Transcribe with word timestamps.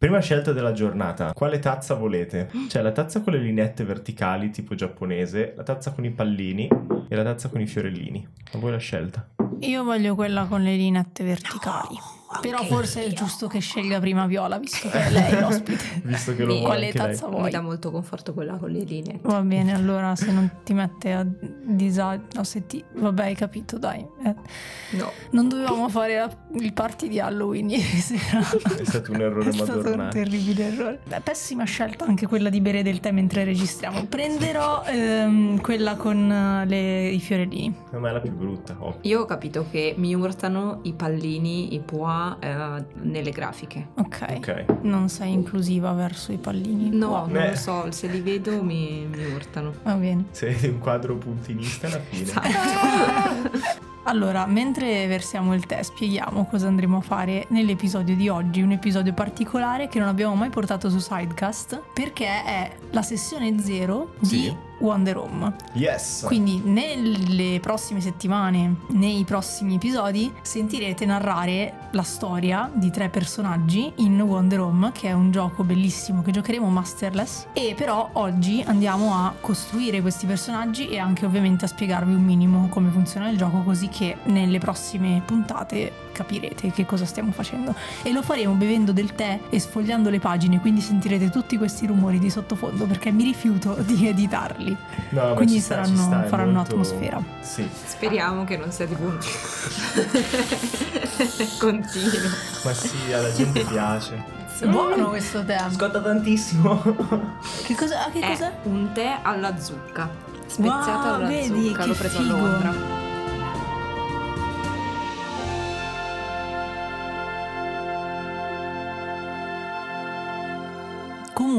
Prima 0.00 0.20
scelta 0.20 0.54
della 0.54 0.72
giornata. 0.72 1.34
Quale 1.34 1.58
tazza 1.58 1.92
volete? 1.92 2.48
C'è 2.68 2.80
la 2.80 2.90
tazza 2.90 3.20
con 3.20 3.34
le 3.34 3.38
linette 3.38 3.84
verticali, 3.84 4.48
tipo 4.48 4.74
giapponese, 4.74 5.52
la 5.54 5.62
tazza 5.62 5.92
con 5.92 6.06
i 6.06 6.10
pallini 6.10 6.66
e 7.06 7.14
la 7.14 7.22
tazza 7.22 7.50
con 7.50 7.60
i 7.60 7.66
fiorellini. 7.66 8.26
A 8.52 8.58
voi 8.58 8.70
la 8.70 8.78
scelta. 8.78 9.28
Io 9.58 9.84
voglio 9.84 10.14
quella 10.14 10.46
con 10.46 10.62
le 10.62 10.74
linette 10.74 11.22
verticali. 11.22 12.19
Però 12.40 12.62
forse 12.64 13.04
è 13.04 13.12
giusto 13.12 13.48
che 13.48 13.58
scelga 13.58 13.98
prima 13.98 14.26
Viola, 14.26 14.58
visto 14.58 14.88
che 14.88 14.98
è 15.06 15.10
lei 15.10 15.40
l'ospite. 15.40 16.00
Visto 16.04 16.34
che 16.36 16.44
lo 16.44 16.52
Mi- 16.54 16.58
vuole 16.60 16.66
Quale 16.74 16.86
anche 16.86 16.98
lei. 16.98 17.06
tazza 17.08 17.28
Mi 17.28 17.34
vuoi? 17.36 17.50
dà 17.50 17.60
molto 17.60 17.90
conforto 17.90 18.32
quella 18.34 18.54
con 18.56 18.70
le 18.70 18.80
linee. 18.84 19.18
Va 19.22 19.40
bene, 19.40 19.74
allora 19.74 20.14
se 20.14 20.30
non 20.30 20.48
ti 20.62 20.72
mette 20.72 21.12
a 21.12 21.26
disagio, 21.26 22.22
no, 22.34 22.44
se 22.44 22.66
ti... 22.66 22.84
Vabbè, 22.94 23.22
hai 23.24 23.34
capito, 23.34 23.78
dai. 23.78 24.06
Eh, 24.24 24.34
No. 24.92 25.10
non 25.30 25.48
dovevamo 25.48 25.88
fare 25.88 26.16
la- 26.18 26.36
il 26.58 26.72
party 26.72 27.08
di 27.08 27.18
Halloween 27.20 27.70
ieri 27.70 27.82
sera. 28.00 28.40
È 28.78 28.84
stato 28.84 29.12
un 29.12 29.20
errore 29.20 29.48
È 29.48 29.52
stato 29.52 29.88
un 29.92 30.08
terribile 30.10 30.66
errore. 30.72 31.00
Beh, 31.06 31.20
pessima 31.20 31.64
scelta 31.64 32.04
anche 32.04 32.26
quella 32.26 32.48
di 32.48 32.60
bere 32.60 32.82
del 32.82 33.00
tè 33.00 33.10
mentre 33.12 33.44
registriamo. 33.44 34.04
Prenderò 34.06 34.82
ehm, 34.84 35.60
quella 35.60 35.94
con 35.96 36.30
eh, 36.30 36.66
le- 36.66 37.08
i 37.08 37.20
fiorellini. 37.20 37.74
A 37.92 37.98
me 37.98 38.10
è 38.10 38.12
la 38.12 38.20
più 38.20 38.32
brutta. 38.32 38.76
Oh. 38.78 38.98
Io 39.02 39.20
ho 39.20 39.24
capito 39.26 39.66
che 39.70 39.94
mi 39.96 40.14
urtano 40.14 40.80
i 40.84 40.92
pallini, 40.92 41.74
i 41.74 41.80
pois 41.80 42.18
eh, 42.40 42.84
nelle 43.02 43.30
grafiche. 43.30 43.88
Ok. 43.96 44.24
Ok. 44.36 44.64
Non 44.82 45.08
sei 45.08 45.32
inclusiva 45.32 45.92
verso 45.92 46.32
i 46.32 46.36
pallini. 46.38 46.90
No, 46.90 47.08
Wow. 47.08 47.18
non 47.24 47.32
Beh. 47.32 47.48
lo 47.50 47.56
so, 47.56 47.90
se 47.90 48.06
li 48.08 48.20
vedo 48.20 48.62
mi, 48.62 49.06
mi 49.10 49.24
urtano. 49.32 49.72
Va 49.82 49.94
bene. 49.94 50.24
Sei 50.30 50.56
un 50.68 50.78
quadro 50.78 51.16
puntinista 51.16 51.86
alla 51.86 52.00
fine. 52.00 52.22
Esatto. 52.22 53.78
Allora, 54.04 54.46
mentre 54.46 55.06
versiamo 55.06 55.54
il 55.54 55.66
tè, 55.66 55.82
spieghiamo 55.82 56.46
cosa 56.46 56.66
andremo 56.66 56.96
a 56.98 57.00
fare 57.00 57.46
nell'episodio 57.50 58.16
di 58.16 58.28
oggi, 58.28 58.62
un 58.62 58.72
episodio 58.72 59.12
particolare 59.12 59.88
che 59.88 59.98
non 59.98 60.08
abbiamo 60.08 60.34
mai 60.34 60.48
portato 60.50 60.88
su 60.90 60.98
Sidecast 60.98 61.80
perché 61.92 62.26
è 62.26 62.76
la 62.90 63.02
sessione 63.02 63.60
zero 63.60 64.14
Sì. 64.22 64.40
di 64.40 64.56
Wonder 64.80 65.18
Home. 65.18 65.54
Yes! 65.74 66.22
Quindi 66.24 66.62
nelle 66.64 67.60
prossime 67.60 68.00
settimane, 68.00 68.76
nei 68.92 69.24
prossimi 69.24 69.74
episodi, 69.74 70.32
sentirete 70.40 71.04
narrare 71.04 71.88
la 71.90 72.02
storia 72.02 72.70
di 72.72 72.90
tre 72.90 73.10
personaggi 73.10 73.92
in 73.96 74.18
Wonder 74.18 74.60
Home, 74.60 74.90
che 74.92 75.08
è 75.08 75.12
un 75.12 75.30
gioco 75.30 75.64
bellissimo 75.64 76.22
che 76.22 76.30
giocheremo 76.30 76.66
masterless. 76.70 77.48
E 77.52 77.74
però 77.76 78.08
oggi 78.14 78.64
andiamo 78.66 79.12
a 79.12 79.34
costruire 79.38 80.00
questi 80.00 80.24
personaggi 80.24 80.88
e 80.88 80.98
anche 80.98 81.26
ovviamente 81.26 81.66
a 81.66 81.68
spiegarvi 81.68 82.14
un 82.14 82.24
minimo 82.24 82.68
come 82.70 82.88
funziona 82.88 83.28
il 83.28 83.36
gioco, 83.36 83.60
così 83.60 83.88
che 83.90 84.16
nelle 84.24 84.58
prossime 84.58 85.20
puntate 85.24 85.92
capirete 86.12 86.70
che 86.70 86.86
cosa 86.86 87.04
stiamo 87.04 87.32
facendo. 87.32 87.74
E 88.02 88.12
lo 88.12 88.22
faremo 88.22 88.52
bevendo 88.54 88.92
del 88.92 89.14
tè 89.14 89.38
e 89.50 89.58
sfogliando 89.60 90.08
le 90.10 90.18
pagine, 90.18 90.60
quindi 90.60 90.80
sentirete 90.80 91.28
tutti 91.30 91.56
questi 91.58 91.86
rumori 91.86 92.18
di 92.18 92.30
sottofondo 92.30 92.86
perché 92.86 93.10
mi 93.10 93.24
rifiuto 93.24 93.74
di 93.80 94.06
editarli. 94.08 94.76
No, 95.10 95.22
ma 95.28 95.32
Quindi 95.34 95.54
ci 95.54 95.60
sta, 95.60 95.76
saranno- 95.84 95.96
ci 95.96 96.02
sta, 96.04 96.22
faranno 96.24 96.52
molto- 96.52 96.70
atmosfera. 96.72 97.22
Sì, 97.40 97.68
Speriamo 97.86 98.44
che 98.44 98.56
non 98.56 98.70
sia 98.72 98.86
tipo 98.86 99.02
un... 99.02 99.18
Continuo. 101.58 102.28
ma 102.64 102.72
sì, 102.72 103.12
alla 103.12 103.32
gente 103.32 103.64
piace. 103.64 104.38
Buono 104.66 105.08
questo 105.08 105.42
tè. 105.44 105.58
Scotta 105.70 106.00
tantissimo. 106.00 106.82
Che 107.64 107.74
cosa? 107.74 108.04
ah, 108.06 108.10
Che 108.10 108.20
È 108.20 108.28
cos'è? 108.28 108.52
un 108.64 108.90
tè 108.92 109.18
alla 109.22 109.58
zucca. 109.58 110.08
Speziato 110.46 111.06
Wow, 111.08 111.14
alla 111.14 111.26
vedi, 111.28 111.68
zucca, 111.68 111.82
che 111.82 111.86
l'ho 111.88 111.94
preso 111.94 112.18
figo. 112.20 112.34
a 112.34 112.38
Londra. 112.38 112.99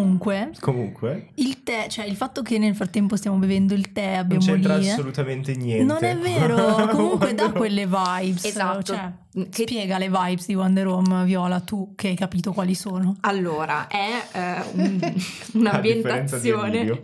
Comunque, 0.01 0.51
Comunque, 0.59 1.27
il 1.35 1.63
tè, 1.63 1.87
cioè 1.87 2.05
il 2.05 2.15
fatto 2.15 2.41
che 2.41 2.57
nel 2.57 2.75
frattempo 2.75 3.15
stiamo 3.15 3.37
bevendo 3.37 3.73
il 3.73 3.91
tè, 3.91 4.09
non 4.11 4.19
abbiamo 4.19 4.43
c'entra 4.45 4.77
lì. 4.77 4.87
eh, 4.87 4.91
assolutamente 4.91 5.55
niente. 5.55 5.83
Non 5.83 6.03
è 6.03 6.17
vero, 6.17 6.87
comunque 6.91 7.33
dà 7.33 7.51
quelle 7.51 7.85
vibes. 7.85 8.45
Esatto. 8.45 8.81
Cioè, 8.93 9.11
Che- 9.49 9.63
Spiega 9.65 9.97
le 9.97 10.09
vibes 10.09 10.45
di 10.47 10.55
Wonder 10.55 10.87
Home, 10.87 11.23
Viola, 11.23 11.59
tu 11.61 11.93
che 11.95 12.09
hai 12.09 12.15
capito 12.15 12.51
quali 12.51 12.75
sono. 12.75 13.15
Allora, 13.21 13.87
è 13.87 14.09
eh, 14.33 14.61
un- 14.73 15.13
un'ambientazione 15.53 17.01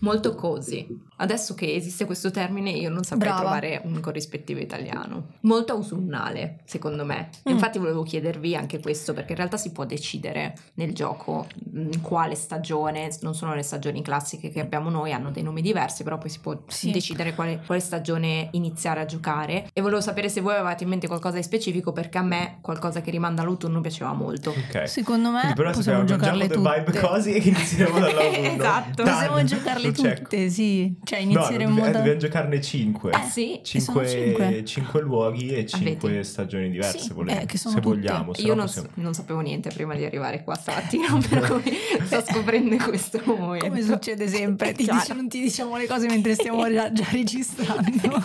molto 0.00 0.34
cozy. 0.34 0.86
Adesso 1.20 1.54
che 1.54 1.74
esiste 1.74 2.06
questo 2.06 2.30
termine 2.30 2.70
io 2.70 2.88
non 2.88 3.04
saprei 3.04 3.30
Brava. 3.30 3.40
trovare 3.58 3.80
un 3.84 4.00
corrispettivo 4.00 4.58
italiano. 4.60 5.32
Molto 5.40 5.72
autunnale, 5.72 6.60
secondo 6.64 7.04
me. 7.04 7.28
Mm. 7.48 7.52
Infatti 7.52 7.78
volevo 7.78 8.02
chiedervi 8.02 8.56
anche 8.56 8.80
questo, 8.80 9.12
perché 9.12 9.32
in 9.32 9.36
realtà 9.36 9.56
si 9.58 9.70
può 9.72 9.84
decidere 9.84 10.54
nel 10.74 10.94
gioco 10.94 11.46
in 11.74 12.00
quale 12.00 12.34
stagione, 12.34 13.10
non 13.20 13.34
sono 13.34 13.54
le 13.54 13.62
stagioni 13.62 14.00
classiche 14.02 14.50
che 14.50 14.60
abbiamo 14.60 14.88
noi, 14.88 15.12
hanno 15.12 15.30
dei 15.30 15.42
nomi 15.42 15.60
diversi, 15.62 16.04
però 16.04 16.16
poi 16.18 16.30
si 16.30 16.40
può 16.40 16.56
Sì. 16.68 16.90
decidere 16.90 17.34
quale, 17.34 17.60
quale 17.66 17.80
stagione 17.80 18.48
iniziare 18.52 19.00
a 19.00 19.04
giocare. 19.04 19.68
E 19.72 19.80
volevo 19.82 20.00
sapere 20.00 20.28
se 20.30 20.40
voi 20.40 20.54
avevate 20.54 20.84
in 20.84 20.88
mente 20.90 21.06
qualcosa 21.06 21.36
di 21.36 21.42
specifico, 21.42 21.92
perché 21.92 22.16
a 22.18 22.22
me 22.22 22.58
qualcosa 22.62 23.00
che 23.02 23.10
rimanda 23.10 23.42
all'autunno 23.42 23.80
piaceva 23.80 24.12
molto. 24.14 24.50
Ok. 24.50 24.88
Secondo 24.88 25.30
me 25.30 25.40
Quindi 25.40 25.56
però 25.56 25.70
possiamo 25.72 26.04
giocarle 26.04 26.48
tutte. 26.48 26.82
vibe 26.84 26.98
così 26.98 27.34
e 27.34 27.40
che 27.40 27.48
inizieremo 27.50 27.98
dall'autunno. 27.98 28.48
Esatto. 28.60 29.02
Dai, 29.02 29.12
Possiamo 29.28 29.44
giocarle 29.44 29.92
tutte, 29.92 30.48
sì. 30.48 30.96
Cioè 31.10 31.24
No, 31.24 31.30
inizieremo 31.32 31.70
dobbiamo, 31.70 31.90
da... 31.90 31.98
dobbiamo 31.98 32.18
giocarne 32.20 32.60
5. 32.60 33.10
Eh 33.10 33.28
sì, 33.28 33.60
sono 33.80 34.06
cinque. 34.06 34.64
5 34.64 35.00
luoghi 35.00 35.48
e 35.48 35.66
5 35.66 36.08
vedi? 36.08 36.22
stagioni 36.24 36.70
diverse, 36.70 36.98
Sì, 37.00 37.12
volendo. 37.12 37.40
eh, 37.42 37.46
che 37.46 37.58
sono 37.58 37.74
se 37.74 37.80
tutte. 37.80 37.96
vogliamo. 37.96 38.32
se 38.32 38.42
Io 38.42 38.48
no 38.50 38.54
non, 38.54 38.66
possiamo- 38.66 38.88
non 38.94 39.14
sapevo 39.14 39.40
niente 39.40 39.70
prima 39.74 39.96
di 39.96 40.04
arrivare 40.04 40.44
qua 40.44 40.54
stamattina, 40.54 41.08
per 41.28 41.48
cui 41.48 41.76
sto 42.04 42.22
scoprendo 42.22 42.74
in 42.74 42.80
questo 42.80 43.20
momento. 43.24 43.66
Come 43.66 43.82
succede 43.82 44.28
sempre, 44.28 44.70
ti 44.70 44.86
dici- 44.88 45.12
non 45.12 45.28
ti 45.28 45.40
diciamo 45.40 45.76
le 45.76 45.88
cose 45.88 46.06
mentre 46.06 46.34
stiamo 46.34 46.70
già, 46.72 46.92
già 46.92 47.06
registrando. 47.10 48.22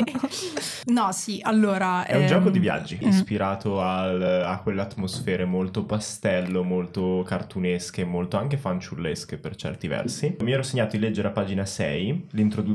no, 0.85 1.11
sì, 1.11 1.39
allora... 1.41 2.05
È 2.05 2.15
un 2.15 2.21
ehm, 2.21 2.27
gioco 2.27 2.51
di 2.51 2.59
viaggi, 2.59 2.99
mm. 3.03 3.07
ispirato 3.07 3.81
al- 3.81 4.43
a 4.45 4.59
quelle 4.59 4.81
atmosfere 4.81 5.43
molto 5.45 5.85
pastello, 5.85 6.61
molto 6.61 7.23
cartunesche, 7.25 8.05
molto 8.05 8.37
anche 8.37 8.57
fanciullesche 8.57 9.37
per 9.37 9.55
certi 9.55 9.87
versi. 9.87 10.35
Mi 10.41 10.51
ero 10.51 10.61
segnato 10.61 10.95
di 10.95 11.01
leggere 11.01 11.29
a 11.29 11.31
pagina 11.31 11.65
6 11.65 12.27
l'introduzione 12.33 12.73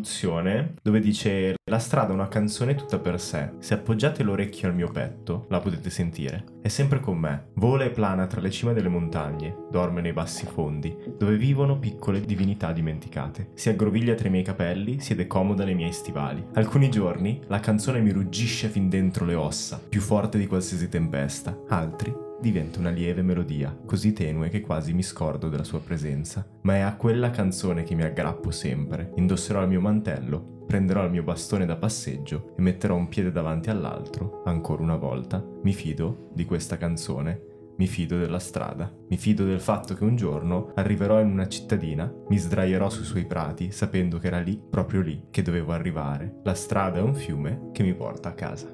dove 0.83 1.01
dice 1.01 1.55
La 1.71 1.79
strada 1.79 2.11
è 2.11 2.15
una 2.15 2.29
canzone 2.29 2.75
tutta 2.75 2.99
per 2.99 3.21
sé. 3.21 3.53
Se 3.59 3.75
appoggiate 3.75 4.23
l'orecchio 4.23 4.69
al 4.69 4.75
mio 4.75 4.91
petto, 4.91 5.47
la 5.49 5.61
potete 5.61 5.91
sentire. 5.91 6.45
È 6.63 6.69
sempre 6.69 7.01
con 7.01 7.19
me. 7.19 7.49
Vola 7.55 7.85
e 7.85 7.91
plana 7.91 8.27
tra 8.27 8.41
le 8.41 8.51
cime 8.51 8.73
delle 8.73 8.89
montagne, 8.89 9.67
dorme 9.71 10.01
nei 10.01 10.13
bassi 10.13 10.47
fondi, 10.47 10.97
dove 11.19 11.37
vivono 11.37 11.79
piccole 11.79 12.21
divinità 12.21 12.73
dimenticate. 12.73 13.51
Si 13.55 13.69
aggroviglia 13.69 14.15
tra 14.15 14.29
i 14.29 14.31
miei 14.31 14.45
capelli, 14.45 15.01
siede 15.01 15.27
comoda 15.27 15.65
nei 15.65 15.75
miei 15.75 15.93
stivali. 15.93 16.45
Alcuni 16.55 16.91
giorni 16.91 17.41
la 17.47 17.61
canzone 17.61 18.01
mi 18.01 18.11
ruggisce 18.11 18.69
fin 18.69 18.89
dentro 18.89 19.25
le 19.25 19.35
ossa, 19.35 19.81
più 19.87 20.01
forte 20.01 20.39
di 20.39 20.47
qualsiasi 20.47 20.89
tempesta. 20.89 21.57
Altri 21.69 22.29
diventa 22.41 22.79
una 22.79 22.91
lieve 22.91 23.23
melodia, 23.23 23.77
così 23.85 24.13
tenue 24.13 24.49
che 24.49 24.61
quasi 24.61 24.93
mi 24.93 25.03
scordo 25.03 25.49
della 25.49 25.65
sua 25.65 25.81
presenza. 25.81 26.47
Ma 26.63 26.75
è 26.77 26.81
a 26.81 26.97
quella 26.97 27.31
canzone 27.31 27.83
che 27.83 27.95
mi 27.95 28.03
aggrappo 28.03 28.51
sempre. 28.51 29.13
Indosserò 29.17 29.63
il 29.63 29.69
mio 29.69 29.81
mantello, 29.81 30.65
prenderò 30.67 31.05
il 31.05 31.11
mio 31.11 31.23
bastone 31.23 31.67
da 31.67 31.77
passeggio 31.77 32.55
e 32.57 32.63
metterò 32.63 32.97
un 32.97 33.09
piede 33.09 33.31
davanti 33.31 33.71
all'altro, 33.71 34.43
ancora 34.45 34.83
una 34.83 34.97
volta. 34.97 35.45
Mi 35.63 35.73
fido 35.73 36.31
di 36.35 36.45
questa 36.45 36.77
canzone. 36.77 37.49
Mi 37.77 37.87
fido 37.87 38.19
della 38.19 38.39
strada, 38.39 38.95
mi 39.09 39.17
fido 39.17 39.47
del 39.47 39.61
fatto 39.61 39.95
che 39.95 40.05
un 40.05 40.15
giorno 40.15 40.71
arriverò 40.75 41.19
in 41.19 41.31
una 41.31 41.49
cittadina, 41.49 42.13
mi 42.29 42.37
sdraierò 42.37 42.91
sui 42.91 43.05
suoi 43.07 43.25
prati 43.25 43.71
sapendo 43.71 44.19
che 44.19 44.27
era 44.27 44.39
lì, 44.39 44.63
proprio 44.69 45.01
lì, 45.01 45.29
che 45.31 45.41
dovevo 45.41 45.73
arrivare. 45.73 46.41
La 46.45 46.53
strada 46.53 46.99
è 46.99 47.01
un 47.03 47.15
fiume 47.15 47.71
che 47.73 47.83
mi 47.83 47.95
porta 47.95 48.29
a 48.29 48.35
casa. 48.35 48.67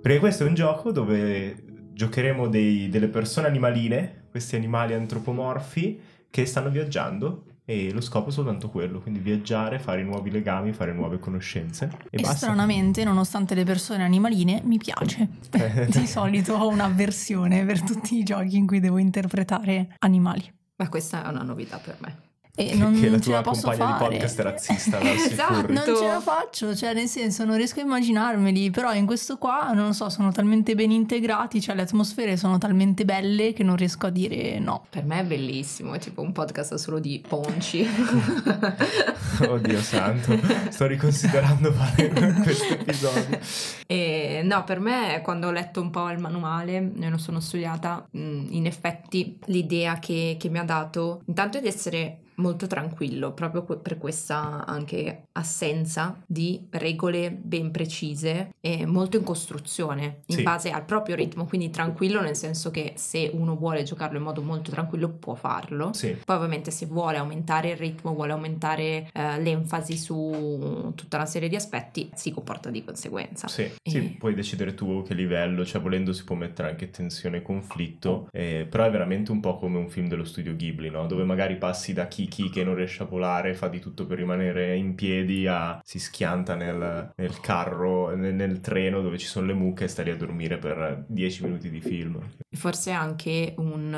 Perché 0.00 0.20
questo 0.20 0.44
è 0.44 0.46
un 0.46 0.54
gioco 0.54 0.92
dove 0.92 1.56
giocheremo 1.96 2.46
dei- 2.48 2.90
delle 2.90 3.08
persone 3.08 3.46
animaline, 3.46 4.24
questi 4.30 4.54
animali 4.54 4.92
antropomorfi 4.92 5.98
che 6.28 6.44
stanno 6.44 6.68
viaggiando 6.68 7.44
e 7.64 7.90
lo 7.90 8.02
scopo 8.02 8.28
è 8.28 8.32
soltanto 8.32 8.68
quello, 8.68 9.00
quindi 9.00 9.18
viaggiare, 9.18 9.78
fare 9.78 10.02
nuovi 10.04 10.30
legami, 10.30 10.72
fare 10.74 10.92
nuove 10.92 11.18
conoscenze 11.18 11.88
e, 12.10 12.18
E 12.18 12.20
basta. 12.20 12.36
stranamente, 12.36 13.02
nonostante 13.02 13.54
le 13.54 13.64
persone 13.64 14.04
animaline, 14.04 14.60
mi 14.64 14.76
piace. 14.76 15.26
Di 15.88 16.06
solito 16.06 16.52
ho 16.54 16.68
un'avversione 16.68 17.64
per 17.64 17.80
tutti 17.82 18.18
i 18.18 18.22
giochi 18.22 18.56
in 18.58 18.66
cui 18.66 18.78
devo 18.78 18.98
interpretare 18.98 19.94
animali. 20.00 20.44
Ma 20.76 20.88
questa 20.90 21.24
è 21.24 21.28
una 21.30 21.42
novità 21.42 21.78
per 21.78 21.96
me. 22.00 22.24
E 22.58 22.68
Che, 22.68 22.74
non 22.74 22.98
che 22.98 23.10
la 23.10 23.20
ce 23.20 23.30
la 23.30 23.42
tua 23.42 23.50
posso 23.52 23.66
compagna 23.68 23.92
di 23.92 23.98
fare. 23.98 24.04
podcast 24.16 24.40
è 24.40 24.42
razzista 24.42 25.00
Esatto. 25.12 25.72
Non 25.72 25.84
ce 25.84 26.06
la 26.06 26.20
faccio, 26.20 26.74
cioè 26.74 26.94
nel 26.94 27.06
senso 27.06 27.44
non 27.44 27.56
riesco 27.56 27.80
a 27.80 27.82
immaginarmeli, 27.82 28.70
però 28.70 28.94
in 28.94 29.04
questo 29.04 29.36
qua 29.36 29.72
non 29.74 29.88
lo 29.88 29.92
so, 29.92 30.08
sono 30.08 30.32
talmente 30.32 30.74
ben 30.74 30.90
integrati, 30.90 31.60
cioè 31.60 31.74
le 31.74 31.82
atmosfere 31.82 32.38
sono 32.38 32.56
talmente 32.56 33.04
belle 33.04 33.52
che 33.52 33.62
non 33.62 33.76
riesco 33.76 34.06
a 34.06 34.10
dire 34.10 34.58
no. 34.58 34.86
Per 34.88 35.04
me 35.04 35.20
è 35.20 35.24
bellissimo, 35.24 35.92
è 35.92 35.98
tipo 35.98 36.22
un 36.22 36.32
podcast 36.32 36.74
solo 36.76 36.98
di 36.98 37.22
ponci. 37.26 37.86
Oddio 39.46 39.80
santo, 39.82 40.38
sto 40.70 40.86
riconsiderando 40.86 41.72
fare 41.72 42.08
questo 42.42 42.72
episodio. 42.72 43.38
E 43.86 44.40
no, 44.44 44.64
per 44.64 44.80
me 44.80 45.20
quando 45.22 45.48
ho 45.48 45.50
letto 45.52 45.80
un 45.82 45.90
po' 45.90 46.08
il 46.10 46.18
manuale, 46.18 46.92
io 46.98 47.08
non 47.10 47.18
sono 47.18 47.40
studiata, 47.40 48.06
mh, 48.10 48.46
in 48.50 48.64
effetti 48.66 49.38
l'idea 49.46 49.98
che, 49.98 50.36
che 50.38 50.48
mi 50.48 50.58
ha 50.58 50.64
dato 50.64 51.20
intanto 51.26 51.58
è 51.58 51.60
di 51.60 51.68
essere 51.68 52.20
molto 52.36 52.66
tranquillo, 52.66 53.32
proprio 53.32 53.62
per 53.64 53.98
questa 53.98 54.64
anche 54.66 55.24
assenza 55.32 56.22
di 56.26 56.66
regole 56.70 57.30
ben 57.30 57.70
precise 57.70 58.50
e 58.60 58.84
molto 58.86 59.16
in 59.16 59.24
costruzione, 59.24 60.20
in 60.26 60.36
Sì. 60.36 60.42
base 60.42 60.70
al 60.70 60.84
proprio 60.84 61.14
ritmo, 61.16 61.46
quindi 61.46 61.70
tranquillo 61.70 62.20
nel 62.20 62.36
senso 62.36 62.70
che 62.70 62.92
se 62.96 63.30
uno 63.32 63.56
vuole 63.56 63.82
giocarlo 63.82 64.18
in 64.18 64.24
modo 64.24 64.42
molto 64.42 64.70
tranquillo 64.70 65.08
può 65.10 65.34
farlo. 65.34 65.92
Sì. 65.92 66.16
Poi 66.24 66.36
ovviamente 66.36 66.70
se 66.70 66.86
vuole 66.86 67.16
aumentare 67.16 67.70
il 67.70 67.76
ritmo, 67.76 68.14
vuole 68.14 68.32
aumentare 68.32 69.08
eh, 69.12 69.40
l'enfasi 69.40 69.96
su 69.96 70.92
tutta 70.94 71.16
una 71.16 71.26
serie 71.26 71.48
di 71.48 71.56
aspetti, 71.56 72.10
si 72.14 72.30
comporta 72.32 72.70
di 72.70 72.84
conseguenza. 72.84 73.48
Sì, 73.48 73.62
E- 73.62 73.90
sì, 73.90 74.00
puoi 74.18 74.34
decidere 74.34 74.74
tu 74.74 75.02
che 75.02 75.14
livello, 75.14 75.64
cioè 75.64 75.80
volendo 75.80 76.12
si 76.12 76.24
può 76.24 76.34
mettere 76.36 76.68
anche 76.68 76.90
tensione 76.90 77.38
e 77.38 77.42
conflitto, 77.42 78.28
eh, 78.32 78.66
però 78.68 78.84
è 78.84 78.90
veramente 78.90 79.30
un 79.32 79.40
po' 79.40 79.56
come 79.56 79.78
un 79.78 79.88
film 79.88 80.08
dello 80.08 80.24
studio 80.24 80.54
Ghibli, 80.54 80.90
no? 80.90 81.06
Dove 81.06 81.24
magari 81.24 81.56
passi 81.56 81.92
da 81.92 82.06
Kiki 82.28 82.50
che 82.50 82.64
non 82.64 82.74
riesce 82.74 83.02
a 83.02 83.06
volare, 83.06 83.54
fa 83.54 83.68
di 83.68 83.80
tutto 83.80 84.06
per 84.06 84.18
rimanere 84.18 84.76
in 84.76 84.94
piedi, 84.94 85.46
a 85.46 85.80
si 85.84 85.98
schianta 85.98 86.54
nel, 86.54 87.12
nel 87.16 87.40
carro, 87.40 88.14
nel, 88.14 88.34
nel 88.34 88.60
treno 88.60 89.00
dove 89.00 89.18
ci 89.18 89.26
sono 89.26 89.46
le 89.46 89.54
mucche 89.54 89.84
e 89.84 89.88
sta 89.88 90.02
lì 90.02 90.10
a 90.10 90.16
dormire 90.16 90.58
per 90.58 91.04
10 91.06 91.44
minuti 91.44 91.70
di 91.70 91.80
film. 91.80 92.20
Forse 92.56 92.90
anche 92.90 93.54
un, 93.58 93.92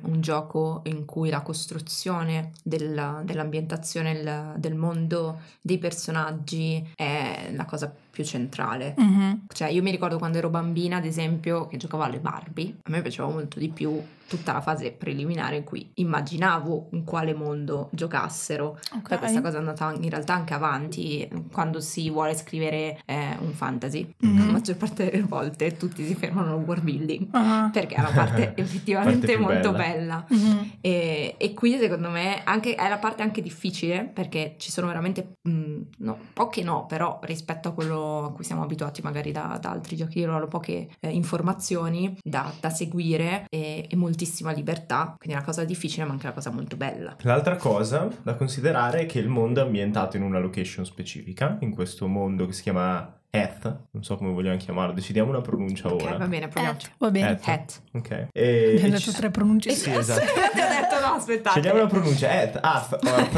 un 0.00 0.20
gioco 0.20 0.80
in 0.86 1.04
cui 1.04 1.30
la 1.30 1.42
costruzione 1.42 2.52
della- 2.64 3.20
dell'ambientazione, 3.24 4.10
il- 4.12 4.52
del 4.56 4.74
mondo, 4.74 5.40
dei 5.60 5.78
personaggi 5.78 6.84
è 6.94 7.52
la 7.54 7.64
cosa 7.64 7.92
più 8.10 8.24
centrale. 8.24 8.94
Mhm. 8.96 9.42
Cioè, 9.52 9.68
io 9.68 9.82
mi 9.82 9.90
ricordo 9.92 10.18
quando 10.18 10.38
ero 10.38 10.48
bambina, 10.50 10.96
ad 10.96 11.04
esempio, 11.04 11.66
che 11.68 11.76
giocavo 11.76 12.02
alle 12.02 12.18
Barbie, 12.18 12.74
a 12.82 12.90
me 12.90 13.00
piaceva 13.02 13.28
molto 13.28 13.58
di 13.60 13.68
più 13.68 14.00
tutta 14.28 14.52
la 14.52 14.60
fase 14.60 14.90
preliminare 14.90 15.56
in 15.56 15.64
cui 15.64 15.88
immaginavo 15.94 16.88
in 16.92 17.04
quale 17.04 17.32
mondo 17.32 17.88
giocassero. 17.92 18.78
Ok. 18.96 19.08
Poi 19.08 19.18
questa 19.18 19.40
cosa 19.40 19.56
è 19.56 19.58
andata 19.60 19.90
in 19.94 20.10
realtà 20.10 20.34
anche 20.34 20.52
avanti 20.52 21.26
quando 21.50 21.80
si 21.80 22.10
vuole 22.10 22.34
scrivere 22.36 22.98
eh, 23.06 23.36
un 23.40 23.52
fantasy. 23.52 24.12
Mhm. 24.18 24.38
La 24.46 24.52
maggior 24.52 24.76
parte 24.76 25.10
delle 25.10 25.22
volte 25.22 25.76
tutti 25.78 26.04
si 26.04 26.14
fermano 26.14 26.52
al 26.54 26.62
world 26.62 26.82
building 26.82 27.28
Ah. 27.30 27.70
perché 27.72 27.94
è 27.98 28.00
una 28.00 28.10
parte 28.10 28.52
effettivamente 28.60 29.26
Parte 29.26 29.38
molto 29.38 29.72
bella. 29.72 30.24
bella. 30.24 30.26
Mhm. 30.28 30.72
E, 30.80 31.34
e 31.36 31.54
qui 31.54 31.78
secondo 31.78 32.10
me 32.10 32.42
anche, 32.44 32.74
è 32.74 32.88
la 32.88 32.98
parte 32.98 33.22
anche 33.22 33.42
difficile 33.42 34.04
perché 34.04 34.54
ci 34.58 34.70
sono 34.70 34.86
veramente 34.86 35.34
mm, 35.48 35.80
no, 35.98 36.18
poche 36.32 36.62
no, 36.62 36.86
però 36.86 37.18
rispetto 37.22 37.68
a 37.68 37.72
quello 37.72 38.24
a 38.24 38.32
cui 38.32 38.44
siamo 38.44 38.62
abituati 38.62 39.02
magari 39.02 39.32
da, 39.32 39.58
da 39.60 39.70
altri 39.70 39.96
giochi 39.96 40.18
di 40.20 40.24
ruolo, 40.24 40.46
poche 40.46 40.88
eh, 41.00 41.10
informazioni 41.10 42.16
da, 42.22 42.52
da 42.60 42.70
seguire 42.70 43.44
e, 43.48 43.86
e 43.88 43.96
moltissima 43.96 44.52
libertà, 44.52 45.14
quindi 45.16 45.34
è 45.34 45.36
una 45.36 45.44
cosa 45.44 45.64
difficile 45.64 46.04
ma 46.04 46.12
anche 46.12 46.26
una 46.26 46.34
cosa 46.34 46.50
molto 46.50 46.76
bella. 46.76 47.16
L'altra 47.22 47.56
cosa 47.56 48.08
da 48.22 48.34
considerare 48.34 49.00
è 49.00 49.06
che 49.06 49.18
il 49.18 49.28
mondo 49.28 49.60
è 49.60 49.64
ambientato 49.64 50.16
in 50.16 50.22
una 50.22 50.38
location 50.38 50.84
specifica, 50.84 51.56
in 51.60 51.70
questo 51.70 52.06
mondo 52.06 52.46
che 52.46 52.52
si 52.52 52.62
chiama 52.62 53.17
Eth, 53.30 53.76
non 53.90 54.02
so 54.02 54.16
come 54.16 54.32
vogliamo 54.32 54.56
chiamarlo, 54.56 54.94
decidiamo 54.94 55.28
una 55.28 55.42
pronuncia 55.42 55.88
Ok, 55.92 56.02
ora. 56.02 56.16
va 56.16 56.26
bene. 56.26 56.46
Eh, 56.54 56.76
va 56.98 57.10
bene. 57.10 57.30
Eth. 57.32 57.46
Het. 57.46 57.82
Ok. 57.92 58.28
E, 58.32 58.72
Abbiamo 58.76 58.94
detto 58.96 59.12
tre 59.12 59.30
pronunce 59.30 59.70
Sì, 59.72 59.90
diverse. 59.90 60.12
esatto. 60.12 60.32
Ti 60.54 60.60
ho 60.60 60.68
detto 60.68 61.00
no, 61.06 61.12
aspettate. 61.14 61.60
Scegliamo 61.60 61.80
una 61.80 61.88
pronuncia. 61.88 62.30
Et, 62.42 62.58
ath, 62.60 62.92
or- 63.02 63.28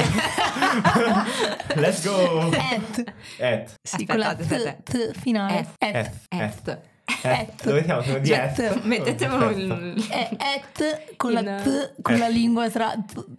Let's 1.77 2.05
go. 2.07 2.51
Et. 2.53 3.15
Et. 3.39 3.75
Sì, 3.83 4.07
con 4.07 4.19
la 4.19 4.29
Aspettate, 4.29 4.81
t, 4.85 5.11
t 5.13 5.19
finale. 5.19 5.67
Et. 5.81 5.95
Et. 5.97 6.11
Et. 6.29 6.79
Et. 7.23 7.49
Et. 7.49 7.65
Dove 7.65 7.85
siamo? 7.85 8.03
Siamo 8.03 8.19
di 8.19 8.29
Cioè, 8.29 8.53
et. 8.57 8.83
Mettetemelo 8.85 9.47
Perfetto. 9.47 9.75
in... 9.75 10.05
E- 10.11 10.29
Et 10.41 11.17
con 11.17 11.33
la 11.33 11.43
t, 11.43 11.93
con 12.03 12.15
Et. 12.15 12.19
la 12.21 12.29
lingua 12.29 12.69
tra 12.71 12.95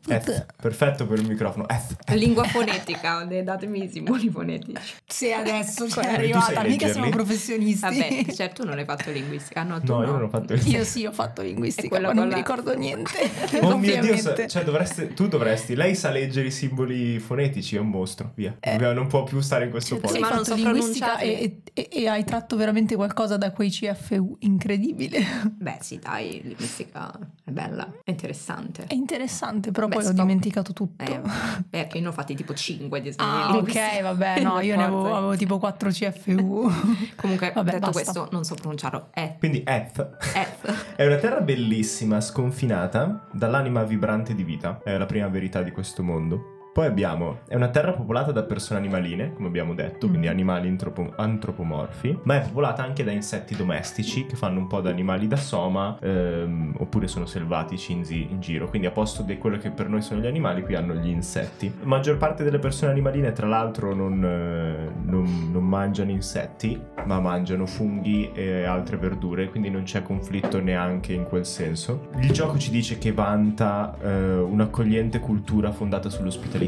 Et. 0.07 0.45
Perfetto 0.61 1.05
per 1.07 1.19
il 1.19 1.27
microfono. 1.27 1.65
Et. 1.67 2.11
Lingua 2.13 2.43
fonetica, 2.49 3.23
datemi 3.43 3.83
i 3.83 3.89
simboli 3.89 4.29
fonetici. 4.29 4.81
Sì, 5.05 5.31
adesso 5.31 5.85
c'è 5.85 6.01
Tu 6.01 6.07
arrivata, 6.07 6.49
mica 6.51 6.61
leggerli? 6.63 6.91
siamo 6.93 7.09
professionisti. 7.09 7.79
Vabbè, 7.81 8.25
certo 8.33 8.61
tu 8.61 8.67
non 8.67 8.77
hai 8.77 8.85
fatto 8.85 9.09
linguistica, 9.11 9.63
no? 9.63 9.79
Tu 9.81 9.91
No, 9.93 10.03
io 10.03 10.11
non 10.11 10.23
ho 10.23 10.29
fatto 10.29 10.53
Io 10.53 10.83
sì, 10.83 11.05
ho 11.05 11.11
fatto 11.11 11.41
linguistica, 11.41 11.97
È 11.97 11.99
ma 12.01 12.07
non 12.07 12.15
con 12.15 12.23
mi 12.25 12.29
la- 12.31 12.35
ricordo 12.37 12.75
niente. 12.75 13.29
Oh 13.61 13.77
mio 13.77 13.99
Dio, 14.01 14.47
cioè 14.47 14.63
dovresti, 14.63 15.13
tu 15.13 15.27
dovresti, 15.27 15.75
lei 15.75 15.95
sa 15.95 16.09
leggere 16.09 16.47
i 16.47 16.51
simboli 16.51 17.19
fonetici, 17.19 17.75
è 17.75 17.79
un 17.79 17.89
mostro, 17.89 18.31
via. 18.35 18.55
Eh. 18.59 18.77
Non 18.77 19.07
può 19.07 19.23
più 19.23 19.39
stare 19.41 19.65
in 19.65 19.71
questo 19.71 19.95
Cioè, 19.95 20.01
posto. 20.01 20.15
hai 20.17 20.21
ma 20.21 20.29
non 20.35 20.43
so 20.45 20.55
linguistica 20.55 21.17
e, 21.19 21.61
e- 21.73 21.89
e 21.91 22.07
hai 22.07 22.23
tratto 22.23 22.55
veramente 22.55 22.95
qualcosa 22.95 23.37
da 23.37 23.51
quei 23.61 23.69
CFU 23.69 24.37
incredibile. 24.39 25.19
Beh, 25.55 25.77
sì, 25.81 25.99
dai, 25.99 26.41
linguistica 26.43 27.11
è 27.43 27.51
bella, 27.51 27.87
è 28.03 28.09
interessante. 28.09 28.85
È 28.87 28.93
interessante, 28.95 29.69
però 29.69 29.85
Beh, 29.87 29.95
poi 29.97 30.03
ho 30.03 30.07
stop. 30.07 30.19
dimenticato 30.19 30.73
tutto. 30.73 31.03
Eh, 31.03 31.21
perché 31.69 31.97
io 31.97 32.03
ne 32.03 32.09
ho 32.09 32.11
fatti 32.11 32.33
tipo 32.33 32.55
5 32.55 33.01
di 33.01 33.09
esami 33.09 33.29
di 33.29 33.41
Ah, 33.51 33.57
ok, 33.57 34.01
vabbè, 34.01 34.41
no, 34.43 34.59
io 34.61 34.75
ne 34.75 34.83
avevo, 34.83 35.15
avevo 35.15 35.35
tipo 35.35 35.59
4 35.59 35.89
CFU. 35.91 36.71
Comunque, 37.15 37.51
Vabbè, 37.53 37.71
detto 37.73 37.91
basta. 37.91 37.91
questo, 37.91 38.27
non 38.31 38.43
so 38.43 38.55
pronunciarlo. 38.55 39.09
È 39.11 39.35
Quindi 39.37 39.61
Eth 39.63 40.17
Eth. 40.33 40.95
è 40.95 41.05
una 41.05 41.17
terra 41.17 41.41
bellissima, 41.41 42.19
sconfinata 42.19 43.27
dall'anima 43.31 43.83
vibrante 43.83 44.33
di 44.33 44.43
vita. 44.43 44.81
È 44.83 44.97
la 44.97 45.05
prima 45.05 45.27
verità 45.27 45.61
di 45.61 45.69
questo 45.69 46.01
mondo. 46.01 46.60
Poi 46.73 46.85
abbiamo, 46.85 47.39
è 47.49 47.55
una 47.55 47.67
terra 47.67 47.91
popolata 47.91 48.31
da 48.31 48.43
persone 48.43 48.79
animaline, 48.79 49.33
come 49.33 49.49
abbiamo 49.49 49.73
detto, 49.73 50.07
quindi 50.07 50.27
Mm. 50.27 50.31
animali 50.31 50.69
antropo- 50.69 51.11
antropomorfi, 51.17 52.19
ma 52.23 52.35
è 52.37 52.41
popolata 52.45 52.81
anche 52.81 53.03
da 53.03 53.11
insetti 53.11 53.57
domestici 53.57 54.25
che 54.25 54.37
fanno 54.37 54.59
un 54.59 54.67
po' 54.67 54.79
da 54.79 54.89
animali 54.89 55.27
da 55.27 55.35
soma, 55.35 55.97
ehm, 56.01 56.75
oppure 56.77 57.07
sono 57.09 57.25
selvatici 57.25 57.91
in, 57.91 58.05
zi- 58.05 58.25
in 58.31 58.39
giro, 58.39 58.69
quindi 58.69 58.87
a 58.87 58.91
posto 58.91 59.21
di 59.21 59.37
quello 59.37 59.57
che 59.57 59.69
per 59.69 59.89
noi 59.89 60.01
sono 60.01 60.21
gli 60.21 60.27
animali, 60.27 60.61
qui 60.63 60.75
hanno 60.75 60.93
gli 60.93 61.09
insetti. 61.09 61.73
La 61.81 61.87
maggior 61.87 62.15
parte 62.17 62.45
delle 62.45 62.59
persone 62.59 62.91
animaline, 62.91 63.33
tra 63.33 63.47
l'altro, 63.47 63.93
non, 63.93 64.23
eh, 64.23 64.91
non- 65.03 65.49
non 65.51 65.65
mangiano 65.65 66.11
insetti, 66.11 66.79
ma 67.03 67.19
mangiano 67.19 67.65
funghi 67.65 68.31
e 68.33 68.63
altre 68.63 68.95
verdure, 68.95 69.49
quindi 69.49 69.69
non 69.69 69.83
c'è 69.83 70.03
conflitto 70.03 70.61
neanche 70.61 71.11
in 71.11 71.25
quel 71.25 71.45
senso. 71.45 72.07
Il 72.21 72.31
gioco 72.31 72.57
ci 72.57 72.71
dice 72.71 72.97
che 72.97 73.11
vanta 73.11 73.93
eh, 74.01 74.37
un'accogliente 74.37 75.19
cultura 75.19 75.71
fondata 75.73 76.09
sull'ospitalità, 76.09 76.59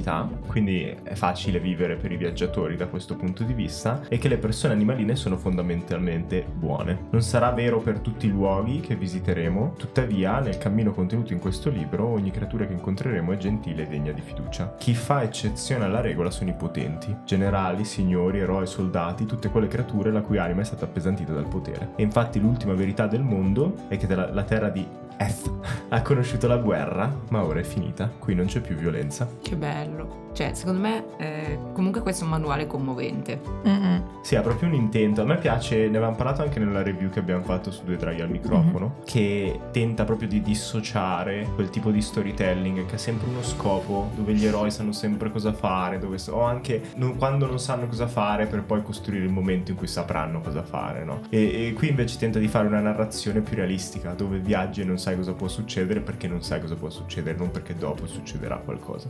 quindi 0.47 0.83
è 0.83 1.13
facile 1.13 1.59
vivere 1.59 1.95
per 1.95 2.11
i 2.11 2.17
viaggiatori 2.17 2.75
da 2.75 2.87
questo 2.87 3.15
punto 3.15 3.43
di 3.43 3.53
vista, 3.53 4.01
e 4.07 4.17
che 4.17 4.27
le 4.27 4.37
persone 4.37 4.73
animaline 4.73 5.15
sono 5.15 5.37
fondamentalmente 5.37 6.45
buone. 6.53 7.07
Non 7.11 7.21
sarà 7.21 7.51
vero 7.51 7.79
per 7.79 7.99
tutti 7.99 8.27
i 8.27 8.29
luoghi 8.29 8.79
che 8.79 8.95
visiteremo, 8.95 9.73
tuttavia 9.77 10.39
nel 10.39 10.57
cammino 10.57 10.91
contenuto 10.93 11.33
in 11.33 11.39
questo 11.39 11.69
libro 11.69 12.07
ogni 12.07 12.31
creatura 12.31 12.65
che 12.65 12.73
incontreremo 12.73 13.31
è 13.31 13.37
gentile 13.37 13.83
e 13.83 13.87
degna 13.87 14.11
di 14.11 14.21
fiducia. 14.21 14.75
Chi 14.77 14.93
fa 14.93 15.23
eccezione 15.23 15.85
alla 15.85 16.01
regola 16.01 16.31
sono 16.31 16.49
i 16.49 16.55
potenti, 16.55 17.15
generali, 17.25 17.85
signori, 17.85 18.39
eroi, 18.39 18.67
soldati, 18.67 19.25
tutte 19.25 19.49
quelle 19.49 19.67
creature 19.67 20.11
la 20.11 20.21
cui 20.21 20.37
anima 20.37 20.61
è 20.61 20.65
stata 20.65 20.85
appesantita 20.85 21.33
dal 21.33 21.47
potere. 21.47 21.91
E 21.95 22.03
infatti 22.03 22.39
l'ultima 22.39 22.73
verità 22.73 23.07
del 23.07 23.23
mondo 23.23 23.75
è 23.87 23.97
che 23.97 24.07
la 24.13 24.43
terra 24.43 24.69
di 24.69 24.85
Eth 25.17 25.49
ha 25.93 26.01
conosciuto 26.01 26.47
la 26.47 26.57
guerra, 26.57 27.15
ma 27.29 27.43
ora 27.43 27.59
è 27.59 27.63
finita, 27.63 28.11
qui 28.17 28.33
non 28.33 28.47
c'è 28.47 28.61
più 28.61 28.75
violenza. 28.75 29.29
Che 29.43 29.55
bello. 29.55 30.21
Cioè, 30.33 30.55
secondo 30.55 30.81
me, 30.81 31.03
eh, 31.17 31.59
comunque 31.73 32.01
questo 32.01 32.23
è 32.23 32.25
un 32.25 32.31
manuale 32.31 32.65
commovente. 32.65 33.39
Mm-mm. 33.67 34.03
Sì, 34.23 34.35
ha 34.35 34.41
proprio 34.41 34.67
un 34.67 34.73
intento. 34.73 35.21
A 35.21 35.25
me 35.25 35.37
piace, 35.37 35.81
ne 35.81 35.97
avevamo 35.97 36.15
parlato 36.15 36.41
anche 36.41 36.57
nella 36.57 36.81
review 36.81 37.11
che 37.11 37.19
abbiamo 37.19 37.43
fatto 37.43 37.69
su 37.69 37.83
Due 37.83 37.97
Draghi 37.97 38.21
al 38.21 38.31
microfono, 38.31 38.95
che 39.05 39.59
tenta 39.71 40.05
proprio 40.05 40.27
di 40.27 40.41
dissociare 40.41 41.47
quel 41.53 41.69
tipo 41.69 41.91
di 41.91 42.01
storytelling 42.01 42.87
che 42.87 42.95
ha 42.95 42.97
sempre 42.97 43.29
uno 43.29 43.43
scopo, 43.43 44.09
dove 44.15 44.33
gli 44.33 44.43
eroi 44.43 44.71
sanno 44.71 44.91
sempre 44.91 45.29
cosa 45.29 45.53
fare, 45.53 45.99
dove 45.99 46.17
so- 46.17 46.33
o 46.33 46.41
anche 46.41 46.81
non- 46.95 47.15
quando 47.15 47.45
non 47.45 47.59
sanno 47.59 47.85
cosa 47.85 48.07
fare 48.07 48.47
per 48.47 48.63
poi 48.63 48.81
costruire 48.81 49.25
il 49.25 49.31
momento 49.31 49.69
in 49.69 49.77
cui 49.77 49.85
sapranno 49.87 50.41
cosa 50.41 50.63
fare, 50.63 51.03
no? 51.03 51.21
E, 51.29 51.67
e 51.67 51.73
qui 51.73 51.89
invece 51.89 52.17
tenta 52.17 52.39
di 52.39 52.47
fare 52.47 52.65
una 52.65 52.79
narrazione 52.79 53.41
più 53.41 53.55
realistica, 53.55 54.13
dove 54.13 54.39
viaggi 54.39 54.81
e 54.81 54.83
non 54.83 54.97
sai 54.97 55.15
cosa 55.15 55.33
può 55.33 55.47
succedere 55.47 55.81
perché 55.85 56.27
non 56.27 56.41
sai 56.43 56.61
cosa 56.61 56.75
può 56.75 56.89
succedere, 56.89 57.37
non 57.37 57.51
perché 57.51 57.75
dopo 57.75 58.05
succederà 58.07 58.55
qualcosa. 58.57 59.07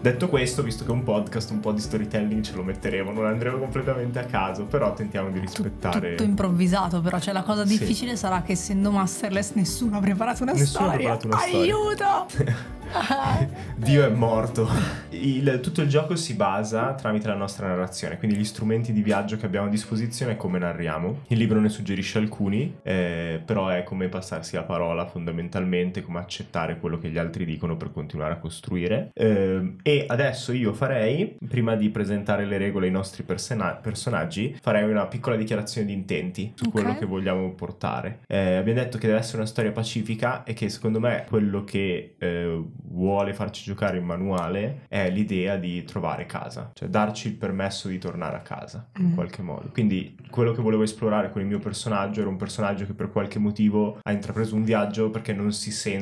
Detto 0.00 0.28
questo, 0.28 0.62
visto 0.62 0.84
che 0.84 0.90
è 0.90 0.94
un 0.94 1.02
podcast, 1.02 1.50
un 1.50 1.60
po' 1.60 1.72
di 1.72 1.80
storytelling 1.80 2.42
ce 2.42 2.54
lo 2.54 2.62
metteremo, 2.62 3.10
non 3.12 3.26
andremo 3.26 3.58
completamente 3.58 4.18
a 4.18 4.24
caso, 4.24 4.64
però 4.64 4.92
tentiamo 4.94 5.30
di 5.30 5.38
rispettare. 5.38 6.10
tutto 6.10 6.22
improvvisato, 6.22 7.00
però 7.00 7.18
cioè 7.18 7.32
la 7.32 7.42
cosa 7.42 7.64
Sì. 7.66 7.78
difficile 7.78 8.16
sarà 8.16 8.42
che 8.42 8.52
essendo 8.52 8.90
masterless 8.90 9.52
nessuno 9.54 9.96
ha 9.96 10.00
preparato 10.00 10.42
una 10.42 10.52
Nessuno 10.52 10.86
ha 10.88 10.90
storia. 10.92 11.16
preparato 11.16 11.26
una 11.26 11.38
storia. 11.38 11.74
Aiuto! 11.74 12.68
Dio 13.76 14.04
è 14.04 14.08
morto. 14.08 14.68
Il- 15.10 15.60
tutto 15.62 15.80
il 15.82 15.88
gioco 15.88 16.16
si 16.16 16.34
basa 16.34 16.94
tramite 16.94 17.28
la 17.28 17.34
nostra 17.34 17.68
narrazione, 17.68 18.18
quindi 18.18 18.36
gli 18.36 18.44
strumenti 18.44 18.92
di 18.92 19.00
viaggio 19.02 19.36
che 19.36 19.46
abbiamo 19.46 19.66
a 19.66 19.70
disposizione 19.70 20.32
e 20.32 20.36
come 20.36 20.58
narriamo. 20.58 21.20
Il 21.28 21.38
libro 21.38 21.60
ne 21.60 21.68
suggerisce 21.68 22.18
alcuni, 22.18 22.78
eh, 22.82 23.40
però 23.44 23.68
è 23.68 23.84
come 23.84 24.08
passarsi 24.08 24.56
la 24.56 24.62
parola 24.64 25.06
fondamentalmente, 25.06 26.02
come 26.10 26.18
accettare 26.18 26.78
quello 26.80 26.98
che 26.98 27.08
gli 27.08 27.18
altri 27.18 27.44
dicono 27.44 27.76
per 27.76 27.92
continuare 27.92 28.32
a 28.34 28.38
costruire. 28.38 29.10
Eh, 29.14 29.76
e 29.84 30.04
adesso 30.08 30.50
io 30.52 30.72
farei, 30.72 31.36
prima 31.48 31.76
di 31.76 31.88
presentare 31.90 32.44
le 32.44 32.58
regole 32.58 32.86
ai 32.86 32.92
nostri 32.92 33.22
persona- 33.22 33.74
personaggi, 33.76 34.56
farei 34.60 34.90
una 34.90 35.06
piccola 35.06 35.36
dichiarazione 35.36 35.86
di 35.86 35.92
intenti 35.92 36.52
su 36.56 36.64
Ok. 36.66 36.72
quello 36.72 36.96
che 36.98 37.06
vogliamo 37.06 37.48
portare. 37.52 38.20
Eh, 38.26 38.56
abbiamo 38.56 38.80
detto 38.80 38.98
che 38.98 39.06
deve 39.06 39.20
essere 39.20 39.36
una 39.38 39.46
storia 39.46 39.70
pacifica 39.70 40.42
e 40.42 40.52
che 40.52 40.68
secondo 40.68 40.98
me 40.98 41.24
quello 41.28 41.62
che 41.62 42.16
eh, 42.18 42.60
vuole 42.88 43.32
farci 43.32 43.62
giocare 43.62 43.98
il 43.98 44.02
manuale 44.04 44.80
è 44.88 45.08
l'idea 45.10 45.56
di 45.56 45.84
trovare 45.84 46.26
casa, 46.26 46.72
cioè 46.74 46.88
darci 46.88 47.28
il 47.28 47.34
permesso 47.34 47.86
di 47.86 47.98
tornare 47.98 48.34
a 48.36 48.40
casa 48.40 48.88
in 48.98 49.10
Mm. 49.10 49.14
qualche 49.14 49.42
modo. 49.42 49.68
Quindi 49.72 50.16
quello 50.28 50.50
che 50.52 50.60
volevo 50.60 50.82
esplorare 50.82 51.30
con 51.30 51.40
il 51.40 51.46
mio 51.46 51.58
personaggio 51.60 52.20
era 52.20 52.28
un 52.28 52.36
personaggio 52.36 52.84
che 52.84 52.94
per 52.94 53.10
qualche 53.12 53.38
motivo 53.38 53.98
ha 54.02 54.10
intrapreso 54.12 54.54
un 54.56 54.64
viaggio 54.64 55.10
perché 55.10 55.32
non 55.32 55.52
si 55.52 55.70
sente, 55.70 55.98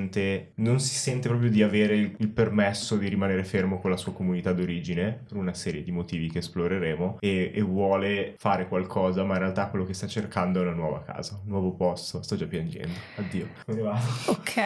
non 0.54 0.80
si 0.80 0.94
sente 0.94 1.28
proprio 1.28 1.50
di 1.50 1.62
avere 1.62 1.96
il, 1.96 2.14
il 2.18 2.28
permesso 2.28 2.96
di 2.96 3.08
rimanere 3.08 3.44
fermo 3.44 3.78
con 3.78 3.90
la 3.90 3.96
sua 3.96 4.12
comunità 4.12 4.52
d'origine 4.52 5.24
per 5.28 5.36
una 5.36 5.54
serie 5.54 5.82
di 5.82 5.90
motivi 5.90 6.30
che 6.30 6.38
esploreremo 6.38 7.18
e, 7.20 7.52
e 7.54 7.62
vuole 7.62 8.34
fare 8.38 8.68
qualcosa, 8.68 9.24
ma 9.24 9.34
in 9.34 9.40
realtà 9.40 9.68
quello 9.68 9.84
che 9.84 9.94
sta 9.94 10.06
cercando 10.06 10.60
è 10.60 10.62
una 10.62 10.74
nuova 10.74 11.02
casa, 11.02 11.38
un 11.42 11.50
nuovo 11.50 11.72
posto. 11.72 12.22
Sto 12.22 12.36
già 12.36 12.46
piangendo. 12.46 12.94
Addio. 13.16 13.48
Me 13.66 13.74
ne 13.74 13.82
vado. 13.82 14.06
Ok, 14.26 14.56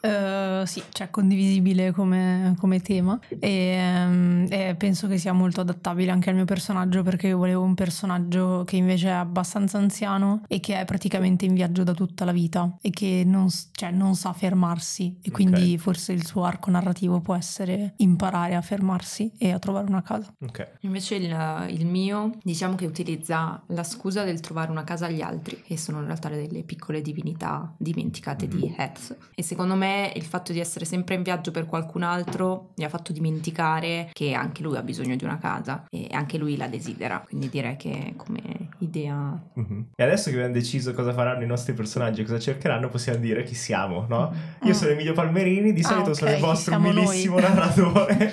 eh, 0.00 0.62
sì, 0.66 0.82
cioè 0.90 1.10
condivisibile 1.10 1.92
come, 1.92 2.54
come 2.58 2.80
tema 2.80 3.18
e, 3.38 3.50
ehm, 3.50 4.46
e 4.50 4.74
penso 4.76 5.06
che 5.08 5.18
sia 5.18 5.32
molto 5.32 5.60
adattabile 5.60 6.10
anche 6.10 6.30
al 6.30 6.36
mio 6.36 6.44
personaggio 6.44 7.02
perché 7.02 7.28
io 7.28 7.38
volevo 7.38 7.62
un 7.62 7.74
personaggio 7.74 8.64
che 8.64 8.76
invece 8.76 9.08
è 9.08 9.12
abbastanza 9.12 9.78
anziano 9.78 10.42
e 10.48 10.60
che 10.60 10.80
è 10.80 10.84
praticamente 10.84 11.44
in 11.44 11.54
viaggio 11.54 11.84
da 11.84 11.94
tutta 11.94 12.24
la 12.24 12.32
vita 12.32 12.76
e 12.80 12.90
che 12.90 13.22
non, 13.24 13.48
cioè, 13.72 13.90
non 13.90 14.14
sa 14.14 14.32
fermarsi 14.58 15.18
e 15.22 15.30
quindi 15.30 15.74
Ok. 15.74 15.80
forse 15.80 16.12
il 16.12 16.26
suo 16.26 16.42
arco 16.44 16.70
narrativo 16.70 17.20
può 17.20 17.34
essere 17.36 17.94
imparare 17.98 18.56
a 18.56 18.60
fermarsi 18.60 19.32
e 19.38 19.52
a 19.52 19.58
trovare 19.58 19.86
una 19.88 20.02
casa. 20.02 20.34
Ok. 20.40 20.78
Invece 20.80 21.14
il, 21.14 21.66
il 21.70 21.86
mio, 21.86 22.32
diciamo 22.42 22.74
che 22.74 22.86
utilizza 22.86 23.62
la 23.68 23.84
scusa 23.84 24.24
del 24.24 24.40
trovare 24.40 24.70
una 24.70 24.84
casa 24.84 25.06
agli 25.06 25.20
altri, 25.20 25.62
che 25.62 25.76
sono 25.78 26.00
in 26.00 26.06
realtà 26.06 26.28
delle 26.28 26.64
piccole 26.64 27.00
divinità 27.00 27.72
dimenticate 27.78 28.48
di 28.48 28.74
Heth. 28.76 29.16
E 29.34 29.42
secondo 29.42 29.76
me 29.76 30.12
il 30.14 30.24
fatto 30.24 30.52
di 30.52 30.58
essere 30.58 30.84
sempre 30.84 31.14
in 31.14 31.22
viaggio 31.22 31.50
per 31.50 31.66
qualcun 31.66 32.02
altro 32.02 32.72
mi 32.76 32.84
ha 32.84 32.88
fatto 32.88 33.12
dimenticare 33.12 34.10
che 34.12 34.34
anche 34.34 34.62
lui 34.62 34.76
ha 34.76 34.82
bisogno 34.82 35.14
di 35.16 35.24
una 35.24 35.38
casa 35.38 35.84
e 35.88 36.08
anche 36.10 36.36
lui 36.38 36.56
la 36.56 36.66
desidera. 36.66 37.20
Quindi 37.20 37.48
direi 37.48 37.76
che 37.76 38.14
come 38.16 38.70
idea... 38.78 39.40
Mhm. 39.54 39.88
E 39.94 40.02
adesso 40.02 40.30
che 40.30 40.36
abbiamo 40.36 40.54
deciso 40.54 40.92
cosa 40.94 41.12
faranno 41.12 41.44
i 41.44 41.46
nostri 41.46 41.72
personaggi 41.74 42.22
e 42.22 42.24
cosa 42.24 42.38
cercheranno, 42.38 42.88
possiamo 42.88 43.18
dire 43.18 43.44
chi 43.44 43.54
siamo, 43.54 44.06
no? 44.08 44.32
Io 44.62 44.70
Mm. 44.70 44.72
sono 44.72 44.90
Emilio 44.90 45.12
Palmerini, 45.12 45.72
di 45.72 45.82
Ah, 45.82 45.86
solito 45.88 46.10
ok, 46.10 46.16
sono 46.16 46.30
il 46.32 46.38
vostro 46.40 46.76
umilissimo 46.76 47.38
narratore, 47.40 48.32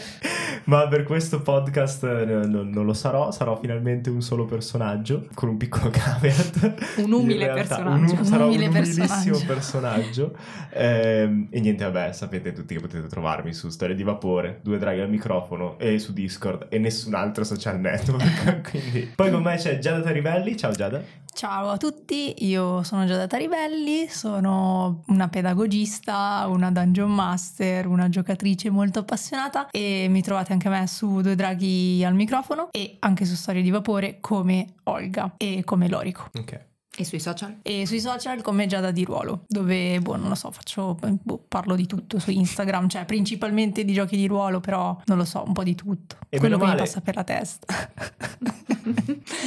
ma 0.66 0.88
per 0.88 1.04
questo 1.04 1.42
podcast 1.42 2.04
eh, 2.04 2.26
no- 2.26 2.46
no- 2.46 2.64
non 2.64 2.86
lo 2.86 2.94
sarò, 2.94 3.30
sarò 3.32 3.56
finalmente 3.60 4.10
un 4.10 4.22
solo 4.22 4.46
personaggio, 4.46 5.28
con 5.36 5.50
un 5.50 5.58
piccolo 5.58 5.90
caveat. 5.92 6.74
Un 6.98 7.12
umile 7.12 7.46
realtà, 7.54 7.76
personaggio. 7.76 8.14
un- 8.14 8.20
Un 8.20 8.26
sarò 8.26 8.46
umile 8.48 8.66
un 8.68 8.76
umilissimo 8.76 9.06
personaggio. 9.06 9.46
personaggio. 9.46 10.36
Ehm, 10.72 11.48
e 11.52 11.60
niente, 11.60 11.84
vabbè, 11.84 12.12
sapete 12.12 12.52
tutti 12.54 12.74
che 12.74 12.82
potete 12.82 13.08
trovarmi 13.08 13.54
su 13.54 13.70
Storie 13.70 13.96
di 13.96 14.04
Vapore, 14.04 14.60
Due 14.64 14.78
Draghi 14.80 15.02
al 15.02 15.10
microfono 15.10 15.78
e 15.78 16.00
su 16.00 16.12
Discord 16.14 16.68
e 16.70 16.80
nessun 16.80 17.14
altro 17.14 17.44
social 17.44 17.80
network. 17.80 18.62
Quindi. 18.72 19.12
Poi 19.16 19.30
con 19.32 19.44
me 19.44 19.56
c'è 19.58 19.78
Giada 19.80 20.02
Tarivelli, 20.02 20.58
ciao 20.58 20.72
Giada. 20.72 21.02
Ciao 21.36 21.68
a 21.68 21.76
tutti, 21.76 22.46
io 22.46 22.82
sono 22.84 23.06
Giada 23.06 23.28
Tarivelli, 23.28 24.08
sono 24.08 25.04
una 25.08 25.28
pedagogista, 25.28 26.46
una 26.48 26.72
dungeon 26.72 27.12
master, 27.12 27.88
una 27.88 28.08
giocatrice 28.08 28.70
molto 28.70 29.00
appassionata 29.00 29.68
e 29.70 30.08
mi 30.10 30.22
trovate 30.22 30.54
anche 30.54 30.70
me 30.70 30.88
su 30.88 31.20
Due 31.20 31.36
Draghi 31.36 32.06
al 32.06 32.16
microfono 32.16 32.70
e 32.72 32.96
anche 33.00 33.26
su 33.26 33.36
Storie 33.36 33.62
di 33.62 33.70
Vapore 33.70 34.20
come 34.22 34.76
Olga 34.84 35.34
e 35.36 35.64
come 35.66 35.90
Lorico. 35.90 36.30
Ok. 36.36 36.75
E 36.98 37.04
sui 37.04 37.20
social? 37.20 37.58
E 37.62 37.86
sui 37.86 38.00
social 38.00 38.42
come 38.42 38.68
Giada 38.68 38.92
di 38.92 39.04
Ruolo, 39.04 39.44
dove, 39.48 40.00
boh, 40.00 40.16
non 40.16 40.30
lo 40.30 40.36
so, 40.36 40.50
faccio, 40.52 40.98
boh, 41.24 41.44
parlo 41.46 41.76
di 41.76 41.86
tutto 41.88 42.20
su 42.20 42.32
Instagram, 42.32 42.88
cioè 42.88 43.04
principalmente 43.04 43.84
di 43.84 43.92
giochi 43.94 44.16
di 44.16 44.28
ruolo, 44.28 44.62
però 44.62 44.98
non 45.06 45.18
lo 45.18 45.26
so, 45.26 45.44
un 45.46 45.52
po' 45.52 45.64
di 45.64 45.76
tutto. 45.76 46.16
E 46.30 46.40
Quello 46.40 46.56
che 46.58 46.64
mi 46.64 46.70
male- 46.70 46.82
passa 46.84 47.02
per 47.02 47.16
la 47.16 47.24
testa. 47.26 47.66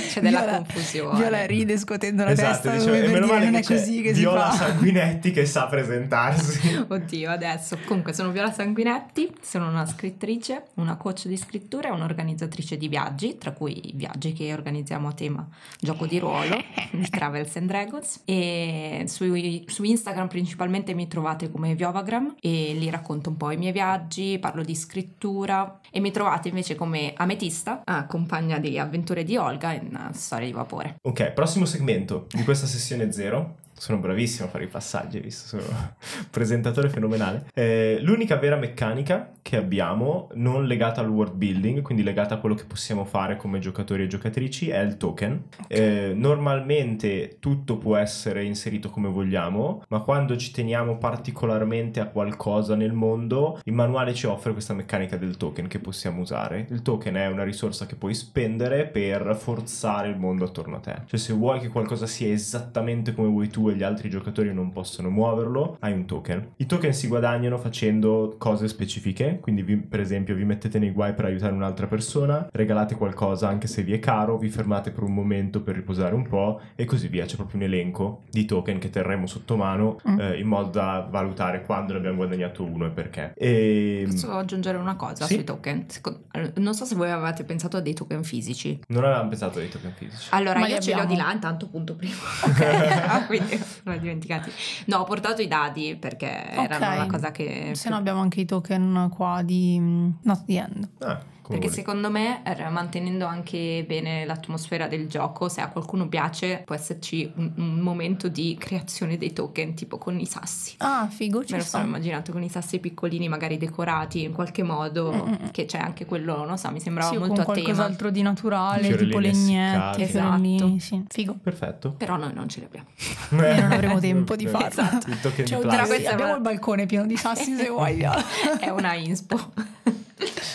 C'è 0.09 0.21
della 0.21 0.41
Viola- 0.41 0.57
confusione. 0.59 1.19
Viola 1.19 1.47
ride 1.47 1.79
scuotendo 1.79 2.25
la 2.25 2.31
Esatto, 2.33 2.69
testa, 2.69 2.73
dicevo, 2.73 2.95
e 2.95 3.01
per 3.03 3.11
meno 3.13 3.27
male 3.27 3.45
non 3.47 3.55
è 3.57 3.63
così 3.63 4.03
che 4.03 4.13
Viola 4.13 4.51
si 4.51 4.59
fa. 4.59 4.65
Sanguinetti 4.67 5.31
che 5.31 5.47
sa 5.47 5.67
presentarsi. 5.67 6.85
Oddio, 6.89 7.31
adesso. 7.31 7.79
Comunque 7.87 8.13
sono 8.13 8.31
Viola 8.31 8.53
Sanguinetti, 8.53 9.33
sono 9.41 9.69
una 9.69 9.87
scrittrice, 9.87 10.65
una 10.75 10.97
coach 10.97 11.27
di 11.27 11.37
scrittura 11.37 11.89
e 11.89 11.93
un'organizzatrice 11.93 12.77
di 12.77 12.89
viaggi, 12.89 13.39
tra 13.39 13.53
cui 13.53 13.89
i 13.89 13.93
viaggi 13.95 14.33
che 14.33 14.53
organizziamo 14.53 15.09
a 15.09 15.13
tema 15.13 15.47
gioco 15.79 16.07
di 16.07 16.19
ruolo 16.19 16.57
di 16.91 17.09
Travels 17.39 17.57
and 17.57 17.67
Dragons. 17.67 18.21
E 18.25 19.05
sui- 19.07 19.65
su 19.69 19.85
Instagram 19.85 20.29
principalmente 20.29 20.95
mi 20.95 21.07
trovate 21.09 21.51
come 21.51 21.75
Viovagram 21.75 22.37
e 22.41 22.75
lì 22.75 22.91
racconto 22.91 23.31
un 23.31 23.37
po' 23.37 23.51
i 23.51 23.57
miei 23.57 23.73
viaggi, 23.73 24.39
parlo 24.39 24.63
di 24.63 24.75
scrittura 24.75 25.81
e 25.91 26.01
mi 26.01 26.11
trovate 26.11 26.49
invece 26.49 26.75
come 26.75 27.13
Ametista, 27.17 27.83
compagna 28.09 28.59
di 28.59 28.79
avventure 28.79 29.25
di 29.25 29.37
Olga 29.37 29.73
in 29.73 29.89
uh, 29.93 30.13
Storia 30.13 30.47
di 30.47 30.53
Vapore. 30.53 30.97
Ok, 31.03 31.33
prossimo 31.33 31.65
segmento 31.65 32.27
di 32.31 32.43
questa 32.43 32.67
sessione 32.67 33.13
zero. 33.13 33.67
Sono 33.79 33.99
bravissimo 33.99 34.49
a 34.49 34.51
fare 34.51 34.65
i 34.65 34.69
passaggi, 34.69 35.21
visto? 35.21 35.61
Sono 35.61 35.95
presentatore 36.31 36.89
fenomenale. 36.89 37.47
Eh, 37.55 37.99
l'unica 38.01 38.37
vera 38.37 38.57
meccanica 38.57 39.33
che 39.41 39.57
abbiamo, 39.57 40.29
non 40.35 40.67
legata 40.67 41.01
al 41.01 41.09
world 41.09 41.35
building, 41.35 41.81
quindi 41.81 42.03
legata 42.03 42.35
a 42.35 42.39
quello 42.39 42.55
che 42.55 42.65
possiamo 42.65 43.05
fare 43.05 43.37
come 43.37 43.61
giocatori 43.61 44.03
e 44.03 44.07
giocatrici, 44.07 44.69
è 44.69 44.81
il 44.81 44.97
token. 44.97 45.45
Eh, 45.69 46.13
normalmente 46.15 47.37
tutto 47.39 47.79
può 47.79 47.97
essere 47.97 48.45
inserito 48.45 48.91
come 48.91 49.09
vogliamo, 49.09 49.85
ma 49.89 50.01
quando 50.01 50.37
ci 50.37 50.51
teniamo 50.51 50.99
particolarmente 50.99 52.01
a 52.01 52.07
qualcosa 52.07 52.75
nel 52.75 52.93
mondo, 52.93 53.61
il 53.65 53.73
manuale 53.73 54.13
ci 54.13 54.27
offre 54.27 54.53
questa 54.53 54.75
meccanica 54.75 55.17
del 55.17 55.37
token 55.37 55.69
che 55.69 55.79
possiamo 55.79 56.21
usare. 56.21 56.67
Il 56.71 56.83
token 56.83 57.15
è 57.15 57.27
una 57.29 57.45
risorsa 57.45 57.87
che 57.87 57.95
puoi 57.95 58.15
spendere 58.15 58.87
per 58.87 59.37
forzare 59.39 60.09
il 60.09 60.19
mondo 60.19 60.45
attorno 60.45 60.77
a 60.77 60.81
te. 60.81 61.03
Cioè 61.07 61.19
se 61.19 61.33
vuoi 61.33 61.61
che 61.61 61.69
qualcosa 61.69 62.07
sia 62.07 62.33
esattamente 62.33 63.15
come 63.15 63.29
vuoi 63.29 63.49
tu 63.49 63.68
e 63.71 63.75
gli 63.75 63.83
altri 63.83 64.09
giocatori 64.11 64.53
non 64.53 64.71
possono 64.73 65.11
muoverlo, 65.11 65.77
hai 65.81 65.93
un 65.93 66.05
token. 66.07 66.53
I 66.57 66.67
token 66.67 66.93
si 66.93 67.07
guadagnano 67.09 67.57
facendo 67.59 68.35
cose 68.39 68.69
specifiche, 68.69 69.39
quindi 69.41 69.63
vi- 69.63 69.77
per 69.77 70.01
esempio 70.01 70.35
vi 70.35 70.45
mettete 70.45 70.79
nei 70.79 70.91
guai 70.91 71.15
per 71.15 71.27
aiutare 71.27 71.53
un'altra 71.53 71.87
persona, 71.87 72.49
regalate 72.53 72.95
qualcosa 72.97 73.49
anche 73.49 73.67
se 73.67 73.83
vi 73.83 73.93
è 73.93 73.99
caro, 73.99 74.39
vi 74.39 74.49
fermate 74.49 74.91
per 74.91 75.03
un 75.05 75.13
momento 75.15 75.63
per 75.63 75.75
riposare 75.75 76.15
un 76.15 76.27
po' 76.27 76.61
e 76.75 76.85
così 76.85 77.09
via. 77.09 77.25
C'è 77.25 77.37
proprio 77.37 77.57
un 77.59 77.65
elenco 77.65 78.23
di 78.31 78.45
token 78.45 78.79
che 78.79 78.91
terremo 78.91 79.27
sotto 79.27 79.57
mano 79.57 79.97
Mm. 80.09 80.21
eh, 80.21 80.39
in 80.39 80.47
modo 80.47 80.71
da 80.71 81.07
valutare 81.11 81.63
quando 81.63 81.93
ne 81.93 81.99
abbiamo 81.99 82.17
guadagnato 82.17 82.63
uno 82.65 82.87
e 82.87 82.91
perché. 82.91 83.33
E 83.37 84.05
Posso 84.09 84.31
aggiungere 84.33 84.79
una 84.79 84.97
cosa 84.97 85.25
Sì. 85.27 85.35
sui 85.35 85.45
token? 85.45 85.85
Secondo- 85.89 86.21
non 86.57 86.75
so 86.75 86.85
se 86.85 86.95
voi 86.95 87.11
avevate 87.11 87.45
pensato 87.45 87.77
a 87.77 87.81
dei 87.81 87.95
token 87.95 88.23
fisici. 88.25 88.81
non 88.89 89.05
avevamo 89.05 89.29
pensato 89.29 89.59
ai 89.59 89.69
token 89.69 89.93
fisici. 89.97 90.29
Allora, 90.31 90.59
Ma 90.59 90.67
io 90.69 90.79
ce 90.79 90.95
li 90.95 91.01
ho 91.01 91.05
di 91.05 91.17
là, 91.17 91.33
intanto 91.33 91.69
punto 91.69 91.95
prima. 91.95 92.15
Ah, 93.09 93.27
quindi 93.27 93.58
non 93.85 93.95
ho 93.95 93.99
dimenticati. 93.99 94.51
No, 94.87 94.99
ho 94.99 95.05
portato 95.05 95.43
i 95.43 95.49
dadi 95.49 95.97
perché 95.97 96.51
erano 96.51 96.87
Ok. 96.87 96.95
una 96.95 97.07
cosa 97.07 97.31
che... 97.31 97.73
Se 97.75 97.89
no 97.89 97.97
abbiamo 97.97 98.21
anche 98.21 98.41
i 98.41 98.45
token 98.45 99.11
qua 99.15 99.43
di 99.43 99.79
mm, 99.81 100.11
Not 100.23 100.45
the 100.45 100.57
End. 100.59 100.89
Ah, 101.01 101.21
come 101.49 101.59
Perché 101.61 101.73
vuoi. 101.75 101.85
secondo 101.85 102.11
me, 102.11 102.43
eh, 102.45 102.69
mantenendo 102.69 103.25
anche 103.25 103.83
bene 103.87 104.25
l'atmosfera 104.27 104.87
del 104.87 105.09
gioco, 105.09 105.49
se 105.49 105.63
a 105.63 105.69
qualcuno 105.69 106.07
piace, 106.09 106.63
può 106.65 106.75
esserci 106.75 107.31
un, 107.37 107.53
un 107.57 107.79
momento 107.81 108.29
di 108.29 108.55
creazione 108.59 109.17
dei 109.17 109.33
token, 109.33 109.75
tipo 109.75 109.97
con 109.97 110.19
i 110.21 110.27
sassi. 110.27 110.75
Ah, 110.79 111.09
figo, 111.11 111.45
ci 111.45 111.53
Me 111.53 111.59
lo 111.61 111.65
sono 111.65 111.85
immaginato 111.85 112.33
con 112.33 112.43
i 112.43 112.51
sassi 112.51 112.79
piccolini, 112.81 113.29
magari 113.29 113.57
decorati 113.57 114.23
in 114.25 114.33
qualche 114.33 114.63
modo, 114.63 115.11
Mm-mm. 115.13 115.51
che 115.51 115.65
c'è 115.65 115.79
anche 115.79 116.05
quello, 116.05 116.45
non 116.45 116.59
so, 116.59 116.71
mi 116.71 116.81
sembrava 116.81 117.11
Sì, 117.11 117.17
molto 117.17 117.43
con 117.43 117.43
a 117.43 117.45
tema. 117.55 117.63
qualcos'altro 117.63 118.11
di 118.11 118.21
naturale, 118.23 118.83
Fiorellini 118.85 119.07
tipo 119.07 119.21
fiorellini, 119.21 120.03
Esatto. 120.03 120.79
sì, 120.79 121.05
figo. 121.09 121.37
Perfetto. 121.43 121.91
Però 121.93 122.17
noi 122.17 122.33
non 122.35 122.49
ce 122.49 122.61
li 122.61 122.67
abbiamo. 122.67 122.89
E 123.31 123.61
non 123.61 123.73
avremo 123.73 123.99
tempo 124.01 124.37
di 124.37 124.47
farlo. 124.49 124.69
Esatto. 124.69 125.09
Il 125.11 125.21
token 125.21 125.45
C'è 125.47 125.55
di 125.57 125.61
plastica. 125.63 126.11
abbiamo 126.11 126.31
una- 126.33 126.37
il 126.37 126.43
balcone 126.43 126.85
pieno 126.87 127.07
di 127.07 127.17
sassi 127.17 127.55
se 127.57 127.69
voglio. 127.71 128.13
È 128.61 128.69
una 128.69 128.93
inspo. 128.95 129.37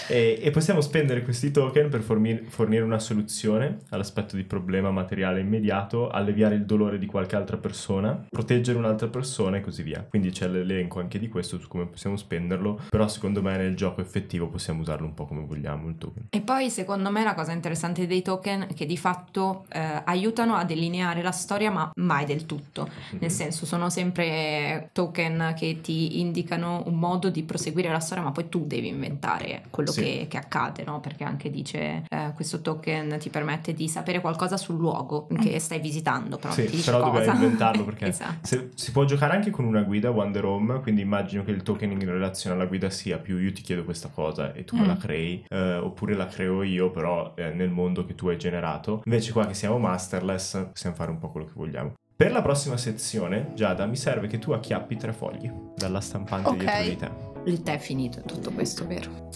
E, 0.07 0.37
e 0.41 0.51
possiamo 0.51 0.81
spendere 0.81 1.23
questi 1.23 1.51
token 1.51 1.89
per 1.89 2.01
fornire, 2.01 2.43
fornire 2.47 2.83
una 2.83 2.99
soluzione 2.99 3.79
all'aspetto 3.89 4.35
di 4.35 4.43
problema 4.43 4.91
materiale 4.91 5.39
immediato, 5.39 6.09
alleviare 6.09 6.55
il 6.55 6.65
dolore 6.65 6.97
di 6.97 7.05
qualche 7.05 7.35
altra 7.35 7.57
persona, 7.57 8.25
proteggere 8.29 8.77
un'altra 8.77 9.07
persona 9.07 9.57
e 9.57 9.61
così 9.61 9.81
via. 9.83 10.05
Quindi 10.07 10.31
c'è 10.31 10.47
l'elenco 10.47 10.99
anche 10.99 11.19
di 11.19 11.29
questo 11.29 11.57
su 11.57 11.67
come 11.67 11.85
possiamo 11.85 12.17
spenderlo, 12.17 12.81
però 12.89 13.07
secondo 13.07 13.41
me 13.41 13.55
nel 13.57 13.75
gioco 13.75 14.01
effettivo 14.01 14.47
possiamo 14.47 14.81
usarlo 14.81 15.05
un 15.05 15.13
po' 15.13 15.25
come 15.25 15.45
vogliamo 15.45 15.87
il 15.87 15.97
token. 15.97 16.27
E 16.29 16.41
poi 16.41 16.69
secondo 16.69 17.09
me 17.09 17.23
la 17.23 17.33
cosa 17.33 17.53
interessante 17.53 18.05
dei 18.05 18.21
token 18.21 18.67
è 18.69 18.73
che 18.73 18.85
di 18.85 18.97
fatto 18.97 19.65
eh, 19.69 20.01
aiutano 20.03 20.55
a 20.55 20.65
delineare 20.65 21.21
la 21.21 21.31
storia 21.31 21.71
ma 21.71 21.91
mai 21.95 22.25
del 22.25 22.45
tutto, 22.45 22.89
nel 23.19 23.31
senso 23.31 23.65
sono 23.65 23.89
sempre 23.89 24.89
token 24.91 25.53
che 25.57 25.79
ti 25.81 26.19
indicano 26.19 26.83
un 26.85 26.99
modo 26.99 27.29
di 27.29 27.43
proseguire 27.43 27.89
la 27.89 27.99
storia 27.99 28.23
ma 28.23 28.31
poi 28.31 28.49
tu 28.49 28.65
devi 28.67 28.87
inventare 28.87 29.52
quello 29.69 29.91
Sì. 29.91 30.01
che, 30.01 30.25
che 30.29 30.37
accade, 30.37 30.83
no? 30.83 30.99
Perché 30.99 31.23
anche 31.23 31.49
dice 31.49 32.03
eh, 32.09 32.31
questo 32.35 32.61
token 32.61 33.17
ti 33.19 33.29
permette 33.29 33.73
di 33.73 33.87
sapere 33.87 34.21
qualcosa 34.21 34.57
sul 34.57 34.77
luogo 34.77 35.27
che 35.41 35.59
stai 35.59 35.79
visitando, 35.79 36.37
però 36.37 36.53
Sì, 36.53 36.63
però 36.83 36.99
cosa. 36.99 37.11
dobbiamo 37.11 37.43
inventarlo 37.43 37.83
perché 37.85 38.07
Esatto. 38.07 38.45
se- 38.47 38.69
si 38.75 38.91
può 38.91 39.05
giocare 39.05 39.33
anche 39.35 39.49
con 39.49 39.65
una 39.65 39.81
guida 39.81 40.09
Wonder 40.11 40.45
Home, 40.45 40.79
quindi 40.81 41.01
immagino 41.01 41.43
che 41.43 41.51
il 41.51 41.63
token 41.63 41.91
in 41.91 42.05
relazione 42.05 42.55
alla 42.55 42.65
guida 42.65 42.89
sia 42.89 43.17
più 43.17 43.37
io 43.37 43.51
ti 43.51 43.61
chiedo 43.61 43.83
questa 43.83 44.09
cosa 44.09 44.53
e 44.53 44.63
tu 44.65 44.75
me 44.77 44.83
Mm. 44.83 44.87
la 44.87 44.97
crei, 44.97 45.45
eh, 45.49 45.73
oppure 45.75 46.13
la 46.15 46.27
creo 46.27 46.63
io 46.63 46.91
però 46.91 47.33
eh, 47.35 47.49
nel 47.51 47.69
mondo 47.69 48.05
che 48.05 48.15
tu 48.15 48.27
hai 48.27 48.37
generato. 48.37 49.01
Invece 49.05 49.31
qua 49.31 49.45
che 49.45 49.53
siamo 49.53 49.77
masterless 49.79 50.67
possiamo 50.71 50.95
fare 50.95 51.11
un 51.11 51.17
po' 51.19 51.29
quello 51.29 51.45
che 51.47 51.53
vogliamo. 51.55 51.93
Per 52.15 52.31
la 52.31 52.41
prossima 52.41 52.77
sezione, 52.77 53.51
Giada, 53.55 53.85
mi 53.85 53.95
serve 53.95 54.27
che 54.27 54.39
tu 54.39 54.51
acchiappi 54.51 54.95
tre 54.97 55.13
fogli 55.13 55.51
dalla 55.75 55.99
stampante 55.99 56.49
Ok. 56.49 56.57
dietro 56.57 56.83
di 56.83 56.95
te. 56.95 57.32
Il 57.45 57.61
tè 57.61 57.73
è 57.75 57.77
finito 57.79 58.19
in 58.19 58.25
tutto 58.25 58.51
questo, 58.51 58.85
vero? 58.87 59.29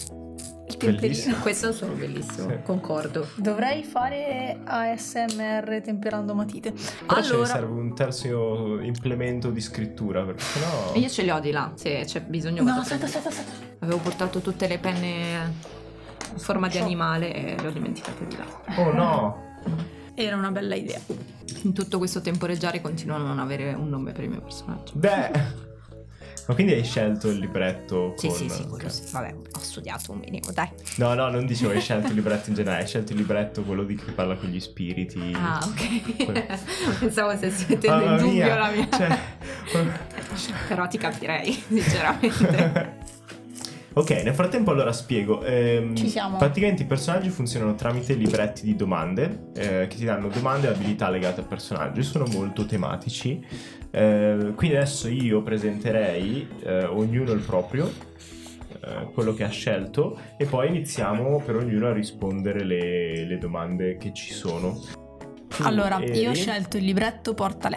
Il 0.66 0.76
temperino. 0.76 1.00
Bellissimo. 1.00 1.36
Questo 1.38 1.72
suono 1.72 1.94
bellissimo, 1.94 2.48
Sì. 2.50 2.58
concordo. 2.64 3.26
Dovrei 3.36 3.82
fare 3.82 4.58
ASMR 4.64 5.80
temperando 5.82 6.34
matite. 6.34 6.72
Però 6.72 7.20
ce 7.22 7.28
ne 7.28 7.34
allora, 7.34 7.46
serve 7.46 7.72
un 7.80 7.94
terzo 7.94 8.80
implemento 8.80 9.50
di 9.50 9.60
scrittura, 9.60 10.22
perché 10.24 10.42
sennò... 10.42 10.94
Io 10.94 11.08
ce 11.08 11.22
li 11.22 11.30
ho 11.30 11.40
di 11.40 11.50
là, 11.50 11.72
se 11.74 12.02
c'è 12.04 12.20
bisogno. 12.22 12.62
no, 12.62 12.72
aspetta, 12.72 13.06
aspetta, 13.06 13.28
aspetta. 13.28 13.66
Avevo 13.80 13.98
portato 13.98 14.40
tutte 14.40 14.66
le 14.68 14.78
penne 14.78 15.52
in 16.32 16.38
forma 16.38 16.68
di 16.68 16.78
animale 16.78 17.34
e 17.34 17.56
le 17.60 17.66
ho 17.66 17.70
dimenticate 17.70 18.26
di 18.26 18.36
là. 18.36 18.46
Oh 18.76 18.92
no! 18.92 19.46
Era 20.14 20.36
una 20.36 20.50
bella 20.50 20.74
idea. 20.74 21.00
In 21.62 21.72
tutto 21.72 21.98
questo 21.98 22.20
temporeggiare 22.20 22.80
continuano 22.80 23.24
a 23.24 23.28
non 23.28 23.38
avere 23.38 23.72
un 23.74 23.88
nome 23.88 24.12
per 24.12 24.24
i 24.24 24.28
miei 24.28 24.40
personaggi. 24.40 24.92
Beh... 24.94 25.66
Ma 26.48 26.54
quindi 26.54 26.72
hai 26.72 26.82
scelto 26.82 27.28
il 27.28 27.40
libretto 27.40 28.14
con... 28.16 28.30
sì, 28.30 28.48
sì, 28.48 28.66
quello 28.66 28.88
sì. 28.88 29.02
Vabbè, 29.12 29.34
ho 29.52 29.58
studiato 29.58 30.12
un 30.12 30.18
minimo, 30.18 30.50
dai. 30.50 30.70
No, 30.96 31.12
no, 31.12 31.28
non 31.28 31.44
dicevo 31.44 31.72
hai 31.72 31.80
scelto 31.82 32.08
il 32.08 32.14
libretto 32.16 32.48
in 32.48 32.54
generale, 32.54 32.80
hai 32.82 32.88
scelto 32.88 33.12
il 33.12 33.18
libretto 33.18 33.62
quello 33.62 33.84
di 33.84 33.94
cui 33.96 34.12
parla 34.12 34.34
con 34.34 34.48
gli 34.48 34.58
spiriti. 34.58 35.30
Ah, 35.34 35.60
ok. 35.62 36.24
Quello. 36.24 36.42
Pensavo 37.00 37.32
mettendo 37.38 37.86
Mamma 37.88 38.10
in 38.12 38.16
dubbio 38.16 38.32
mia, 38.32 38.56
la 38.58 38.70
mia. 38.70 38.88
cioè- 38.88 39.18
Però 40.68 40.88
ti 40.88 40.96
capirei, 40.96 41.52
sinceramente. 41.68 42.97
Ok, 43.98 44.10
nel 44.22 44.34
frattempo 44.34 44.70
allora 44.70 44.92
spiego. 44.92 45.42
Ehm, 45.44 45.94
Ci 45.94 46.08
siamo. 46.08 46.36
Praticamente 46.36 46.82
i 46.82 46.86
personaggi 46.86 47.28
funzionano 47.30 47.74
tramite 47.74 48.14
libretti 48.14 48.62
di 48.62 48.76
domande 48.76 49.50
eh, 49.54 49.86
che 49.88 49.96
ti 49.96 50.04
danno 50.04 50.28
domande 50.28 50.68
e 50.68 50.70
abilità 50.72 51.10
legate 51.10 51.40
al 51.40 51.46
personaggio 51.46 52.02
sono 52.02 52.26
molto 52.32 52.64
tematici. 52.64 53.44
Eh, 53.90 54.52
quindi 54.54 54.76
adesso 54.76 55.08
io 55.08 55.42
presenterei 55.42 56.46
eh, 56.62 56.84
ognuno 56.84 57.32
il 57.32 57.40
proprio, 57.40 57.90
eh, 58.84 59.10
quello 59.12 59.34
che 59.34 59.44
ha 59.44 59.48
scelto, 59.48 60.18
e 60.36 60.44
poi 60.44 60.68
iniziamo 60.68 61.42
per 61.44 61.56
ognuno 61.56 61.88
a 61.88 61.92
rispondere 61.92 62.64
le, 62.64 63.24
le 63.24 63.38
domande 63.38 63.96
che 63.96 64.12
ci 64.12 64.32
sono. 64.32 64.78
Tu 65.48 65.62
Allora, 65.62 66.00
eri- 66.00 66.20
io 66.20 66.30
ho 66.30 66.34
scelto 66.34 66.76
il 66.76 66.84
libretto 66.84 67.34
porta 67.34 67.68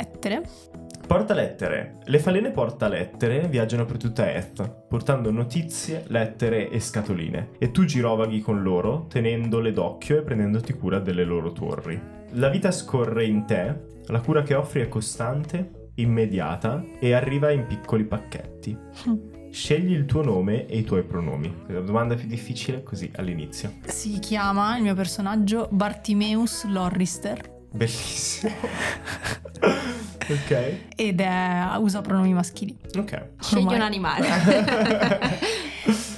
lettere. 1.12 1.18
Porta 1.18 1.34
lettere. 1.34 1.98
Le 2.06 2.20
falene 2.20 2.52
porta 2.52 2.88
lettere 2.88 3.48
viaggiano 3.48 3.86
per 3.86 3.98
tutta 3.98 4.34
Eth, 4.34 4.86
portando 4.88 5.32
notizie, 5.32 6.04
lettere 6.08 6.70
e 6.70 6.80
scatoline. 6.80 7.50
E 7.60 7.72
tu 7.72 7.86
girovaghi 7.86 8.40
con 8.42 8.62
loro, 8.62 9.08
tenendole 9.08 9.74
d'occhio 9.74 10.20
e 10.20 10.22
prendendoti 10.22 10.74
cura 10.74 11.00
delle 11.00 11.24
loro 11.24 11.52
torri. 11.52 12.00
La 12.32 12.50
vita 12.50 12.72
scorre 12.72 13.26
in 13.26 13.46
te, 13.46 13.76
la 14.08 14.22
cura 14.22 14.42
che 14.44 14.56
offri 14.56 14.82
è 14.82 14.88
costante, 14.88 15.90
immediata 15.96 16.84
e 17.00 17.14
arriva 17.14 17.52
in 17.52 17.68
piccoli 17.68 18.06
pacchetti. 18.06 18.78
Scegli 19.52 19.92
il 19.92 20.06
tuo 20.06 20.24
nome 20.24 20.66
e 20.66 20.78
i 20.78 20.84
tuoi 20.84 21.04
pronomi. 21.04 21.54
La 21.68 21.82
domanda 21.82 22.16
più 22.16 22.26
difficile 22.26 22.84
così 22.84 23.12
all'inizio. 23.16 23.74
Si 23.84 24.18
chiama 24.20 24.78
il 24.78 24.84
mio 24.84 24.96
personaggio 24.96 25.68
Bartimeus 25.70 26.66
Lorrister 26.68 27.51
Bellissimo. 27.72 28.54
ok. 29.62 30.76
ed 30.96 31.20
è, 31.22 31.68
usa 31.78 32.02
pronomi 32.02 32.34
maschili. 32.34 32.78
Ok. 32.98 33.26
Scegli 33.40 33.60
Ormai. 33.60 33.76
un 33.76 33.82
animale. 33.82 34.28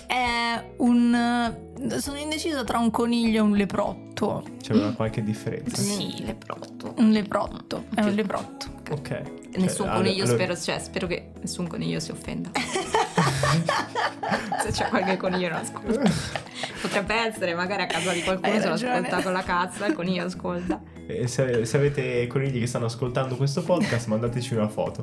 È 0.07 0.63
un... 0.77 1.55
Sono 1.99 2.17
indecisa 2.17 2.63
tra 2.63 2.77
un 2.77 2.91
coniglio 2.91 3.37
e 3.37 3.41
un 3.41 3.55
leprotto. 3.55 4.43
C'è 4.61 4.73
una 4.73 4.93
qualche 4.93 5.23
differenza? 5.23 5.81
sì, 5.81 6.23
leprotto. 6.23 6.93
Un 6.97 7.11
leprotto. 7.11 7.85
È 7.93 8.01
un 8.01 8.13
leprotto. 8.13 8.67
Ok. 8.91 9.21
Nessun 9.55 9.85
Cioè, 9.87 9.95
coniglio, 9.95 10.23
allora- 10.23 10.37
spero, 10.37 10.55
cioè, 10.57 10.79
spero 10.79 11.07
che 11.07 11.31
nessun 11.41 11.67
coniglio 11.67 11.99
si 11.99 12.11
offenda. 12.11 12.51
Se 14.63 14.71
c'è 14.71 14.87
qualche 14.89 15.17
coniglio 15.17 15.47
in 15.47 15.53
ascolto. 15.53 16.01
Potrebbe 16.81 17.15
essere, 17.15 17.53
magari 17.55 17.83
a 17.83 17.87
casa 17.87 18.11
di 18.13 18.21
qualcuno 18.23 18.59
se 18.59 18.67
lo 18.67 18.73
ascolta 18.73 19.21
con 19.21 19.33
la 19.33 19.43
cazza, 19.43 19.85
il 19.85 19.93
coniglio 19.93 20.25
ascolta. 20.25 20.81
Eh, 21.07 21.27
Se, 21.27 21.65
se 21.65 21.77
avete 21.77 22.27
conigli 22.27 22.59
che 22.59 22.67
stanno 22.67 22.85
ascoltando 22.85 23.35
questo 23.35 23.61
podcast, 23.63 24.07
mandateci 24.07 24.53
una 24.55 24.67
foto. 24.67 25.01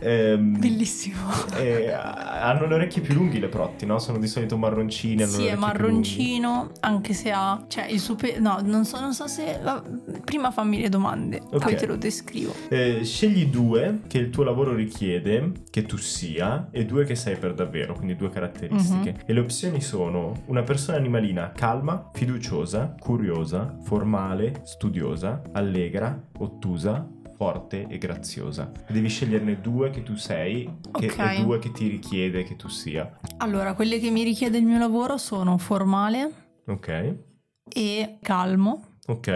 Ehm, 0.00 0.58
Bellissimo. 0.58 1.16
eh, 1.58 1.92
hanno 1.92 2.66
le 2.66 2.74
orecchie 2.74 3.02
più 3.02 3.14
lunghe 3.14 3.38
le 3.38 3.48
protti, 3.48 3.86
no? 3.86 3.98
Sono 3.98 4.18
di 4.18 4.26
solito 4.26 4.56
marroncini. 4.56 5.22
hanno 5.22 5.32
Sì, 5.32 5.46
è 5.46 5.54
marroncino, 5.56 6.70
anche 6.80 7.12
se 7.12 7.30
ha... 7.30 7.64
Cioè, 7.68 7.86
il 7.86 8.00
suo... 8.00 8.14
pe- 8.14 8.38
No, 8.38 8.60
non 8.62 8.84
so, 8.84 9.00
non 9.00 9.12
so 9.14 9.26
se... 9.26 9.58
va- 9.62 9.82
Prima 10.24 10.50
fammi 10.50 10.80
le 10.80 10.88
domande, 10.88 11.40
Ok. 11.50 11.58
poi 11.62 11.76
te 11.76 11.86
lo 11.86 11.96
descrivo. 11.96 12.52
Eh, 12.68 13.04
scegli 13.04 13.46
due 13.46 14.00
che 14.06 14.18
il 14.18 14.30
tuo 14.30 14.44
lavoro 14.44 14.74
richiede 14.74 15.52
che 15.70 15.82
tu 15.84 15.96
sia 15.96 16.68
e 16.70 16.84
due 16.86 17.04
che 17.04 17.14
sei 17.14 17.36
per 17.36 17.54
davvero, 17.54 17.94
quindi 17.94 18.16
due 18.16 18.30
caratteristiche. 18.30 19.12
Mhm. 19.12 19.18
E 19.26 19.32
le 19.32 19.40
opzioni 19.40 19.80
sono 19.80 20.42
una 20.46 20.62
persona 20.62 20.96
animalina 20.96 21.52
calma, 21.54 22.10
fiduciosa, 22.12 22.94
curiosa, 22.98 23.76
formale, 23.84 24.60
studiosa, 24.64 25.41
allegra, 25.52 26.28
ottusa, 26.38 27.08
forte 27.36 27.86
e 27.88 27.98
graziosa. 27.98 28.70
Devi 28.88 29.08
sceglierne 29.08 29.60
due 29.60 29.90
che 29.90 30.02
tu 30.02 30.14
sei 30.16 30.64
che, 30.92 31.06
Ok. 31.06 31.18
e 31.18 31.42
due 31.42 31.58
che 31.58 31.72
ti 31.72 31.88
richiede 31.88 32.44
che 32.44 32.56
tu 32.56 32.68
sia. 32.68 33.18
Allora, 33.38 33.74
quelle 33.74 33.98
che 33.98 34.10
mi 34.10 34.22
richiede 34.22 34.58
il 34.58 34.64
mio 34.64 34.78
lavoro 34.78 35.16
sono 35.16 35.58
formale 35.58 36.30
Ok? 36.66 37.14
e 37.74 38.18
calmo. 38.22 38.84
Ok? 39.06 39.28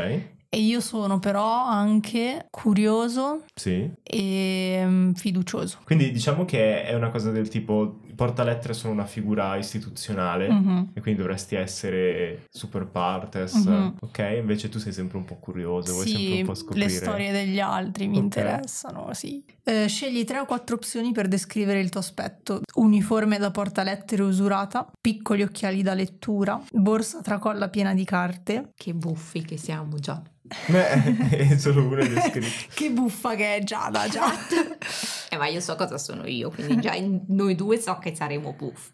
E 0.49 0.61
io 0.61 0.81
sono 0.81 1.19
però 1.19 1.65
anche 1.67 2.47
curioso 2.51 3.43
Sì. 3.55 3.91
e 4.03 4.83
mm, 4.87 5.13
fiducioso. 5.13 5.79
Quindi 5.85 6.13
diciamo 6.13 6.45
che 6.45 6.85
è 6.85 6.95
una 6.95 7.11
cosa 7.11 7.31
del 7.33 7.49
tipo 7.49 7.99
portalettere 8.17 8.73
sono 8.75 8.93
una 8.93 9.05
figura 9.07 9.55
istituzionale 9.57 10.49
Mhm. 10.51 10.91
e 10.95 11.01
quindi 11.01 11.21
dovresti 11.21 11.55
essere 11.55 12.47
super 12.51 12.87
partes, 12.87 13.55
Mhm. 13.55 13.97
ok? 14.01 14.37
Invece 14.41 14.69
tu 14.69 14.79
sei 14.79 14.93
sempre 14.93 15.19
un 15.19 15.25
po' 15.25 15.37
curioso, 15.37 15.93
vuoi 15.93 16.09
sempre 16.09 16.35
un 16.41 16.45
po' 16.47 16.55
scoprire. 16.55 16.87
le 16.87 16.91
storie 16.93 17.31
degli 17.33 17.61
altri 17.61 18.09
mi 18.09 18.17
Ok. 18.17 18.23
interessano, 18.25 19.13
sì. 19.13 19.45
Eh, 19.63 19.87
scegli 19.89 20.25
tre 20.25 20.39
o 20.41 20.47
quattro 20.47 20.77
opzioni 20.77 21.13
per 21.13 21.29
descrivere 21.29 21.81
il 21.81 21.91
tuo 21.91 22.01
aspetto. 22.01 22.63
Uniforme 22.77 23.39
da 23.39 23.51
portalettere 23.51 24.23
usurata, 24.23 24.91
piccoli 25.01 25.43
occhiali 25.43 25.83
da 25.83 25.95
lettura, 25.95 26.61
borsa 26.73 27.21
tracolla 27.21 27.69
piena 27.69 27.93
di 27.95 28.05
carte. 28.05 28.71
Che 28.75 28.95
buffi 28.95 29.43
che 29.43 29.57
siamo 29.57 29.99
già. 29.99 30.23
Beh, 30.67 31.29
è 31.31 31.59
solo 31.59 31.85
uno 31.87 31.97
è 31.97 32.09
descritto. 32.09 32.67
Che 32.75 32.91
buffa 32.91 33.35
che 33.35 33.57
è 33.57 33.63
Giada, 33.63 34.09
già. 34.09 34.27
Eh, 35.29 35.37
ma 35.39 35.49
io 35.49 35.61
so 35.61 35.75
cosa 35.75 35.99
sono 35.99 36.25
io, 36.27 36.51
quindi 36.51 36.81
già 36.81 36.93
noi 37.27 37.57
due 37.57 37.79
so 37.81 37.99
che 37.99 38.15
saremo 38.15 38.53
buffe. 38.53 38.93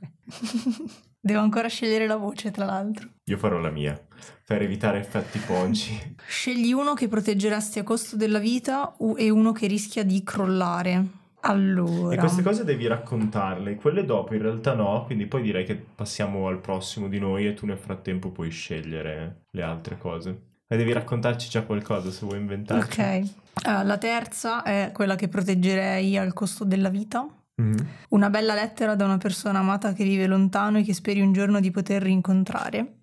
Devo 1.21 1.41
ancora 1.41 1.69
scegliere 1.69 2.07
la 2.07 2.17
voce, 2.17 2.51
tra 2.51 2.65
l'altro. 2.65 3.07
Io 3.25 3.37
farò 3.37 3.59
la 3.59 3.71
mia, 3.71 4.01
per 4.45 4.63
evitare 4.63 4.99
effetti 4.99 5.39
ponci. 5.39 6.17
Scegli 6.27 6.73
uno 6.73 6.95
che 6.95 7.07
proteggeresti 7.07 7.79
a 7.81 7.83
costo 7.83 8.17
della 8.17 8.39
vita 8.39 8.95
u- 8.99 9.15
e 9.17 9.29
uno 9.29 9.53
che 9.53 9.67
rischia 9.67 10.05
di 10.05 10.25
crollare. 10.25 11.07
Allora. 11.43 12.15
E 12.15 12.19
queste 12.19 12.43
cose 12.43 12.65
devi 12.65 12.87
raccontarle, 12.87 13.75
quelle 13.75 14.05
dopo 14.05 14.35
in 14.35 14.43
realtà 14.43 14.75
no, 14.75 15.05
quindi 15.05 15.27
poi 15.27 15.43
direi 15.43 15.65
che 15.65 15.75
passiamo 15.77 16.47
al 16.47 16.61
prossimo 16.61 17.09
di 17.09 17.19
noi 17.19 17.47
e 17.47 17.55
tu 17.55 17.67
nel 17.67 17.79
frattempo 17.79 18.31
puoi 18.31 18.51
scegliere 18.51 19.43
le 19.51 19.63
altre 19.63 19.99
cose. 19.99 20.51
E 20.73 20.77
devi 20.79 20.95
raccontarci 20.95 21.51
già 21.51 21.65
qualcosa 21.65 22.11
se 22.11 22.25
vuoi 22.25 22.39
inventarci. 22.39 22.99
Ok. 22.99 23.07
Eh, 23.67 23.85
la 23.85 23.99
terza 23.99 24.63
è 24.63 24.89
quella 24.91 25.17
che 25.17 25.29
proteggerei 25.29 26.17
al 26.17 26.33
costo 26.33 26.65
della 26.65 26.89
vita. 26.89 27.29
Mhm. 27.57 27.87
Una 28.09 28.31
bella 28.31 28.55
lettera 28.55 28.95
da 28.95 29.05
una 29.05 29.19
persona 29.19 29.59
amata 29.59 29.93
che 29.93 30.05
vive 30.05 30.27
lontano 30.27 30.79
e 30.79 30.83
che 30.83 30.95
speri 30.95 31.21
un 31.21 31.35
giorno 31.35 31.61
di 31.61 31.71
poter 31.71 32.01
rincontrare. 32.01 32.95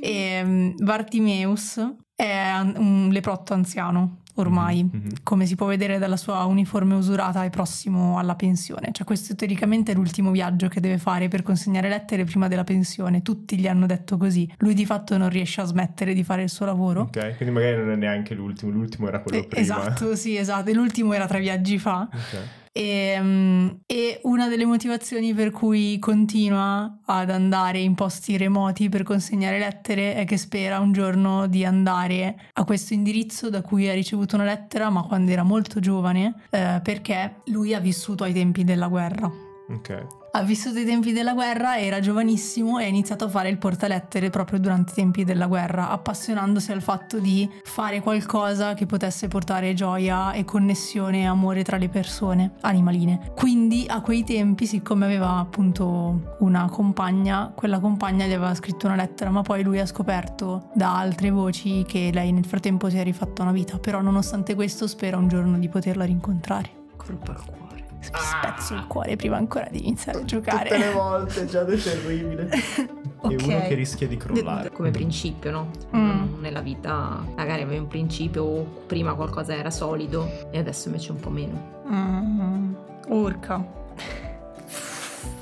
e 0.00 0.44
mm, 0.44 0.70
Bartimeus 0.78 1.84
è 2.14 2.60
un 2.76 3.08
leprotto 3.10 3.54
anziano 3.54 4.21
ormai, 4.34 4.82
Mhm, 4.84 4.90
mhm. 4.92 5.08
come 5.22 5.46
si 5.46 5.54
può 5.56 5.66
vedere 5.66 5.98
dalla 5.98 6.16
sua 6.16 6.44
uniforme 6.44 6.94
usurata, 6.94 7.44
è 7.44 7.50
prossimo 7.50 8.18
alla 8.18 8.34
pensione. 8.34 8.88
Cioè 8.92 9.04
questo 9.06 9.34
teoricamente 9.34 9.92
è 9.92 9.94
l'ultimo 9.94 10.30
viaggio 10.30 10.68
che 10.68 10.80
deve 10.80 10.98
fare 10.98 11.28
per 11.28 11.42
consegnare 11.42 11.88
lettere 11.88 12.24
prima 12.24 12.48
della 12.48 12.64
pensione. 12.64 13.22
Tutti 13.22 13.58
gli 13.58 13.66
hanno 13.66 13.86
detto 13.86 14.16
così. 14.16 14.50
Lui 14.58 14.74
di 14.74 14.86
fatto 14.86 15.16
non 15.16 15.28
riesce 15.28 15.60
a 15.60 15.64
smettere 15.64 16.14
di 16.14 16.24
fare 16.24 16.42
il 16.42 16.48
suo 16.50 16.66
lavoro. 16.66 17.02
Ok, 17.02 17.36
quindi 17.36 17.54
magari 17.54 17.76
non 17.76 17.90
è 17.90 17.96
neanche 17.96 18.34
l'ultimo, 18.34 18.70
l'ultimo 18.72 19.08
era 19.08 19.20
quello 19.20 19.38
Eh, 19.38 19.46
prima. 19.46 19.62
Esatto, 19.62 20.14
sì, 20.16 20.36
esatto. 20.36 20.70
E 20.70 20.74
l'ultimo 20.74 21.12
era 21.12 21.26
tre 21.26 21.40
viaggi 21.40 21.78
fa. 21.78 22.08
Ok. 22.12 22.38
E, 22.72 23.18
mm, 23.20 23.68
e 23.86 24.20
una 24.24 24.48
delle 24.48 24.64
motivazioni 24.64 25.34
per 25.34 25.50
cui 25.50 25.98
continua 25.98 27.00
ad 27.04 27.30
andare 27.30 27.80
in 27.80 27.94
posti 27.94 28.36
remoti 28.38 28.88
per 28.88 29.02
consegnare 29.02 29.58
lettere 29.58 30.14
è 30.14 30.24
che 30.24 30.38
spera 30.38 30.78
un 30.78 30.92
giorno 30.92 31.46
di 31.46 31.64
andare 31.64 32.48
a 32.52 32.64
questo 32.64 32.94
indirizzo 32.94 33.50
da 33.50 33.60
cui 33.60 33.88
ha 33.88 33.94
ricevuto 33.94 34.36
una 34.36 34.44
lettera, 34.44 34.88
ma 34.88 35.02
quando 35.02 35.30
era 35.30 35.42
molto 35.42 35.80
giovane, 35.80 36.34
eh, 36.50 36.80
perché 36.82 37.42
lui 37.46 37.74
ha 37.74 37.80
vissuto 37.80 38.24
ai 38.24 38.32
tempi 38.32 38.64
della 38.64 38.88
guerra. 38.88 39.30
Ok. 39.68 40.21
Ha 40.34 40.44
vissuto 40.44 40.78
i 40.78 40.86
tempi 40.86 41.12
della 41.12 41.34
guerra, 41.34 41.78
era 41.78 42.00
giovanissimo 42.00 42.78
e 42.78 42.84
ha 42.84 42.88
iniziato 42.88 43.26
a 43.26 43.28
fare 43.28 43.50
il 43.50 43.58
portalettere 43.58 44.30
proprio 44.30 44.58
durante 44.58 44.92
i 44.92 44.94
tempi 44.94 45.24
della 45.24 45.46
guerra, 45.46 45.90
appassionandosi 45.90 46.72
al 46.72 46.80
fatto 46.80 47.18
di 47.18 47.46
fare 47.64 48.00
qualcosa 48.00 48.72
che 48.72 48.86
potesse 48.86 49.28
portare 49.28 49.74
gioia 49.74 50.32
e 50.32 50.46
connessione 50.46 51.20
e 51.20 51.24
amore 51.26 51.62
tra 51.62 51.76
le 51.76 51.90
persone 51.90 52.52
animaline. 52.62 53.32
Quindi 53.36 53.84
a 53.86 54.00
quei 54.00 54.24
tempi, 54.24 54.64
siccome 54.64 55.04
aveva 55.04 55.36
appunto 55.36 56.36
una 56.38 56.66
compagna, 56.70 57.52
quella 57.54 57.78
compagna 57.78 58.24
gli 58.24 58.32
aveva 58.32 58.54
scritto 58.54 58.86
una 58.86 58.96
lettera, 58.96 59.28
ma 59.28 59.42
poi 59.42 59.62
lui 59.62 59.80
ha 59.80 59.86
scoperto 59.86 60.70
da 60.72 60.96
altre 60.96 61.28
voci 61.28 61.84
che 61.86 62.08
lei 62.10 62.32
nel 62.32 62.46
frattempo 62.46 62.88
si 62.88 62.96
è 62.96 63.02
rifatta 63.02 63.42
una 63.42 63.52
vita, 63.52 63.78
però 63.78 64.00
nonostante 64.00 64.54
questo 64.54 64.86
spera 64.86 65.18
un 65.18 65.28
giorno 65.28 65.58
di 65.58 65.68
poterla 65.68 66.04
rincontrare. 66.04 66.70
Colpa 66.96 67.32
al 67.32 67.44
cuore. 67.44 67.71
Mi 68.10 68.18
spezzo 68.18 68.74
il 68.74 68.86
cuore 68.88 69.16
prima 69.16 69.36
ancora 69.36 69.68
di 69.70 69.86
iniziare 69.86 70.18
a 70.20 70.24
giocare. 70.24 70.68
Tutte 70.68 70.78
le 70.78 70.92
volte, 70.92 71.46
già 71.46 71.64
è 71.64 71.76
terribile. 71.76 72.48
Ok. 72.48 73.00
E 73.22 73.36
uno 73.36 73.60
che 73.60 73.74
rischia 73.74 74.08
di 74.08 74.16
crollare. 74.16 74.72
Come 74.72 74.90
principio, 74.90 75.52
no? 75.52 75.70
Mm. 75.94 76.40
Nella 76.40 76.60
vita 76.60 77.24
magari 77.36 77.62
avevi 77.62 77.78
un 77.78 77.86
principio 77.86 78.42
o 78.42 78.62
prima 78.86 79.14
qualcosa 79.14 79.54
era 79.54 79.70
solido 79.70 80.48
e 80.50 80.58
adesso 80.58 80.88
invece 80.88 81.12
un 81.12 81.20
po' 81.20 81.30
meno. 81.30 81.82
Mm, 81.88 82.74
urca. 83.06 83.64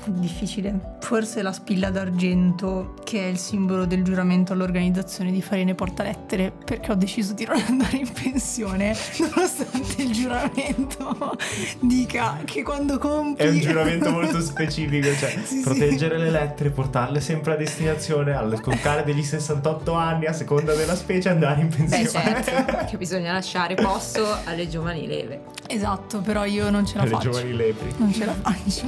Difficile. 0.05 0.97
Forse 1.01 1.41
la 1.41 1.51
spilla 1.51 1.89
d'argento, 1.89 2.95
che 3.03 3.19
è 3.19 3.25
il 3.27 3.37
simbolo 3.37 3.85
del 3.85 4.03
giuramento 4.03 4.53
all'organizzazione 4.53 5.31
di 5.31 5.41
Farine 5.41 5.75
Portalettere, 5.75 6.51
perché 6.65 6.91
ho 6.91 6.95
deciso 6.95 7.33
di 7.33 7.45
non 7.45 7.61
andare 7.67 7.97
in 7.97 8.09
pensione, 8.11 8.95
nonostante 9.19 10.01
il 10.01 10.11
giuramento 10.11 11.35
dica 11.81 12.39
che 12.45 12.63
quando 12.63 12.97
compi... 12.97 13.43
È 13.43 13.49
un 13.49 13.59
giuramento 13.59 14.11
molto 14.11 14.41
specifico, 14.41 15.13
cioè 15.15 15.29
Sì, 15.43 15.57
sì. 15.57 15.61
proteggere 15.61 16.17
le 16.17 16.29
lettere, 16.29 16.69
portarle 16.71 17.19
sempre 17.21 17.53
a 17.53 17.55
destinazione, 17.55 18.33
al 18.33 18.55
sconcare 18.57 19.03
degli 19.03 19.23
68 19.23 19.93
anni 19.93 20.25
a 20.25 20.33
seconda 20.33 20.73
della 20.73 20.95
specie 20.95 21.29
andare 21.29 21.61
in 21.61 21.69
Beh 21.69 21.75
pensione. 21.75 22.43
certo, 22.43 22.85
che 22.89 22.97
bisogna 22.97 23.31
lasciare 23.33 23.75
posto 23.75 24.25
alle 24.45 24.67
giovani 24.67 25.07
leve. 25.07 25.41
Esatto, 25.67 26.19
però 26.19 26.43
io 26.45 26.69
non 26.69 26.85
ce 26.85 26.95
la 26.97 27.01
Alle 27.03 27.11
faccio. 27.11 27.29
giovani 27.29 27.53
lepri. 27.55 27.93
Non 27.97 28.11
ce 28.13 28.25
la 28.25 28.33
faccio. 28.33 28.87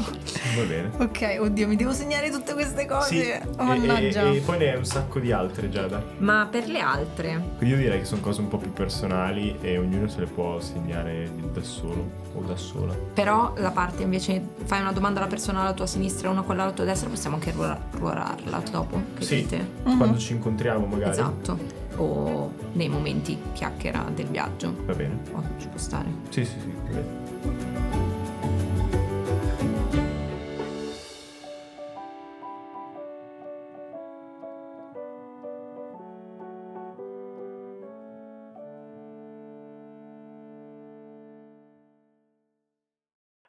Va 0.56 0.64
bene. 0.64 0.92
Ok, 1.04 1.38
oddio, 1.42 1.68
mi 1.68 1.76
devo 1.76 1.92
segnare 1.92 2.30
tutte 2.30 2.54
queste 2.54 2.86
cose. 2.86 3.08
Sì, 3.42 3.48
Oh, 3.58 3.64
mannaggia. 3.64 4.24
e- 4.30 4.38
e 4.38 4.40
poi 4.40 4.58
ne 4.58 4.70
hai 4.72 4.78
un 4.78 4.86
sacco 4.86 5.20
di 5.20 5.32
altre 5.34 5.70
Giada. 5.70 6.02
Ma 6.20 6.48
per 6.50 6.68
le 6.68 6.80
altre, 6.80 7.42
Quindi 7.58 7.76
io 7.76 7.82
direi 7.82 8.00
che 8.00 8.06
sono 8.06 8.22
cose 8.22 8.40
un 8.42 8.48
po' 8.48 8.58
più 8.58 8.72
personali 8.72 9.58
e 9.62 9.78
ognuno 9.78 10.08
se 10.08 10.22
le 10.22 10.26
può 10.28 10.60
segnare 10.62 11.30
da 11.54 11.62
solo 11.62 12.10
o 12.36 12.42
da 12.42 12.56
sola. 12.56 12.94
però 13.14 13.54
la 13.58 13.72
parte 13.72 14.04
invece 14.04 14.42
fai 14.64 14.80
una 14.82 14.92
domanda 14.94 15.20
alla 15.20 15.28
persona 15.30 15.62
alla 15.62 15.74
tua 15.74 15.86
sinistra 15.88 16.30
e 16.30 16.32
una 16.32 16.42
quella 16.42 16.64
alla 16.64 16.72
tua 16.72 16.86
destra, 16.86 17.10
possiamo 17.10 17.36
anche 17.36 17.54
ruorarla 17.98 18.64
dopo. 18.72 19.02
Sì. 19.20 19.46
Mhm. 19.84 19.98
Quando 19.98 20.18
ci 20.18 20.34
incontriamo 20.34 20.86
magari. 20.86 21.12
Esatto. 21.12 21.82
O 21.98 22.52
nei 22.72 22.90
momenti 22.90 23.38
chiacchiera 23.54 24.04
del 24.16 24.26
viaggio. 24.28 24.74
Va 24.86 24.94
bene. 24.94 25.20
Oh, 25.34 25.44
ci 25.60 25.68
può 25.68 25.78
stare. 25.78 26.06
Sì, 26.30 26.44
sì, 26.46 26.56
sì. 26.60 27.23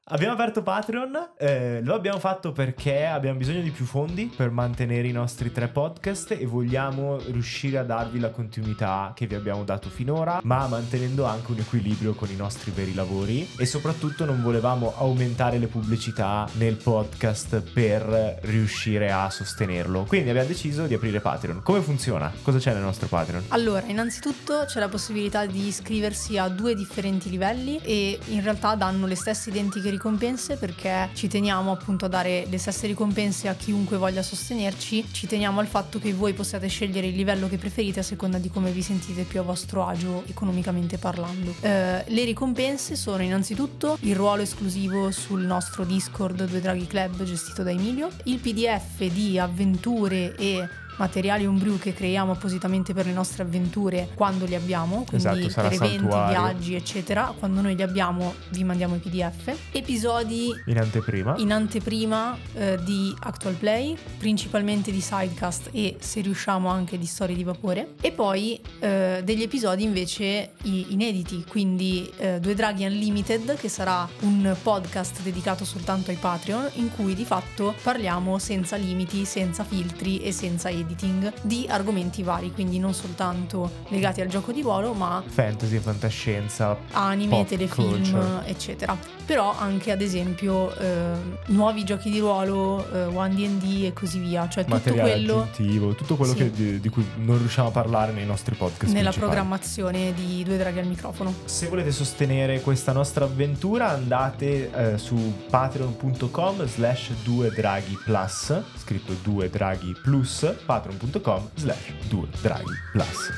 Abbiamo 0.08 0.34
aperto 0.34 0.62
Patreon, 0.62 1.30
eh, 1.38 1.80
lo 1.82 1.94
abbiamo 1.94 2.18
fatto 2.18 2.52
perché 2.52 3.06
abbiamo 3.06 3.38
bisogno 3.38 3.62
di 3.62 3.70
più 3.70 3.86
fondi 3.86 4.30
per 4.36 4.50
mantenere 4.50 5.08
i 5.08 5.12
nostri 5.12 5.50
tre 5.50 5.68
podcast 5.68 6.32
e 6.32 6.44
vogliamo 6.44 7.16
riuscire 7.30 7.78
a 7.78 7.84
darvi 7.84 8.20
la 8.20 8.28
continuità 8.28 9.12
che 9.14 9.26
vi 9.26 9.34
abbiamo 9.34 9.64
dato 9.64 9.88
finora, 9.88 10.40
ma 10.42 10.68
mantenendo 10.68 11.24
anche 11.24 11.52
un 11.52 11.60
equilibrio 11.60 12.12
con 12.12 12.28
i 12.28 12.36
nostri 12.36 12.70
veri 12.70 12.92
lavori 12.92 13.48
e 13.56 13.64
soprattutto 13.64 14.26
non 14.26 14.42
volevamo 14.42 14.92
aumentare 14.94 15.56
le 15.56 15.68
pubblicità 15.68 16.46
nel 16.58 16.76
podcast 16.76 17.62
per 17.72 18.40
riuscire 18.42 19.10
a 19.10 19.30
sostenerlo. 19.30 20.04
Quindi 20.06 20.28
abbiamo 20.28 20.48
deciso 20.48 20.84
di 20.84 20.92
aprire 20.92 21.20
Patreon. 21.20 21.62
Come 21.62 21.80
funziona? 21.80 22.30
Cosa 22.42 22.58
c'è 22.58 22.74
nel 22.74 22.82
nostro 22.82 23.06
Patreon? 23.06 23.44
Allora, 23.48 23.86
innanzitutto 23.86 24.64
c'è 24.66 24.80
la 24.80 24.88
possibilità 24.90 25.46
di 25.46 25.68
iscriversi 25.68 26.36
a 26.36 26.50
due 26.50 26.74
differenti 26.74 27.30
livelli 27.30 27.78
e 27.78 28.18
in 28.26 28.42
realtà 28.42 28.74
danno 28.74 29.06
le 29.06 29.14
stesse 29.16 29.48
identiche 29.48 29.92
ricompense 29.94 30.56
perché 30.56 31.10
ci 31.14 31.28
teniamo 31.28 31.72
appunto 31.72 32.04
a 32.04 32.08
dare 32.08 32.46
le 32.48 32.58
stesse 32.58 32.86
ricompense 32.86 33.48
a 33.48 33.54
chiunque 33.54 33.96
voglia 33.96 34.22
sostenerci, 34.22 35.06
ci 35.12 35.26
teniamo 35.26 35.60
al 35.60 35.66
fatto 35.66 35.98
che 35.98 36.12
voi 36.12 36.32
possiate 36.32 36.68
scegliere 36.68 37.06
il 37.06 37.14
livello 37.14 37.48
che 37.48 37.56
preferite 37.56 38.00
a 38.00 38.02
seconda 38.02 38.38
di 38.38 38.50
come 38.50 38.70
vi 38.70 38.82
sentite 38.82 39.22
più 39.22 39.40
a 39.40 39.42
vostro 39.42 39.86
agio 39.86 40.24
economicamente 40.26 40.98
parlando. 40.98 41.54
Eh, 41.60 42.04
le 42.06 42.24
ricompense 42.24 42.96
sono 42.96 43.22
innanzitutto 43.22 43.96
il 44.00 44.16
ruolo 44.16 44.42
esclusivo 44.42 45.10
sul 45.10 45.42
nostro 45.42 45.84
Discord 45.84 46.44
Due 46.44 46.60
Draghi 46.60 46.86
Club 46.86 47.22
gestito 47.22 47.62
da 47.62 47.70
Emilio, 47.70 48.10
il 48.24 48.38
PDF 48.38 49.04
di 49.04 49.38
avventure 49.38 50.34
e 50.36 50.68
materiali 50.96 51.46
homebrew 51.46 51.78
che 51.78 51.92
creiamo 51.92 52.32
appositamente 52.32 52.92
per 52.94 53.06
le 53.06 53.12
nostre 53.12 53.42
avventure 53.42 54.08
quando 54.14 54.44
li 54.46 54.54
abbiamo, 54.54 55.04
quindi 55.08 55.46
Esatto, 55.46 55.62
per 55.68 55.72
eventi, 55.72 55.98
santuario. 55.98 56.28
viaggi, 56.30 56.74
eccetera. 56.74 57.34
Quando 57.38 57.60
noi 57.60 57.74
li 57.76 57.82
abbiamo, 57.82 58.34
vi 58.50 58.64
mandiamo 58.64 58.94
i 58.94 58.98
PDF. 58.98 59.52
Episodi 59.72 60.48
In 60.66 60.78
anteprima? 60.78 61.34
in 61.38 61.52
anteprima 61.52 62.36
eh, 62.54 62.78
di 62.82 63.14
Actual 63.20 63.54
Play, 63.54 63.96
principalmente 64.18 64.90
di 64.90 65.00
sidecast 65.00 65.68
e 65.72 65.96
se 66.00 66.20
riusciamo 66.20 66.68
anche 66.68 66.98
di 66.98 67.06
storie 67.06 67.34
di 67.36 67.44
vapore. 67.44 67.94
E 68.00 68.12
poi 68.12 68.60
eh, 68.80 69.20
degli 69.24 69.42
episodi 69.42 69.82
invece 69.82 70.52
inediti, 70.62 71.44
quindi 71.48 72.10
eh, 72.16 72.40
Due 72.40 72.54
Draghi 72.54 72.84
Unlimited, 72.84 73.56
che 73.56 73.68
sarà 73.68 74.08
un 74.20 74.54
podcast 74.62 75.22
dedicato 75.22 75.64
soltanto 75.64 76.10
ai 76.10 76.16
Patreon, 76.16 76.70
in 76.74 76.90
cui 76.94 77.14
di 77.14 77.24
fatto 77.24 77.74
parliamo 77.82 78.38
senza 78.38 78.76
limiti, 78.76 79.24
senza 79.24 79.64
filtri 79.64 80.18
e 80.20 80.32
senza 80.32 80.68
editing 80.84 81.32
di 81.42 81.66
argomenti 81.68 82.22
vari, 82.22 82.52
quindi 82.52 82.78
non 82.78 82.94
soltanto 82.94 83.70
legati 83.88 84.20
al 84.20 84.28
gioco 84.28 84.52
di 84.52 84.62
ruolo, 84.62 84.92
ma 84.94 85.22
Fantasy, 85.26 85.78
fantascienza. 85.78 86.76
anime, 86.92 87.44
telefilm, 87.44 87.88
culture. 87.90 88.42
eccetera. 88.46 88.96
Però 89.24 89.54
anche 89.56 89.90
ad 89.90 90.02
esempio 90.02 90.74
eh, 90.76 91.12
nuovi 91.46 91.84
giochi 91.84 92.10
di 92.10 92.18
ruolo, 92.18 92.86
eh, 92.92 93.04
One 93.04 93.34
D&D 93.34 93.84
e 93.84 93.92
così 93.94 94.18
via, 94.18 94.48
cioè 94.48 94.64
tutto 94.64 94.76
materiale 94.76 95.10
quello 95.12 95.40
aggiuntivo, 95.42 95.94
tutto 95.94 96.16
quello 96.16 96.32
Sì. 96.32 96.38
che- 96.38 96.50
di, 96.50 96.80
di 96.80 96.88
cui 96.90 97.06
non 97.16 97.38
riusciamo 97.38 97.68
a 97.68 97.70
parlare 97.70 98.12
nei 98.12 98.26
nostri 98.26 98.54
podcast. 98.54 98.92
nella 98.92 99.10
principali. 99.10 99.30
programmazione 99.32 100.12
di 100.14 100.42
Due 100.44 100.56
Draghi 100.58 100.78
al 100.78 100.86
microfono. 100.86 101.32
Se 101.46 101.68
volete 101.68 101.90
sostenere 101.90 102.60
questa 102.60 102.92
nostra 102.92 103.24
avventura 103.24 103.88
andate 103.90 104.70
eh, 104.94 104.98
su 104.98 105.32
patreon.com 105.48 106.66
slash 106.66 107.10
2 107.22 107.50
draghi 107.50 107.98
plus, 108.04 108.52
scritto 108.84 109.14
2 109.22 109.48
draghi 109.48 109.96
plus, 110.02 110.54
patreon.com 110.66 111.50
slash 111.54 111.92
2 112.08 112.28
draghi 112.42 112.72
plus. 112.92 113.32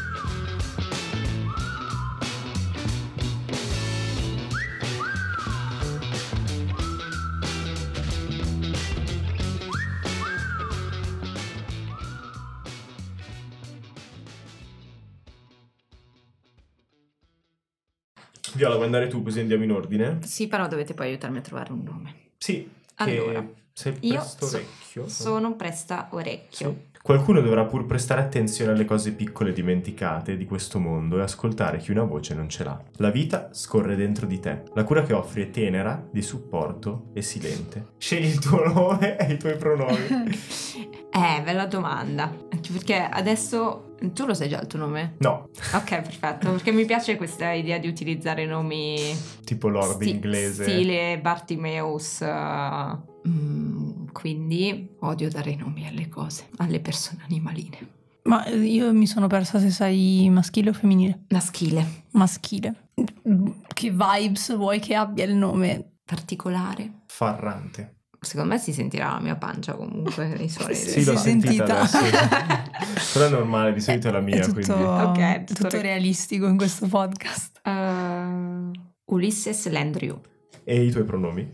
Viola, 18.54 18.74
vuoi 18.74 18.86
andare 18.86 19.06
tu 19.06 19.22
così 19.22 19.38
andiamo 19.38 19.62
in 19.64 19.70
ordine? 19.70 20.18
Sì, 20.22 20.48
però 20.48 20.66
dovete 20.66 20.94
poi 20.94 21.08
aiutarmi 21.08 21.38
a 21.38 21.42
trovare 21.42 21.72
un 21.72 21.82
nome. 21.84 22.14
Sì. 22.38 22.68
Allora, 22.96 23.40
che 23.42 23.65
sei 23.78 23.94
io 24.00 24.14
presto 24.14 24.46
so- 24.46 24.56
orecchio. 24.56 25.08
Sono 25.08 25.54
presta 25.54 26.08
orecchio. 26.12 26.70
Sì. 26.70 26.94
Qualcuno 27.06 27.40
dovrà 27.40 27.64
pur 27.66 27.84
prestare 27.86 28.20
attenzione 28.22 28.72
alle 28.72 28.84
cose 28.84 29.12
piccole 29.12 29.52
dimenticate 29.52 30.36
di 30.36 30.44
questo 30.44 30.80
mondo 30.80 31.18
e 31.18 31.22
ascoltare 31.22 31.78
chi 31.78 31.92
una 31.92 32.02
voce 32.02 32.34
non 32.34 32.48
ce 32.48 32.64
l'ha. 32.64 32.82
La 32.96 33.10
vita 33.10 33.50
scorre 33.52 33.94
dentro 33.94 34.26
di 34.26 34.40
te. 34.40 34.62
La 34.74 34.82
cura 34.82 35.02
che 35.04 35.12
offri 35.12 35.42
è 35.42 35.50
tenera, 35.50 36.04
di 36.10 36.20
supporto 36.22 37.10
e 37.14 37.22
silente. 37.22 37.92
Scegli 37.98 38.24
il 38.24 38.38
tuo 38.40 38.66
nome 38.66 39.18
e 39.18 39.34
i 39.34 39.36
tuoi 39.38 39.56
pronomi. 39.56 39.98
Eh, 41.16 41.40
bella 41.42 41.64
domanda. 41.64 42.24
Anche 42.52 42.72
perché 42.72 42.96
adesso 42.96 43.94
tu 44.12 44.26
lo 44.26 44.34
sai 44.34 44.50
già 44.50 44.60
il 44.60 44.66
tuo 44.66 44.78
nome? 44.80 45.14
No, 45.20 45.48
Ok, 45.72 46.02
perfetto. 46.02 46.50
Perché 46.50 46.72
mi 46.72 46.84
piace 46.84 47.16
questa 47.16 47.52
idea 47.52 47.78
di 47.78 47.88
utilizzare 47.88 48.44
nomi 48.44 49.16
tipo 49.42 49.68
Lord 49.68 49.94
sti- 49.94 50.10
inglese. 50.10 50.64
Stile 50.64 51.18
Bartimeus. 51.18 52.18
uh, 52.20 53.14
mm, 53.26 54.06
quindi 54.12 54.96
odio 55.00 55.28
dare 55.30 55.50
i 55.50 55.56
nomi 55.56 55.86
alle 55.86 56.08
cose, 56.08 56.48
alle 56.56 56.80
persone 56.80 57.22
animaline. 57.24 57.94
Ma 58.22 58.44
eh, 58.44 58.56
io 58.56 58.92
mi 58.92 59.06
sono 59.06 59.26
persa 59.28 59.58
se 59.60 59.70
sei 59.70 60.28
maschile 60.30 60.70
o 60.70 60.72
femminile. 60.72 61.24
Maschile, 61.28 62.04
Maschile. 62.12 62.88
Che 63.72 63.90
vibes 63.90 64.56
vuoi 64.56 64.80
che 64.80 64.94
abbia 64.94 65.24
il 65.24 65.34
nome? 65.34 65.92
particolare. 66.06 67.02
Farrante. 67.06 67.94
Secondo 68.20 68.54
me 68.54 68.58
si 68.58 68.72
sentirà 68.72 69.12
la 69.12 69.20
mia 69.20 69.36
pancia 69.36 69.74
comunque 69.74 70.28
nei 70.38 70.48
suoni. 70.48 70.74
Sì, 70.74 71.04
l'ho 71.04 71.12
è 71.12 71.16
sentita. 71.16 71.84
Però 73.12 73.26
è 73.26 73.30
normale, 73.30 73.72
di 73.72 73.80
solito 73.80 74.08
è 74.08 74.10
la 74.12 74.20
mia, 74.20 74.36
è 74.36 74.40
tutto, 74.40 74.52
quindi... 74.52 74.82
Ok, 74.82 75.18
è 75.18 75.44
tutto 75.44 75.62
tutto 75.64 75.76
re- 75.76 75.82
realistico 75.82 76.46
in 76.46 76.56
questo 76.56 76.86
podcast. 76.86 77.60
Uh, 77.64 78.70
Ulysses 79.06 79.68
Landrew, 79.68 80.20
E 80.64 80.84
i 80.84 80.90
tuoi 80.90 81.04
pronomi? 81.04 81.48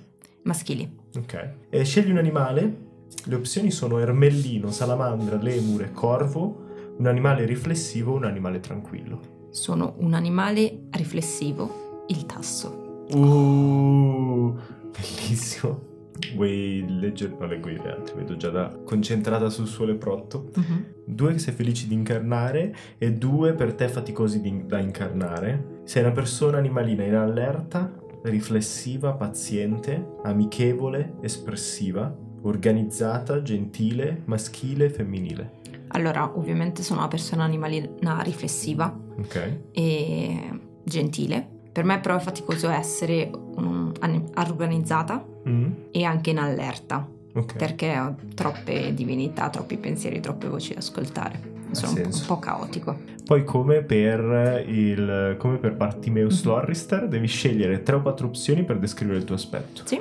maschili. 0.44 1.00
Ok. 1.16 1.50
E 1.70 1.84
scegli 1.84 2.10
un 2.10 2.18
animale. 2.18 2.90
Le 3.26 3.34
opzioni 3.34 3.70
sono 3.70 3.98
ermellino, 3.98 4.70
salamandra, 4.70 5.36
lemure, 5.36 5.92
corvo, 5.92 6.94
un 6.96 7.06
animale 7.06 7.44
riflessivo, 7.44 8.14
un 8.14 8.24
animale 8.24 8.60
tranquillo. 8.60 9.20
Sono 9.50 9.94
un 9.98 10.14
animale 10.14 10.84
riflessivo, 10.90 12.04
il 12.08 12.24
tasso. 12.24 13.04
Uh, 13.12 14.56
bellissimo. 14.90 15.90
Vuoi 16.34 16.84
leggere? 16.88 17.34
No, 17.38 17.46
leggo 17.46 17.68
io 17.68 17.82
le 17.82 17.90
altre, 17.92 18.14
vedo 18.14 18.36
già 18.36 18.48
da 18.50 18.74
concentrata 18.84 19.48
sul 19.50 19.66
suo 19.66 19.84
leprotto. 19.84 20.50
Mhm. 20.54 20.84
Due 21.04 21.32
che 21.32 21.38
sei 21.38 21.52
felici 21.52 21.88
di 21.88 21.94
incarnare 21.94 22.74
e 22.96 23.12
due 23.12 23.54
per 23.54 23.74
te 23.74 23.88
faticosi 23.88 24.40
di- 24.40 24.64
da 24.66 24.78
incarnare. 24.78 25.80
Sei 25.84 26.02
una 26.02 26.12
persona 26.12 26.58
animalina 26.58 27.04
in 27.04 27.14
allerta, 27.14 27.92
riflessiva, 28.22 29.12
paziente, 29.12 30.14
amichevole, 30.22 31.14
espressiva, 31.20 32.14
organizzata, 32.42 33.42
gentile, 33.42 34.22
maschile 34.24 34.86
e 34.86 34.90
femminile. 34.90 35.50
Allora, 35.88 36.36
ovviamente 36.36 36.82
sono 36.82 37.00
una 37.00 37.08
persona 37.08 37.44
animalina 37.44 38.20
riflessiva 38.22 38.94
Ok. 39.18 39.58
e 39.72 40.58
gentile. 40.82 41.46
Per 41.72 41.84
me 41.84 42.00
però 42.00 42.16
è 42.16 42.20
faticoso 42.20 42.68
essere 42.68 43.30
un- 43.56 43.92
an- 44.00 44.30
organizzata 44.36 45.26
Mm, 45.48 45.72
e 45.90 46.04
anche 46.04 46.30
in 46.30 46.38
allerta, 46.38 47.04
ok. 47.34 47.56
perché 47.56 47.98
ho 47.98 48.14
troppe 48.34 48.92
divinità, 48.94 49.48
troppi 49.50 49.76
pensieri, 49.76 50.20
troppe 50.20 50.48
voci 50.48 50.72
da 50.72 50.78
ascoltare. 50.80 51.50
Sono 51.72 51.92
un 51.92 51.96
po', 51.96 52.02
senso. 52.02 52.20
un 52.20 52.26
po' 52.26 52.38
caotico. 52.38 52.96
Poi 53.24 53.44
come 53.44 53.82
per 53.82 54.64
il 54.68 55.36
come 55.38 55.56
per 55.56 55.74
Bartimeus 55.74 56.42
Mhm. 56.44 56.50
Lorrister 56.50 57.08
devi 57.08 57.26
scegliere 57.26 57.82
tre 57.82 57.96
o 57.96 58.02
quattro 58.02 58.26
opzioni 58.26 58.64
per 58.64 58.78
descrivere 58.78 59.18
il 59.18 59.24
tuo 59.24 59.36
aspetto. 59.36 59.82
Sì. 59.86 59.98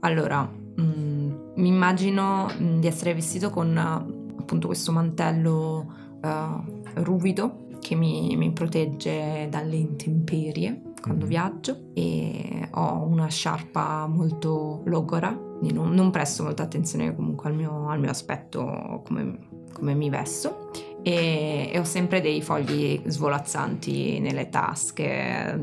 Allora, 0.00 0.48
mm, 0.80 1.32
mi 1.56 1.68
immagino 1.68 2.48
mm, 2.60 2.78
di 2.80 2.86
essere 2.86 3.12
vestito 3.14 3.50
con 3.50 3.76
appunto 3.76 4.66
questo 4.68 4.92
mantello 4.92 5.92
eh, 6.22 7.02
ruvido 7.02 7.66
che 7.80 7.94
mi, 7.96 8.36
mi 8.36 8.52
protegge 8.52 9.48
dalle 9.50 9.76
intemperie 9.76 10.82
quando 11.00 11.24
Mhm. 11.24 11.28
viaggio 11.30 11.76
e 11.94 12.68
ho 12.72 13.02
una 13.04 13.26
sciarpa 13.28 14.06
molto 14.06 14.82
logora, 14.84 15.36
quindi 15.60 15.72
non, 15.74 15.92
non 15.92 16.10
presto 16.10 16.42
molta 16.42 16.62
attenzione 16.64 17.14
comunque 17.14 17.48
al 17.50 17.54
mio, 17.54 17.88
al 17.88 18.00
mio 18.00 18.10
aspetto 18.10 19.02
come, 19.04 19.38
come 19.72 19.94
mi 19.94 20.08
vesto 20.10 20.70
e, 21.02 21.70
e 21.72 21.78
ho 21.78 21.84
sempre 21.84 22.20
dei 22.20 22.42
fogli 22.42 23.00
svolazzanti 23.06 24.18
nelle 24.20 24.48
tasche 24.48 25.58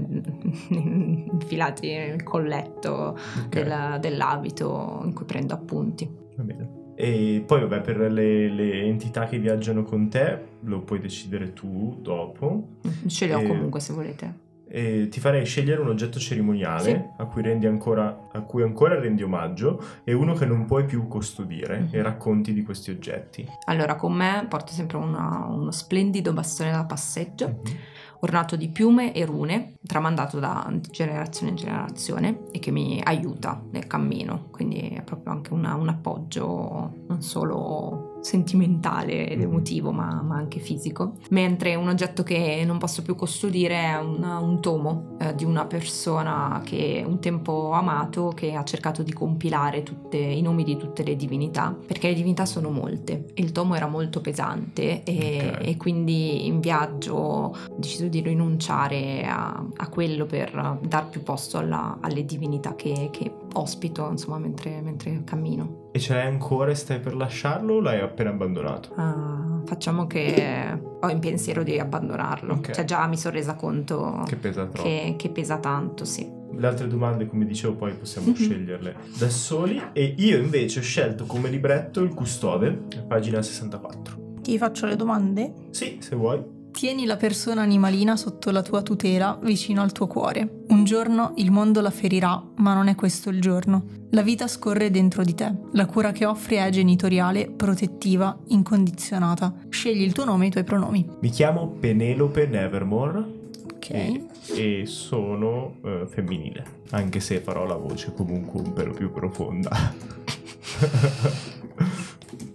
infilati 0.69 1.87
nel 1.89 2.23
colletto 2.23 3.17
Ok, 3.45 3.47
del- 3.49 3.97
dell'abito 3.99 5.01
in 5.03 5.13
cui 5.13 5.25
prendo 5.25 5.53
appunti. 5.53 6.09
va 6.35 6.43
bene. 6.43 6.75
E 6.99 7.43
poi 7.45 7.59
vabbè 7.61 7.81
per 7.81 7.97
le, 8.11 8.49
le 8.49 8.81
entità 8.83 9.25
che 9.25 9.37
viaggiano 9.37 9.83
con 9.83 10.09
te 10.09 10.39
lo 10.61 10.81
puoi 10.81 10.99
decidere 10.99 11.53
tu 11.53 11.95
dopo. 12.01 12.69
Ce 13.05 13.27
le 13.27 13.35
ho 13.35 13.39
E- 13.41 13.47
comunque 13.47 13.79
se 13.79 13.93
volete. 13.93 14.45
E 14.69 15.07
ti 15.09 15.19
farei 15.19 15.45
scegliere 15.45 15.79
un 15.81 15.87
oggetto 15.87 16.19
cerimoniale 16.19 16.83
Sì. 16.83 17.21
a, 17.21 17.25
cui 17.25 17.41
rendi 17.41 17.65
ancora, 17.67 18.27
a 18.31 18.41
cui 18.41 18.63
ancora 18.63 18.99
rendi 18.99 19.23
omaggio 19.23 19.81
e 20.03 20.13
uno 20.13 20.33
che 20.33 20.45
non 20.45 20.65
puoi 20.65 20.85
più 20.85 21.07
custodire 21.07 21.79
Mhm. 21.79 21.87
e 21.91 22.01
racconti 22.01 22.53
di 22.53 22.63
questi 22.63 22.91
oggetti. 22.91 23.47
Allora, 23.65 23.95
con 23.95 24.13
me 24.13 24.45
porto 24.49 24.73
sempre 24.73 24.97
una- 24.97 25.45
uno 25.49 25.71
splendido 25.71 26.33
bastone 26.33 26.71
da 26.71 26.83
passeggio, 26.83 27.47
Mhm. 27.47 27.75
ornato 28.21 28.55
di 28.55 28.67
piume 28.69 29.13
e 29.13 29.25
rune, 29.25 29.75
tramandato 29.85 30.39
da 30.39 30.69
generazione 30.89 31.51
in 31.51 31.55
generazione 31.57 32.39
e 32.51 32.59
che 32.59 32.71
mi 32.71 32.99
aiuta 33.03 33.61
nel 33.71 33.87
cammino. 33.87 34.47
Quindi 34.51 34.79
è 34.79 35.01
proprio 35.03 35.31
anche 35.33 35.53
una- 35.53 35.75
un 35.75 35.87
appoggio 35.87 36.93
non 37.07 37.21
solo 37.21 38.16
sentimentale 38.27 39.27
ed 39.29 39.37
Mhm. 39.39 39.43
emotivo, 39.43 39.91
ma, 39.91 40.21
ma 40.21 40.35
anche 40.35 40.59
fisico. 40.59 41.13
Mentre 41.29 41.75
un 41.75 41.87
oggetto 41.87 42.23
che 42.23 42.63
non 42.65 42.77
posso 42.77 43.01
più 43.01 43.15
custodire 43.15 43.75
è 43.75 43.97
un, 43.97 44.21
un 44.23 44.61
tomo 44.61 45.15
eh, 45.19 45.33
di 45.35 45.43
una 45.45 45.65
persona 45.65 46.61
che 46.63 47.03
un 47.07 47.19
tempo 47.19 47.51
ho 47.51 47.71
amato, 47.71 48.29
che 48.35 48.53
ha 48.53 48.63
cercato 48.63 49.01
di 49.03 49.13
compilare 49.13 49.83
tutte- 49.83 50.17
i 50.17 50.41
nomi 50.41 50.63
di 50.63 50.75
tutte 50.77 51.03
le 51.03 51.15
divinità, 51.15 51.75
perché 51.87 52.09
le 52.09 52.13
divinità 52.15 52.45
sono 52.45 52.69
molte. 52.69 53.27
Il 53.35 53.51
tomo 53.51 53.75
era 53.75 53.87
molto 53.87 54.19
pesante 54.21 55.03
e, 55.03 55.51
Ok. 55.55 55.67
e 55.67 55.77
quindi 55.77 56.45
in 56.45 56.59
viaggio 56.59 57.13
ho 57.15 57.53
deciso 57.77 58.07
di 58.07 58.21
rinunciare 58.21 59.25
a, 59.25 59.63
a 59.77 59.89
quello 59.89 60.25
per 60.25 60.79
dar 60.87 61.09
più 61.09 61.23
posto 61.23 61.57
alla- 61.57 61.97
alle 62.01 62.25
divinità 62.25 62.75
che, 62.75 63.09
che 63.11 63.31
ospito, 63.53 64.07
insomma, 64.09 64.37
mentre, 64.37 64.81
mentre 64.81 65.21
cammino. 65.23 65.85
E 65.91 65.99
ce 65.99 66.13
l'hai 66.13 66.27
ancora 66.27 66.71
e 66.71 66.75
stai 66.75 66.99
per 66.99 67.15
lasciarlo 67.15 67.75
o 67.75 67.79
l'hai 67.79 67.99
appena 68.01 68.29
abbandonato? 68.29 68.93
Ah, 68.95 69.61
facciamo 69.65 70.05
che 70.05 70.79
ho 70.99 71.09
in 71.09 71.19
pensiero 71.19 71.63
di 71.63 71.79
abbandonarlo, 71.79 72.53
Ok. 72.55 72.71
cioè 72.71 72.83
già 72.83 73.05
mi 73.07 73.17
sono 73.17 73.33
resa 73.35 73.55
conto 73.55 74.23
Che 74.27 74.35
pesa 74.35 74.65
troppo. 74.65 74.83
che, 74.87 75.15
che 75.17 75.29
pesa 75.29 75.57
tanto, 75.57 76.05
sì. 76.05 76.29
Le 76.51 76.67
altre 76.67 76.87
domande, 76.87 77.27
come 77.27 77.45
dicevo, 77.45 77.73
poi 77.75 77.93
possiamo 77.93 78.33
sceglierle 78.35 78.95
da 79.17 79.29
soli. 79.29 79.81
E 79.93 80.13
io 80.17 80.37
invece 80.37 80.79
ho 80.79 80.83
scelto 80.83 81.25
come 81.25 81.49
libretto 81.49 82.01
il 82.01 82.13
custode, 82.13 82.71
pagina 83.07 83.41
64. 83.41 84.25
Ti 84.41 84.57
faccio 84.57 84.85
le 84.85 84.95
domande? 84.95 85.53
Sì, 85.71 85.97
se 85.99 86.15
vuoi. 86.15 86.43
Tieni 86.77 87.05
la 87.07 87.17
persona 87.17 87.63
animalina 87.63 88.15
sotto 88.15 88.51
la 88.51 88.61
tua 88.61 88.83
tutela, 88.83 89.39
vicino 89.41 89.81
al 89.81 89.91
tuo 89.91 90.05
cuore. 90.05 90.61
Un 90.67 90.83
giorno 90.83 91.33
il 91.37 91.49
mondo 91.49 91.81
la 91.81 91.89
ferirà, 91.89 92.39
ma 92.57 92.75
non 92.75 92.87
è 92.87 92.93
questo 92.93 93.31
il 93.31 93.41
giorno. 93.41 93.85
La 94.11 94.21
vita 94.21 94.47
scorre 94.47 94.91
dentro 94.91 95.23
di 95.23 95.33
te. 95.33 95.51
La 95.71 95.87
cura 95.87 96.11
che 96.11 96.25
offri 96.27 96.57
è 96.57 96.69
genitoriale, 96.69 97.49
protettiva, 97.49 98.37
incondizionata. 98.49 99.55
Scegli 99.69 100.03
il 100.03 100.13
tuo 100.13 100.25
nome 100.25 100.45
e 100.45 100.47
i 100.49 100.51
tuoi 100.51 100.63
pronomi. 100.65 101.03
Mi 101.19 101.29
chiamo 101.29 101.67
Penelope 101.67 102.45
Nevermore 102.45 103.25
Ok. 103.73 103.89
e, 103.89 104.25
e 104.55 104.85
sono 104.85 105.77
eh, 105.83 106.05
femminile, 106.07 106.81
anche 106.91 107.19
se 107.19 107.39
farò 107.39 107.65
la 107.65 107.75
voce 107.75 108.13
comunque 108.13 108.61
un 108.61 108.73
pelo 108.73 108.93
più 108.93 109.11
profonda. 109.11 109.71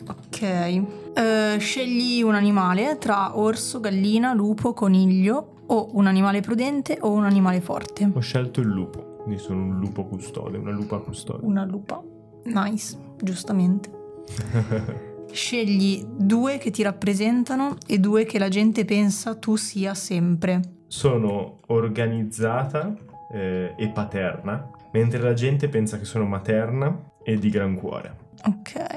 Ok. 0.04 0.82
Eh, 1.14 1.58
scegli 1.58 2.22
un 2.22 2.34
animale 2.34 2.96
tra 2.98 3.38
orso, 3.38 3.80
gallina, 3.80 4.32
lupo, 4.32 4.72
coniglio 4.72 5.56
o 5.66 5.90
un 5.92 6.06
animale 6.06 6.40
prudente 6.40 6.98
o 7.00 7.12
un 7.12 7.24
animale 7.24 7.60
forte. 7.60 8.10
Ho 8.12 8.20
scelto 8.20 8.60
il 8.60 8.68
lupo, 8.68 9.18
quindi 9.22 9.40
sono 9.40 9.62
un 9.62 9.78
lupo 9.78 10.04
custode, 10.04 10.58
una 10.58 10.70
lupa 10.70 10.98
custode. 10.98 11.44
Una 11.44 11.64
lupa. 11.64 12.02
Nice, 12.44 12.96
giustamente. 13.20 13.90
Scegli 15.32 16.04
due 16.04 16.58
che 16.58 16.70
ti 16.70 16.82
rappresentano 16.82 17.76
e 17.86 17.98
due 17.98 18.24
che 18.24 18.38
la 18.38 18.48
gente 18.48 18.84
pensa 18.84 19.34
tu 19.34 19.56
sia 19.56 19.94
sempre. 19.94 20.60
sono 20.88 21.60
organizzata 21.68 22.94
eh, 23.32 23.74
e 23.78 23.88
paterna, 23.88 24.68
mentre 24.92 25.20
la 25.20 25.32
gente 25.32 25.68
pensa 25.68 25.98
che 25.98 26.04
sono 26.04 26.26
materna 26.26 27.12
e 27.22 27.38
di 27.38 27.48
gran 27.48 27.76
cuore. 27.76 28.16
Ok. 28.44 28.91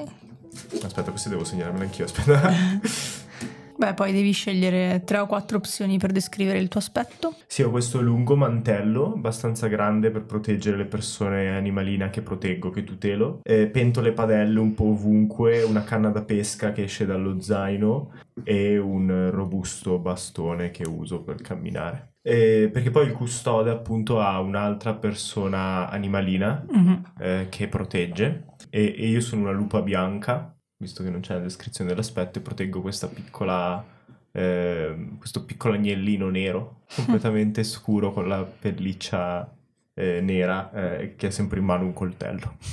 Aspetta, 0.86 1.10
questo 1.10 1.30
devo 1.30 1.44
segnarmelo 1.44 1.84
anch'io, 1.84 2.06
aspetta. 2.06 2.52
Beh, 3.78 3.94
poi 3.94 4.14
devi 4.14 4.32
scegliere 4.32 5.02
tre 5.04 5.18
o 5.18 5.26
quattro 5.26 5.58
opzioni 5.58 5.98
per 5.98 6.14
descrivere 6.14 6.60
il 6.60 6.70
tuo 6.70 6.80
aspetto. 6.80 7.36
Sì, 7.46 7.62
ho 7.62 7.70
questo 7.72 8.00
lungo 8.00 8.38
mantello 8.38 9.12
abbastanza 9.16 9.68
grande 9.68 10.12
per 10.12 10.24
proteggere 10.24 10.78
le 10.78 10.86
persone 10.86 11.50
animaline 11.58 12.10
che 12.10 12.22
proteggo, 12.22 12.70
che 12.70 12.86
tutelo. 12.86 13.42
Eh, 13.44 13.68
pentole 13.68 14.14
padelle 14.14 14.60
un 14.62 14.74
po' 14.76 14.86
ovunque, 14.92 15.62
una 15.64 15.84
canna 15.84 16.08
da 16.10 16.22
pesca 16.24 16.72
che 16.72 16.84
esce 16.84 17.06
dallo 17.06 17.42
zaino 17.42 18.14
e 18.46 18.78
un 18.78 19.30
robusto 19.34 20.00
bastone 20.00 20.72
che 20.72 20.88
uso 20.88 21.22
per 21.24 21.42
camminare. 21.42 22.14
Eh, 22.22 22.70
perché 22.72 22.92
poi 22.92 23.08
il 23.08 23.12
custode 23.14 23.72
appunto 23.72 24.22
ha 24.22 24.40
un'altra 24.40 24.94
persona 24.94 25.90
animalina 25.90 26.66
Mhm. 26.72 27.04
eh, 27.20 27.48
che 27.50 27.68
protegge 27.68 28.46
e, 28.70 28.96
e 28.98 29.08
io 29.10 29.20
sono 29.20 29.42
una 29.42 29.52
lupa 29.52 29.82
bianca, 29.82 30.55
visto 30.78 31.04
che 31.04 31.10
non 31.10 31.22
c'è 31.22 31.36
la 31.36 31.42
descrizione 31.42 31.90
dell'aspetto, 31.90 32.40
e 32.40 32.42
proteggo 32.42 32.82
questa 32.82 33.08
piccola, 33.08 33.84
eh, 34.32 35.10
questo 35.18 35.46
piccolo 35.46 35.76
agnellino 35.76 36.30
nero, 36.30 36.82
completamente 36.96 37.64
scuro 37.64 38.12
con 38.12 38.28
la 38.28 38.44
pelliccia 38.44 39.52
eh, 39.94 40.20
nera 40.22 40.72
eh, 40.72 41.16
che 41.16 41.28
ha 41.28 41.32
sempre 41.32 41.60
in 41.60 41.66
mano 41.66 41.86
un 41.86 41.94
coltello. 41.94 42.58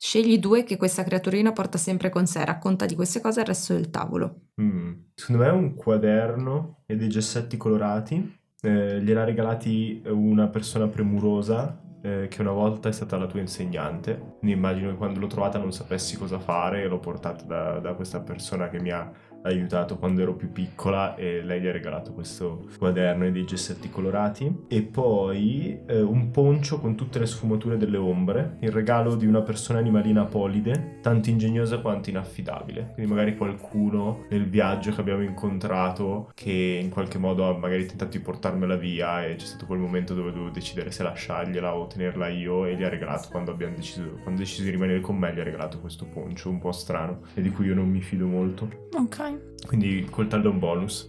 Scegli 0.00 0.38
due 0.38 0.64
che 0.64 0.76
questa 0.76 1.04
creaturina 1.04 1.52
porta 1.52 1.76
sempre 1.76 2.08
con 2.08 2.26
sé, 2.26 2.44
racconta 2.44 2.86
di 2.86 2.94
queste 2.94 3.20
cose 3.20 3.40
al 3.40 3.46
resto 3.46 3.74
del 3.74 3.90
tavolo. 3.90 4.48
Mm. 4.60 4.92
Secondo 5.14 5.42
me 5.42 5.48
è 5.48 5.52
un 5.52 5.74
quaderno 5.74 6.82
e 6.86 6.96
dei 6.96 7.08
gessetti 7.08 7.56
colorati. 7.56 8.36
Eh, 8.60 9.02
gliel'ha 9.02 9.24
regalati 9.24 10.02
una 10.06 10.48
persona 10.48 10.88
premurosa 10.88 11.80
eh, 12.02 12.28
che 12.28 12.40
una 12.40 12.52
volta 12.52 12.88
è 12.88 12.92
stata 12.92 13.16
la 13.16 13.26
tua 13.26 13.40
insegnante. 13.40 14.36
Quindi 14.38 14.56
immagino 14.56 14.90
che 14.90 14.96
quando 14.96 15.20
l'ho 15.20 15.26
trovata 15.26 15.58
non 15.58 15.72
sapessi 15.72 16.16
cosa 16.16 16.38
fare 16.38 16.82
e 16.82 16.88
l'ho 16.88 16.98
portata 16.98 17.44
da, 17.44 17.78
da 17.78 17.94
questa 17.94 18.20
persona 18.20 18.68
che 18.68 18.80
mi 18.80 18.90
ha 18.90 19.10
aiutato 19.42 19.96
quando 19.98 20.22
ero 20.22 20.34
più 20.34 20.50
piccola 20.50 21.14
e 21.14 21.42
lei 21.42 21.60
gli 21.60 21.66
ha 21.66 21.72
regalato 21.72 22.12
questo 22.12 22.66
quaderno 22.78 23.24
e 23.24 23.32
dei 23.32 23.44
gessetti 23.44 23.90
colorati. 23.90 24.64
E 24.68 24.82
poi 24.82 25.80
eh, 25.86 26.00
un 26.00 26.30
poncio 26.30 26.80
con 26.80 26.94
tutte 26.94 27.18
le 27.18 27.26
sfumature 27.26 27.76
delle 27.76 27.96
ombre 27.96 28.56
il 28.60 28.70
regalo 28.70 29.14
di 29.14 29.26
una 29.26 29.42
persona 29.42 29.78
animalina 29.78 30.24
polide 30.24 30.98
tanto 31.00 31.30
ingegnosa 31.30 31.78
quanto 31.78 32.10
inaffidabile. 32.10 32.92
Quindi 32.94 33.10
magari 33.10 33.36
qualcuno 33.36 34.24
nel 34.28 34.48
viaggio 34.48 34.92
che 34.92 35.00
abbiamo 35.00 35.22
incontrato 35.22 36.30
che 36.34 36.80
in 36.82 36.90
qualche 36.90 37.18
modo 37.18 37.48
ha 37.48 37.56
magari 37.56 37.86
tentato 37.86 38.16
di 38.16 38.20
portarmela 38.22 38.76
via 38.76 39.24
e 39.24 39.36
c'è 39.36 39.46
stato 39.46 39.66
quel 39.66 39.78
momento 39.78 40.14
dove 40.14 40.32
dovevo 40.32 40.50
decidere 40.50 40.90
se 40.90 41.02
lasciargliela 41.02 41.74
o 41.74 41.86
tenerla 41.86 42.28
io 42.28 42.66
e 42.66 42.76
gli 42.76 42.82
ha 42.82 42.88
regalato 42.88 43.28
quando 43.30 43.50
abbiamo 43.50 43.74
deciso 43.74 44.18
quando 44.22 44.40
ho 44.40 44.44
deciso 44.44 44.62
di 44.62 44.70
rimanere 44.70 45.00
con 45.00 45.16
me 45.16 45.32
gli 45.34 45.40
ha 45.40 45.44
regalato 45.44 45.80
questo 45.80 46.06
poncio 46.06 46.50
un 46.50 46.58
po' 46.58 46.72
strano 46.72 47.20
e 47.34 47.42
di 47.42 47.50
cui 47.50 47.66
io 47.66 47.74
non 47.74 47.88
mi 47.88 48.00
fido 48.00 48.26
molto. 48.26 48.68
Ok. 48.94 49.27
Quindi 49.66 49.88
il 49.88 50.10
coltello 50.10 50.48
è 50.50 50.52
un 50.52 50.58
bonus. 50.58 51.08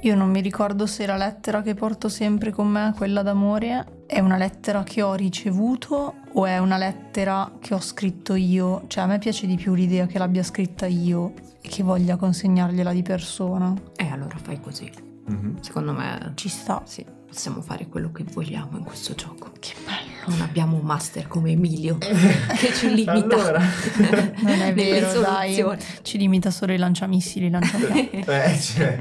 Io 0.00 0.14
non 0.14 0.30
mi 0.30 0.42
ricordo 0.42 0.84
se 0.86 1.06
la 1.06 1.16
lettera 1.16 1.62
che 1.62 1.72
porto 1.74 2.10
sempre 2.10 2.50
con 2.50 2.68
me, 2.68 2.92
quella 2.94 3.22
d'amore, 3.22 4.02
è 4.06 4.20
una 4.20 4.36
lettera 4.36 4.82
che 4.82 5.00
ho 5.00 5.14
ricevuto 5.14 6.14
o 6.30 6.44
è 6.44 6.58
una 6.58 6.76
lettera 6.76 7.52
che 7.58 7.72
ho 7.72 7.80
scritto 7.80 8.34
io. 8.34 8.84
Cioè 8.86 9.04
a 9.04 9.06
me 9.06 9.18
piace 9.18 9.46
di 9.46 9.56
più 9.56 9.72
l'idea 9.74 10.06
che 10.06 10.18
l'abbia 10.18 10.42
scritta 10.42 10.84
io 10.84 11.32
e 11.62 11.68
che 11.68 11.82
voglia 11.82 12.16
consegnargliela 12.16 12.92
di 12.92 13.00
persona. 13.02 13.72
E 13.96 14.06
allora 14.08 14.36
fai 14.36 14.60
così. 14.60 14.90
Mhm. 15.26 15.60
Secondo 15.62 15.92
me 15.94 16.32
Ci 16.34 16.50
sta. 16.50 16.82
sì, 16.84 17.02
possiamo 17.34 17.60
fare 17.62 17.88
quello 17.88 18.12
che 18.12 18.22
vogliamo 18.32 18.78
in 18.78 18.84
questo 18.84 19.12
gioco. 19.16 19.50
Che 19.58 19.72
bello. 19.84 20.28
Non 20.28 20.40
abbiamo 20.40 20.76
un 20.76 20.84
master 20.84 21.26
come 21.26 21.50
Emilio 21.50 21.98
che 21.98 22.72
ci 22.72 22.88
limita 22.94 23.10
Allora. 23.12 23.60
Non 24.40 24.60
è 24.60 24.72
vero, 24.72 25.20
dai. 25.20 25.60
Ci 26.02 26.16
limita 26.16 26.50
solo 26.52 26.72
i 26.72 26.76
lanciamissili, 26.78 27.50
lanciafiamme. 27.50 28.22
Eh, 28.24 28.58
cioè, 28.58 28.98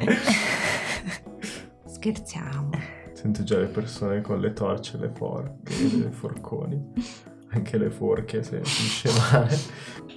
Scherziamo. 1.86 2.72
sento 3.14 3.44
già 3.44 3.58
le 3.60 3.68
persone 3.68 4.22
con 4.22 4.40
le 4.40 4.52
torce 4.52 4.98
le 4.98 5.12
forche, 5.16 5.72
e 5.74 5.84
i 5.86 6.08
forconi. 6.12 6.82
Anche 7.52 7.78
le 7.78 7.92
forche 7.92 8.42
se 8.42 8.62
finisce 8.64 9.10
male. 9.30 9.56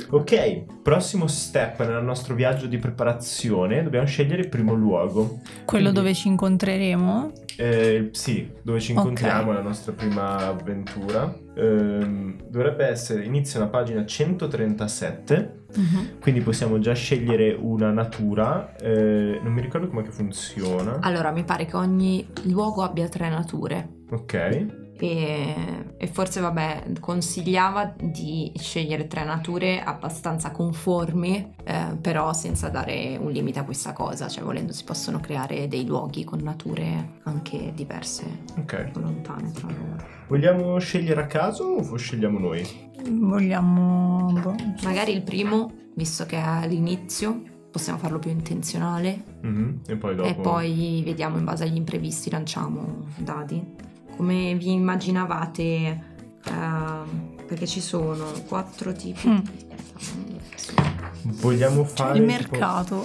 Ok, 0.08 0.64
prossimo 0.82 1.26
step 1.26 1.86
nel 1.86 2.02
nostro 2.02 2.34
viaggio 2.34 2.66
di 2.66 2.78
preparazione. 2.78 3.82
Dobbiamo 3.82 4.06
scegliere 4.06 4.40
il 4.40 4.48
primo 4.48 4.72
luogo. 4.72 5.40
Quello 5.66 5.90
Quindi- 5.90 5.92
dove 5.92 6.14
ci 6.14 6.28
incontreremo. 6.28 7.30
Eh, 7.56 8.10
sì, 8.12 8.50
dove 8.62 8.80
ci 8.80 8.92
incontriamo, 8.92 9.52
la 9.52 9.62
nostra 9.62 9.92
prima 9.92 10.46
avventura. 10.48 11.34
Ehm, 11.54 12.48
dovrebbe 12.48 12.86
essere, 12.86 13.24
inizia 13.24 13.60
una 13.60 13.68
pagina 13.68 14.04
137. 14.04 15.64
Mhm. 15.74 16.18
Quindi 16.20 16.40
possiamo 16.40 16.78
già 16.78 16.94
scegliere 16.94 17.56
una 17.58 17.90
natura. 17.90 18.74
eh, 18.76 19.40
non 19.42 19.52
mi 19.52 19.60
ricordo 19.60 19.88
come 19.88 20.02
che 20.02 20.10
funziona. 20.10 20.98
Allora, 21.00 21.30
mi 21.30 21.44
pare 21.44 21.66
che 21.66 21.76
ogni 21.76 22.26
luogo 22.44 22.82
abbia 22.82 23.08
tre 23.08 23.28
nature. 23.28 23.88
Ok. 24.10 24.85
E, 24.98 25.54
e 25.96 26.06
forse, 26.06 26.40
vabbè, 26.40 26.92
consigliava 27.00 27.94
di 28.00 28.50
scegliere 28.56 29.06
tre 29.06 29.24
nature 29.24 29.82
abbastanza 29.82 30.50
conformi, 30.50 31.54
eh, 31.64 31.96
però 32.00 32.32
senza 32.32 32.68
dare 32.68 33.16
un 33.20 33.30
limite 33.30 33.58
a 33.58 33.64
questa 33.64 33.92
cosa. 33.92 34.28
Cioè, 34.28 34.42
volendo, 34.44 34.72
si 34.72 34.84
possono 34.84 35.20
creare 35.20 35.68
dei 35.68 35.84
luoghi 35.86 36.24
con 36.24 36.40
nature 36.40 37.18
anche 37.24 37.72
diverse, 37.74 38.24
Ok. 38.58 38.90
lontane 38.94 39.50
tra 39.52 39.68
loro. 39.68 40.04
Vogliamo 40.28 40.78
scegliere 40.78 41.22
a 41.22 41.26
caso 41.26 41.64
o 41.64 41.96
scegliamo 41.96 42.38
noi? 42.38 42.66
Vogliamo. 43.08 44.32
boh, 44.40 44.54
Magari 44.82 45.12
il 45.12 45.22
primo, 45.22 45.70
visto 45.94 46.26
che 46.26 46.36
è 46.36 46.40
all'inizio, 46.42 47.40
possiamo 47.70 47.98
farlo 47.98 48.18
più 48.18 48.30
intenzionale 48.30 49.22
Mhm, 49.42 49.80
E 49.86 49.96
poi 49.96 50.14
dopo. 50.16 50.28
e 50.28 50.34
poi 50.34 51.02
vediamo 51.04 51.36
in 51.38 51.44
base 51.44 51.64
agli 51.64 51.76
imprevisti, 51.76 52.30
lanciamo 52.30 53.04
dadi. 53.16 53.62
Come 54.16 54.54
vi 54.54 54.72
immaginavate, 54.72 56.00
ehm, 56.46 57.34
perché 57.46 57.66
ci 57.66 57.80
sono 57.80 58.24
quattro 58.48 58.92
tipi. 58.92 59.28
Mm. 59.28 59.38
Vogliamo 61.40 61.84
fare. 61.84 62.18
il 62.18 62.26
tipo- 62.26 62.50
mercato, 62.50 63.04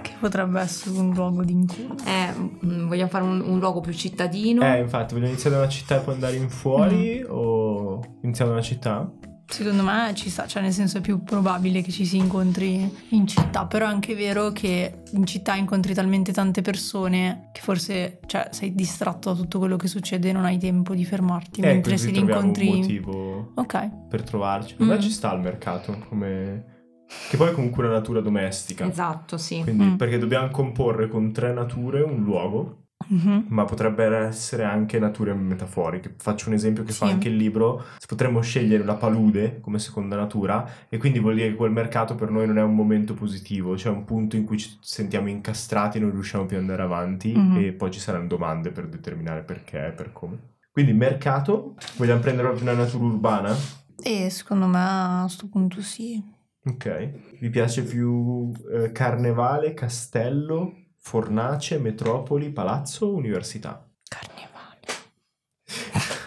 che 0.00 0.12
potrebbe 0.18 0.60
essere 0.60 0.98
un 0.98 1.12
luogo 1.12 1.42
di 1.44 1.52
incontro. 1.52 1.96
Eh, 2.06 2.32
mm, 2.64 2.88
vogliamo 2.88 3.10
fare 3.10 3.24
un, 3.24 3.40
un 3.40 3.58
luogo 3.58 3.80
più 3.80 3.92
cittadino? 3.92 4.62
Eh, 4.62 4.78
infatti, 4.80 5.14
vogliamo 5.14 5.32
iniziare 5.32 5.56
da 5.56 5.62
una 5.62 5.70
città 5.70 5.96
e 5.96 6.00
poi 6.00 6.14
andare 6.14 6.36
in 6.36 6.48
fuori? 6.48 7.24
O 7.28 8.00
iniziamo 8.22 8.50
da 8.50 8.56
una 8.56 8.66
città? 8.66 9.10
Secondo 9.50 9.82
me 9.82 10.12
ci 10.14 10.30
sta, 10.30 10.46
cioè 10.46 10.62
nel 10.62 10.72
senso 10.72 10.98
è 10.98 11.00
più 11.00 11.22
probabile 11.24 11.82
che 11.82 11.90
ci 11.90 12.06
si 12.06 12.16
incontri 12.16 12.88
in 13.10 13.26
città, 13.26 13.66
però 13.66 13.86
è 13.86 13.88
anche 13.88 14.14
vero 14.14 14.52
che 14.52 15.02
in 15.12 15.26
città 15.26 15.54
incontri 15.56 15.92
talmente 15.92 16.32
tante 16.32 16.62
persone 16.62 17.48
che 17.52 17.60
forse 17.60 18.20
cioè, 18.26 18.48
sei 18.52 18.74
distratto 18.74 19.32
da 19.32 19.36
tutto 19.40 19.58
quello 19.58 19.76
che 19.76 19.88
succede 19.88 20.28
e 20.28 20.32
non 20.32 20.44
hai 20.44 20.56
tempo 20.58 20.94
di 20.94 21.04
fermarti, 21.04 21.60
Eh, 21.62 21.66
mentre 21.66 21.96
se 21.98 22.10
li 22.10 22.18
incontri... 22.20 22.68
un 22.68 22.76
motivo 22.76 23.52
Ok, 23.56 23.90
per 24.08 24.22
trovarci. 24.22 24.74
Per 24.76 24.86
me 24.86 24.96
Mm. 24.96 25.00
ci 25.00 25.10
sta 25.10 25.32
il 25.34 25.40
mercato 25.40 25.98
come. 26.08 26.64
Che 27.28 27.36
poi 27.36 27.48
è 27.48 27.52
comunque 27.52 27.82
una 27.84 27.94
natura 27.94 28.20
domestica. 28.20 28.88
Esatto, 28.88 29.36
sì. 29.36 29.60
Quindi, 29.64 29.84
Mm. 29.84 29.96
perché 29.96 30.16
dobbiamo 30.16 30.48
comporre 30.50 31.08
con 31.08 31.32
tre 31.32 31.52
nature 31.52 32.02
un 32.02 32.22
luogo, 32.22 32.79
Mhm. 33.12 33.46
ma 33.48 33.64
potrebbero 33.64 34.16
essere 34.18 34.62
anche 34.64 34.98
nature 35.00 35.34
metaforiche. 35.34 36.14
Faccio 36.16 36.48
un 36.48 36.54
esempio 36.54 36.84
che 36.84 36.92
fa 36.92 37.06
Sì. 37.06 37.12
anche 37.12 37.28
il 37.28 37.34
libro. 37.36 37.84
Potremmo 38.06 38.40
scegliere 38.40 38.84
la 38.84 38.94
palude 38.94 39.58
come 39.60 39.78
seconda 39.80 40.14
natura, 40.16 40.64
e 40.88 40.96
quindi 40.98 41.18
vuol 41.18 41.34
dire 41.34 41.48
che 41.48 41.54
quel 41.56 41.72
mercato 41.72 42.14
per 42.14 42.30
noi 42.30 42.46
non 42.46 42.58
è 42.58 42.62
un 42.62 42.74
momento 42.74 43.14
positivo, 43.14 43.76
cioè 43.76 43.92
un 43.92 44.04
punto 44.04 44.36
in 44.36 44.44
cui 44.44 44.58
ci 44.58 44.78
sentiamo 44.80 45.28
incastrati 45.28 45.98
e 45.98 46.00
non 46.00 46.10
riusciamo 46.12 46.46
più 46.46 46.56
ad 46.56 46.62
andare 46.62 46.82
avanti, 46.82 47.32
Mhm. 47.36 47.56
e 47.56 47.72
poi 47.72 47.90
ci 47.90 47.98
saranno 48.00 48.26
domande 48.28 48.70
per 48.70 48.86
determinare 48.88 49.42
perché 49.42 49.86
e 49.88 49.90
per 49.90 50.12
come. 50.12 50.38
Quindi, 50.70 50.92
mercato, 50.92 51.74
vogliamo 51.96 52.20
prendere 52.20 52.48
una 52.48 52.72
natura 52.74 53.04
urbana? 53.04 53.54
E 54.02 54.30
secondo 54.30 54.66
me 54.66 54.78
a 54.78 55.20
questo 55.24 55.48
punto 55.48 55.82
sì. 55.82 56.22
Ok. 56.64 57.10
Vi 57.40 57.50
piace 57.50 57.82
più 57.82 58.52
eh, 58.72 58.92
carnevale, 58.92 59.74
castello, 59.74 60.74
fornace, 61.02 61.78
metropoli, 61.78 62.50
palazzo 62.50 63.06
o 63.06 63.14
università? 63.14 63.86
Carnevale. 64.08 64.48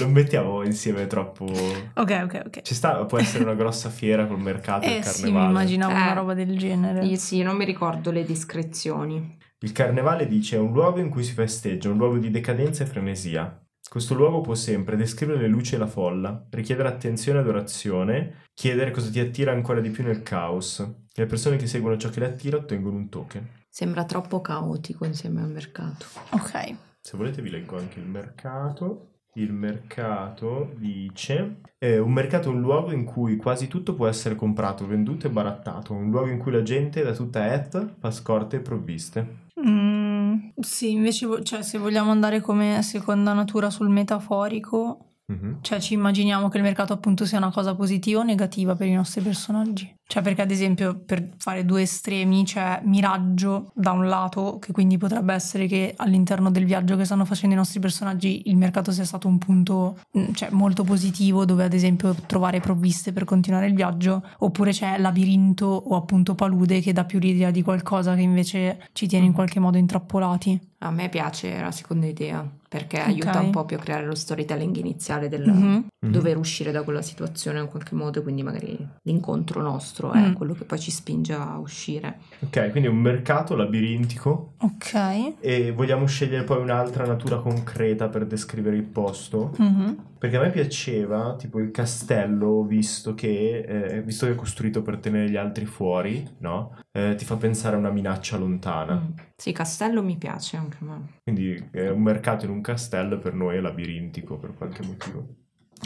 Non 0.00 0.10
mettiamo 0.10 0.62
insieme 0.64 1.06
troppo... 1.06 1.44
Ok, 1.44 2.20
ok, 2.24 2.42
ok. 2.46 2.62
Ci 2.62 2.74
sta, 2.74 3.04
può 3.04 3.18
essere 3.18 3.44
una 3.44 3.52
grossa 3.54 3.90
fiera 3.90 4.26
col 4.26 4.40
mercato 4.40 4.86
e 4.86 4.94
Eh 4.94 4.96
il 4.98 5.04
sì, 5.04 5.24
mi 5.24 5.32
carnevale. 5.32 5.50
immaginavo 5.50 5.92
una 5.92 6.10
Eh. 6.10 6.14
roba 6.14 6.32
del 6.34 6.56
genere. 6.56 7.04
Io 7.04 7.16
sì, 7.16 7.42
non 7.42 7.56
mi 7.56 7.66
ricordo 7.66 8.10
le 8.10 8.24
descrizioni. 8.24 9.36
Il 9.58 9.72
carnevale 9.72 10.26
dice 10.26 10.56
è 10.56 10.58
un 10.58 10.72
luogo 10.72 10.98
in 11.00 11.10
cui 11.10 11.22
si 11.22 11.32
festeggia, 11.34 11.90
un 11.90 11.98
luogo 11.98 12.16
di 12.16 12.30
decadenza 12.30 12.84
e 12.84 12.86
frenesia. 12.86 13.60
Questo 13.86 14.14
luogo 14.14 14.40
può 14.40 14.54
sempre 14.54 14.96
descrivere 14.96 15.40
le 15.42 15.48
luci 15.48 15.74
e 15.74 15.78
la 15.78 15.86
folla, 15.86 16.46
richiedere 16.52 16.88
attenzione 16.88 17.38
e 17.38 17.42
adorazione, 17.42 18.44
chiedere 18.54 18.90
cosa 18.90 19.10
ti 19.10 19.20
attira 19.20 19.52
ancora 19.52 19.80
di 19.80 19.90
più 19.90 20.02
nel 20.04 20.22
caos. 20.22 20.84
Le 21.12 21.26
persone 21.26 21.56
che 21.56 21.66
seguono 21.66 21.98
ciò 21.98 22.08
che 22.08 22.20
le 22.20 22.26
attira 22.26 22.56
ottengono 22.56 22.96
un 22.96 23.10
token. 23.10 23.46
Sembra 23.76 24.04
troppo 24.06 24.40
caotico 24.40 25.04
insieme 25.04 25.42
al 25.42 25.50
mercato. 25.50 26.06
Ok. 26.30 26.74
Se 26.98 27.14
volete 27.14 27.42
vi 27.42 27.50
leggo 27.50 27.76
anche 27.76 27.98
il 28.00 28.06
mercato. 28.06 29.08
il 29.34 29.52
mercato 29.52 30.72
dice 30.78 31.56
eh, 31.76 31.98
un 31.98 32.10
mercato 32.10 32.48
è 32.48 32.54
un 32.54 32.62
luogo 32.62 32.90
in 32.90 33.04
cui 33.04 33.36
quasi 33.36 33.68
tutto 33.68 33.92
può 33.92 34.06
essere 34.06 34.34
comprato, 34.34 34.86
venduto 34.86 35.26
e 35.26 35.30
barattato, 35.30 35.92
un 35.92 36.08
luogo 36.08 36.30
in 36.30 36.38
cui 36.38 36.52
la 36.52 36.62
gente 36.62 37.02
da 37.02 37.12
tutta 37.12 37.52
Eth 37.52 37.96
fa 37.98 38.10
scorte 38.10 38.56
e 38.56 38.60
provviste. 38.60 39.44
Mm, 39.60 40.36
sì, 40.58 40.92
invece 40.92 41.26
vo- 41.26 41.42
cioè, 41.42 41.60
se 41.62 41.76
vogliamo 41.76 42.10
andare 42.10 42.40
come 42.40 42.80
seconda 42.82 43.34
natura 43.34 43.68
sul 43.68 43.90
metaforico, 43.90 45.00
Mhm. 45.26 45.58
cioè 45.60 45.80
ci 45.80 45.92
immaginiamo 45.94 46.48
che 46.48 46.56
il 46.56 46.62
mercato 46.62 46.92
appunto 46.92 47.26
sia 47.26 47.36
una 47.38 47.50
cosa 47.50 47.74
positiva 47.74 48.20
o 48.20 48.22
negativa 48.22 48.74
per 48.74 48.86
i 48.86 48.94
nostri 48.94 49.20
personaggi. 49.20 49.94
Cioè 50.08 50.22
perché 50.22 50.42
ad 50.42 50.50
esempio 50.52 50.94
per 51.04 51.30
fare 51.36 51.64
due 51.64 51.82
estremi 51.82 52.44
c'è 52.44 52.80
Miraggio 52.84 53.72
da 53.74 53.90
un 53.90 54.06
lato, 54.06 54.58
che 54.60 54.72
quindi 54.72 54.98
potrebbe 54.98 55.34
essere 55.34 55.66
che 55.66 55.94
all'interno 55.96 56.50
del 56.50 56.64
viaggio 56.64 56.96
che 56.96 57.04
stanno 57.04 57.24
facendo 57.24 57.54
i 57.56 57.58
nostri 57.58 57.80
personaggi 57.80 58.42
il 58.48 58.56
mercato 58.56 58.92
sia 58.92 59.04
stato 59.04 59.26
un 59.26 59.38
punto 59.38 59.98
mm, 60.16 60.32
cioè, 60.34 60.50
molto 60.52 60.84
positivo 60.84 61.44
dove 61.44 61.64
ad 61.64 61.72
esempio 61.72 62.14
trovare 62.26 62.60
provviste 62.60 63.12
per 63.12 63.24
continuare 63.24 63.66
il 63.66 63.74
viaggio, 63.74 64.22
oppure 64.38 64.70
c'è 64.70 64.96
Labirinto 64.98 65.66
o 65.66 65.96
appunto 65.96 66.34
Palude 66.36 66.80
che 66.80 66.92
dà 66.92 67.04
più 67.04 67.18
l'idea 67.18 67.50
di 67.50 67.62
qualcosa 67.62 68.14
che 68.14 68.20
invece 68.20 68.88
ci 68.92 69.08
tiene 69.08 69.26
in 69.26 69.32
qualche 69.32 69.58
modo 69.58 69.76
intrappolati. 69.76 70.74
A 70.80 70.90
me 70.90 71.08
piace 71.08 71.58
la 71.60 71.70
seconda 71.72 72.06
idea 72.06 72.48
perché 72.68 73.00
aiuta 73.00 73.38
Ok. 73.38 73.44
un 73.44 73.50
po' 73.50 73.64
più 73.64 73.76
a 73.76 73.80
creare 73.80 74.04
lo 74.04 74.14
storytelling 74.14 74.76
iniziale 74.76 75.28
del 75.28 75.46
Mhm. 75.48 75.86
Mhm. 76.04 76.12
dover 76.12 76.36
uscire 76.36 76.70
da 76.70 76.82
quella 76.82 77.00
situazione 77.00 77.60
in 77.60 77.68
qualche 77.68 77.94
modo, 77.94 78.22
quindi 78.22 78.42
magari 78.42 78.76
l'incontro 79.04 79.62
nostro 79.62 79.95
è 80.12 80.28
Mm. 80.28 80.32
quello 80.34 80.52
che 80.54 80.64
poi 80.64 80.78
ci 80.78 80.90
spinge 80.90 81.32
a 81.34 81.58
uscire. 81.58 82.18
Ok, 82.40 82.70
quindi 82.70 82.88
un 82.88 82.98
mercato 82.98 83.56
labirintico 83.56 84.54
Ok. 84.58 85.34
e 85.40 85.72
vogliamo 85.72 86.06
scegliere 86.06 86.44
poi 86.44 86.60
un'altra 86.60 87.06
natura 87.06 87.38
concreta 87.38 88.08
per 88.08 88.26
descrivere 88.26 88.76
il 88.76 88.84
posto. 88.84 89.52
Mhm. 89.58 90.04
Perché 90.18 90.36
a 90.38 90.40
me 90.40 90.50
piaceva, 90.50 91.36
tipo 91.36 91.58
il 91.60 91.70
castello, 91.70 92.62
visto 92.64 93.14
che, 93.14 93.58
eh, 93.60 94.02
visto 94.02 94.26
che 94.26 94.32
è 94.32 94.34
costruito 94.34 94.80
per 94.82 94.96
tenere 94.98 95.28
gli 95.30 95.36
altri 95.36 95.66
fuori, 95.66 96.26
no? 96.38 96.74
Eh, 96.90 97.14
ti 97.16 97.24
fa 97.26 97.36
pensare 97.36 97.76
a 97.76 97.78
una 97.78 97.90
minaccia 97.90 98.36
lontana. 98.38 98.94
Mm. 98.94 99.12
Sì, 99.36 99.52
Castello 99.52 100.02
mi 100.02 100.16
piace 100.16 100.56
anche 100.56 100.78
a 100.80 100.84
me. 100.84 101.00
Quindi 101.22 101.68
eh, 101.72 101.90
un 101.90 102.00
mercato 102.02 102.44
in 102.46 102.50
un 102.50 102.62
castello 102.62 103.18
per 103.18 103.34
noi 103.34 103.56
è 103.56 103.60
labirintico 103.60 104.36
per 104.38 104.54
qualche 104.54 104.82
motivo. 104.86 105.26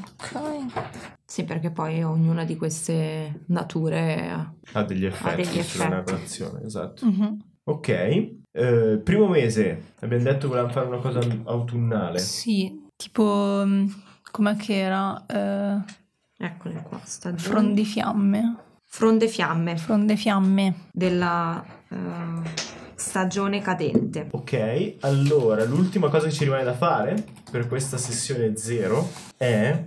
Ok. 0.01 1.19
Sì, 1.31 1.45
perché 1.45 1.71
poi 1.71 2.03
ognuna 2.03 2.43
di 2.45 2.57
queste 2.57 3.43
nature 3.47 4.31
ha- 4.31 4.53
Ha 4.73 4.83
degli 4.83 5.05
effetti 5.05 5.37
degli 5.37 5.63
sulla 5.63 5.85
effetti. 5.85 6.11
narrazione, 6.13 6.65
esatto. 6.65 7.07
Mhm. 7.07 7.39
Ok, 7.65 7.89
eh, 7.89 9.01
primo 9.05 9.29
mese, 9.29 9.93
abbiamo 10.01 10.25
detto 10.25 10.41
che 10.41 10.47
volevamo 10.49 10.73
fare 10.73 10.87
una 10.89 10.99
cosa 10.99 11.21
autunnale. 11.45 12.19
Sì, 12.19 12.85
tipo, 12.97 13.63
mm, 13.65 13.87
com'è 14.33 14.57
che 14.57 14.77
era? 14.77 15.25
Eh, 15.27 15.99
Eccole 16.45 16.83
qua, 16.83 17.01
stagione. 17.05 17.39
frondifiamme. 17.39 18.57
Fronde 18.85 19.29
fiamme 19.29 19.77
Frondefiamme. 19.77 20.75
della 20.91 21.65
eh, 21.91 21.97
stagione 22.97 23.61
cadente. 23.61 24.27
Ok, 24.33 24.97
allora 25.03 25.65
l'ultima 25.65 26.09
cosa 26.09 26.27
che 26.27 26.33
ci 26.33 26.43
rimane 26.43 26.65
da 26.65 26.75
fare 26.75 27.25
per 27.49 27.69
questa 27.69 27.97
sessione 27.99 28.57
zero 28.57 29.09
è 29.37 29.85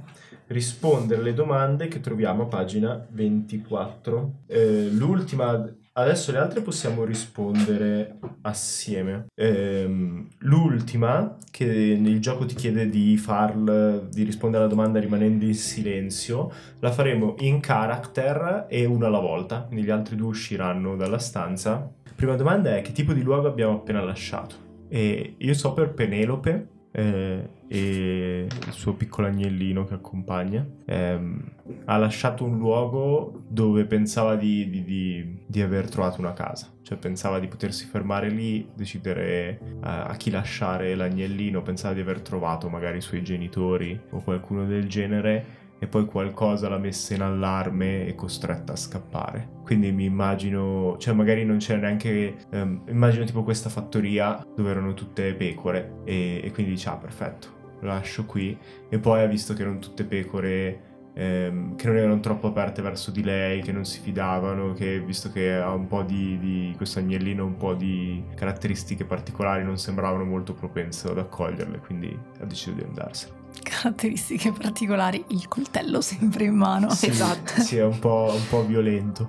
rispondere 0.47 1.21
alle 1.21 1.33
domande 1.33 1.87
che 1.87 1.99
troviamo 1.99 2.43
a 2.43 2.45
pagina 2.45 3.05
24. 3.09 4.31
Eh, 4.47 4.89
l'ultima, 4.91 5.67
adesso 5.93 6.31
le 6.31 6.37
altre 6.37 6.61
possiamo 6.61 7.03
rispondere 7.03 8.17
assieme. 8.41 9.27
Ehm, 9.35 10.27
l'ultima, 10.39 11.37
che 11.49 11.65
il 11.65 12.19
gioco 12.19 12.45
ti 12.45 12.55
chiede 12.55 12.89
di 12.89 13.17
farl, 13.17 14.07
di 14.09 14.23
rispondere 14.23 14.63
alla 14.63 14.73
domanda 14.73 14.99
rimanendo 14.99 15.45
in 15.45 15.55
silenzio, 15.55 16.51
la 16.79 16.91
faremo 16.91 17.35
in 17.39 17.59
character 17.59 18.65
e 18.69 18.85
una 18.85 19.07
alla 19.07 19.19
volta, 19.19 19.61
quindi 19.61 19.85
gli 19.85 19.91
altri 19.91 20.15
due 20.15 20.29
usciranno 20.29 20.95
dalla 20.95 21.19
stanza. 21.19 21.91
Prima 22.15 22.35
domanda 22.35 22.75
è 22.75 22.81
che 22.81 22.91
tipo 22.91 23.13
di 23.13 23.21
luogo 23.21 23.47
abbiamo 23.47 23.73
appena 23.73 24.01
lasciato? 24.01 24.71
E 24.87 25.35
io 25.37 25.53
so 25.55 25.73
per 25.73 25.91
Penelope 25.93 26.67
eh, 26.95 27.49
e 27.67 28.47
il 28.67 28.71
suo 28.71 28.93
piccolo 28.93 29.27
agnellino 29.27 29.85
che 29.85 29.95
accompagna. 29.95 30.65
ehm, 30.85 31.51
ha 31.85 31.97
lasciato 31.97 32.43
un 32.45 32.57
luogo 32.57 33.43
dove 33.47 33.85
pensava 33.85 34.35
di, 34.35 34.69
di- 34.69 34.83
di- 34.83 35.37
di 35.47 35.61
aver 35.61 35.89
trovato 35.89 36.19
una 36.19 36.33
casa. 36.33 36.71
Cioè 36.83 36.97
pensava 36.97 37.39
di 37.39 37.47
potersi 37.47 37.85
fermare 37.85 38.29
lì, 38.29 38.67
decidere 38.75 39.59
eh, 39.59 39.77
a 39.81 40.13
chi 40.17 40.29
lasciare 40.29 40.93
l'agnellino, 40.95 41.61
pensava 41.61 41.93
di 41.93 42.01
aver 42.01 42.21
trovato 42.21 42.69
magari 42.69 42.97
i 42.97 43.01
suoi 43.01 43.23
genitori 43.23 43.99
o 44.11 44.21
qualcuno 44.21 44.65
del 44.65 44.87
genere 44.87 45.61
e 45.83 45.87
poi 45.87 46.05
qualcosa 46.05 46.69
l'ha 46.69 46.77
messa 46.77 47.13
in 47.13 47.21
allarme 47.21 48.07
e 48.07 48.15
costretta 48.15 48.71
a 48.71 48.77
scappare. 48.77 49.49
Quindi 49.63 49.91
mi 49.91 50.05
immagino, 50.05 50.95
cioè 50.97 51.13
magari 51.13 51.43
non 51.43 51.57
c'era 51.57 51.81
neanche, 51.81 52.35
ehm, 52.49 52.83
immagino 52.87 53.25
tipo 53.25 53.43
questa 53.43 53.69
fattoria 53.69 54.41
dove 54.55 54.69
erano 54.69 54.93
tutte 54.93 55.33
pecore 55.33 55.95
e, 56.05 56.39
e 56.41 56.51
quindi 56.51 56.71
dice 56.71 56.87
ah 56.87 56.95
perfetto, 56.95 57.47
lo 57.81 57.87
lascio 57.89 58.23
qui 58.23 58.57
e 58.87 58.97
poi 58.97 59.23
ha 59.23 59.25
visto 59.25 59.53
che 59.53 59.61
erano 59.63 59.79
tutte 59.79 60.05
pecore 60.05 61.09
ehm, 61.15 61.75
che 61.75 61.87
non 61.87 61.97
erano 61.97 62.19
troppo 62.21 62.47
aperte 62.47 62.81
verso 62.81 63.11
di 63.11 63.21
lei, 63.21 63.61
che 63.61 63.73
non 63.73 63.83
si 63.83 63.99
fidavano, 63.99 64.71
che 64.71 65.01
visto 65.01 65.33
che 65.33 65.53
ha 65.53 65.73
un 65.73 65.87
po' 65.87 66.03
di, 66.03 66.39
di 66.39 66.73
questo 66.77 66.99
agnellino, 66.99 67.43
un 67.45 67.57
po' 67.57 67.73
di 67.73 68.23
caratteristiche 68.35 69.03
particolari 69.03 69.65
non 69.65 69.77
sembravano 69.77 70.23
molto 70.23 70.53
propenso 70.53 71.11
ad 71.11 71.17
accoglierle, 71.17 71.79
quindi 71.79 72.17
ha 72.39 72.45
deciso 72.45 72.71
di 72.71 72.83
andarsene. 72.83 73.42
Caratteristiche 73.61 74.51
particolari, 74.51 75.23
il 75.27 75.47
coltello 75.47 76.01
sempre 76.01 76.45
in 76.45 76.55
mano. 76.55 76.89
Sì. 76.91 77.07
Esatto. 77.07 77.61
Sì, 77.61 77.77
è 77.77 77.83
un 77.83 77.99
po', 77.99 78.31
un 78.33 78.47
po' 78.49 78.65
violento. 78.65 79.27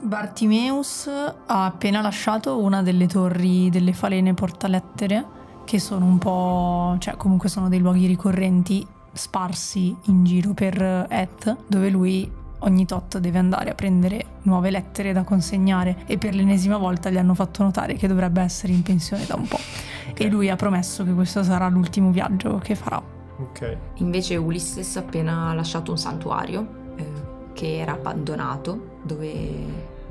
Bartimeus 0.00 1.06
ha 1.08 1.64
appena 1.64 2.00
lasciato 2.00 2.58
una 2.60 2.82
delle 2.82 3.06
torri 3.06 3.70
delle 3.70 3.92
falene 3.92 4.34
portalettere, 4.34 5.24
che 5.64 5.78
sono 5.78 6.04
un 6.06 6.18
po', 6.18 6.96
cioè 6.98 7.16
comunque 7.16 7.48
sono 7.48 7.68
dei 7.68 7.78
luoghi 7.78 8.06
ricorrenti 8.06 8.84
sparsi 9.12 9.94
in 10.06 10.24
giro 10.24 10.54
per 10.54 11.06
Eth, 11.08 11.56
dove 11.68 11.88
lui 11.88 12.30
ogni 12.64 12.86
tot 12.86 13.18
deve 13.18 13.38
andare 13.38 13.70
a 13.70 13.74
prendere 13.74 14.24
nuove 14.42 14.70
lettere 14.70 15.12
da 15.12 15.22
consegnare 15.22 16.04
e 16.06 16.18
per 16.18 16.34
l'ennesima 16.34 16.76
volta 16.78 17.10
gli 17.10 17.18
hanno 17.18 17.34
fatto 17.34 17.62
notare 17.62 17.94
che 17.94 18.08
dovrebbe 18.08 18.40
essere 18.40 18.72
in 18.72 18.82
pensione 18.82 19.24
da 19.26 19.36
un 19.36 19.46
po'. 19.46 19.58
E 20.14 20.28
lui 20.28 20.50
ha 20.50 20.56
promesso 20.56 21.04
che 21.04 21.12
questo 21.12 21.42
sarà 21.42 21.68
l'ultimo 21.68 22.10
viaggio 22.10 22.58
che 22.58 22.74
farà. 22.74 23.20
Ok. 23.50 23.76
Invece 23.96 24.36
Ulysses 24.36 24.96
ha 24.96 25.00
appena 25.00 25.52
lasciato 25.54 25.90
un 25.90 25.98
santuario 25.98 26.66
eh, 26.96 27.04
che 27.52 27.78
era 27.78 27.92
abbandonato, 27.92 28.98
dove 29.02 29.30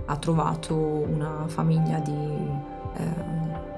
ha 0.06 0.16
trovato 0.18 0.76
una 0.76 1.44
famiglia 1.48 2.00
di 2.00 2.12
eh, 2.12 3.04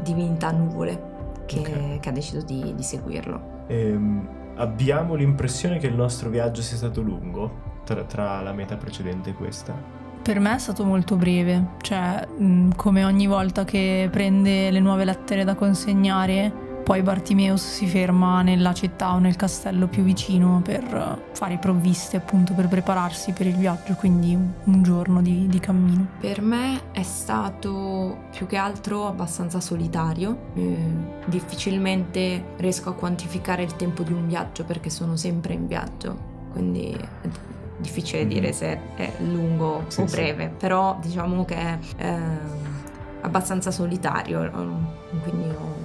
divinità 0.01 0.51
nuvole 0.51 1.11
che, 1.45 1.59
Ok. 1.59 1.99
che 1.99 2.09
ha 2.09 2.11
deciso 2.11 2.41
di, 2.41 2.73
di 2.75 2.83
seguirlo. 2.83 3.65
Ehm, 3.67 4.27
abbiamo 4.55 5.15
l'impressione 5.15 5.77
che 5.77 5.87
il 5.87 5.95
nostro 5.95 6.29
viaggio 6.29 6.61
sia 6.61 6.77
stato 6.77 7.01
lungo 7.01 7.71
tra, 7.83 8.03
tra 8.03 8.41
la 8.41 8.53
meta 8.53 8.75
precedente 8.75 9.31
e 9.31 9.33
questa. 9.33 10.01
Per 10.23 10.39
me 10.39 10.55
è 10.55 10.57
stato 10.57 10.85
molto 10.85 11.17
breve, 11.17 11.71
cioè 11.81 12.25
mh, 12.25 12.75
come 12.77 13.03
ogni 13.03 13.27
volta 13.27 13.65
che 13.65 14.07
prende 14.09 14.71
le 14.71 14.79
nuove 14.79 15.03
lettere 15.03 15.43
da 15.43 15.53
consegnare, 15.53 16.51
poi 16.83 17.01
Bartimeus 17.01 17.65
si 17.65 17.87
ferma 17.87 18.41
nella 18.41 18.73
città 18.73 19.13
o 19.13 19.19
nel 19.19 19.37
castello 19.37 19.87
più 19.87 20.03
vicino 20.03 20.61
per 20.63 20.83
eh, 20.83 21.33
fare 21.33 21.57
provviste, 21.57 22.17
appunto 22.17 22.53
per 22.53 22.67
prepararsi 22.67 23.31
per 23.31 23.47
il 23.47 23.55
viaggio, 23.55 23.93
quindi 23.93 24.35
un, 24.35 24.83
giorno 24.83 25.21
di, 25.21 25.47
di 25.47 25.59
cammino. 25.59 26.07
Per 26.19 26.41
me 26.41 26.91
è 26.91 27.03
stato 27.03 28.25
più 28.35 28.47
che 28.47 28.57
altro 28.57 29.07
abbastanza 29.07 29.61
solitario, 29.61 30.49
eh, 30.55 30.77
difficilmente 31.25 32.43
riesco 32.57 32.89
a 32.89 32.93
quantificare 32.93 33.63
il 33.63 33.75
tempo 33.77 34.03
di 34.03 34.11
un 34.11 34.27
viaggio 34.27 34.65
perché 34.65 34.89
sono 34.89 35.15
sempre 35.15 35.53
in 35.53 35.67
viaggio, 35.67 36.17
quindi 36.51 36.91
è 36.91 37.29
difficile 37.77 38.27
dire 38.27 38.51
se 38.51 38.95
è 38.95 39.11
lungo 39.19 39.85
Sì, 39.87 40.01
o 40.01 40.07
sì. 40.07 40.15
breve, 40.15 40.47
però 40.49 40.97
diciamo 41.01 41.45
che 41.45 41.55
è 41.55 41.77
ehm, 41.97 42.39
abbastanza 43.21 43.71
solitario, 43.71 44.43
eh, 44.43 45.19
quindi 45.21 45.47
ho 45.49 45.82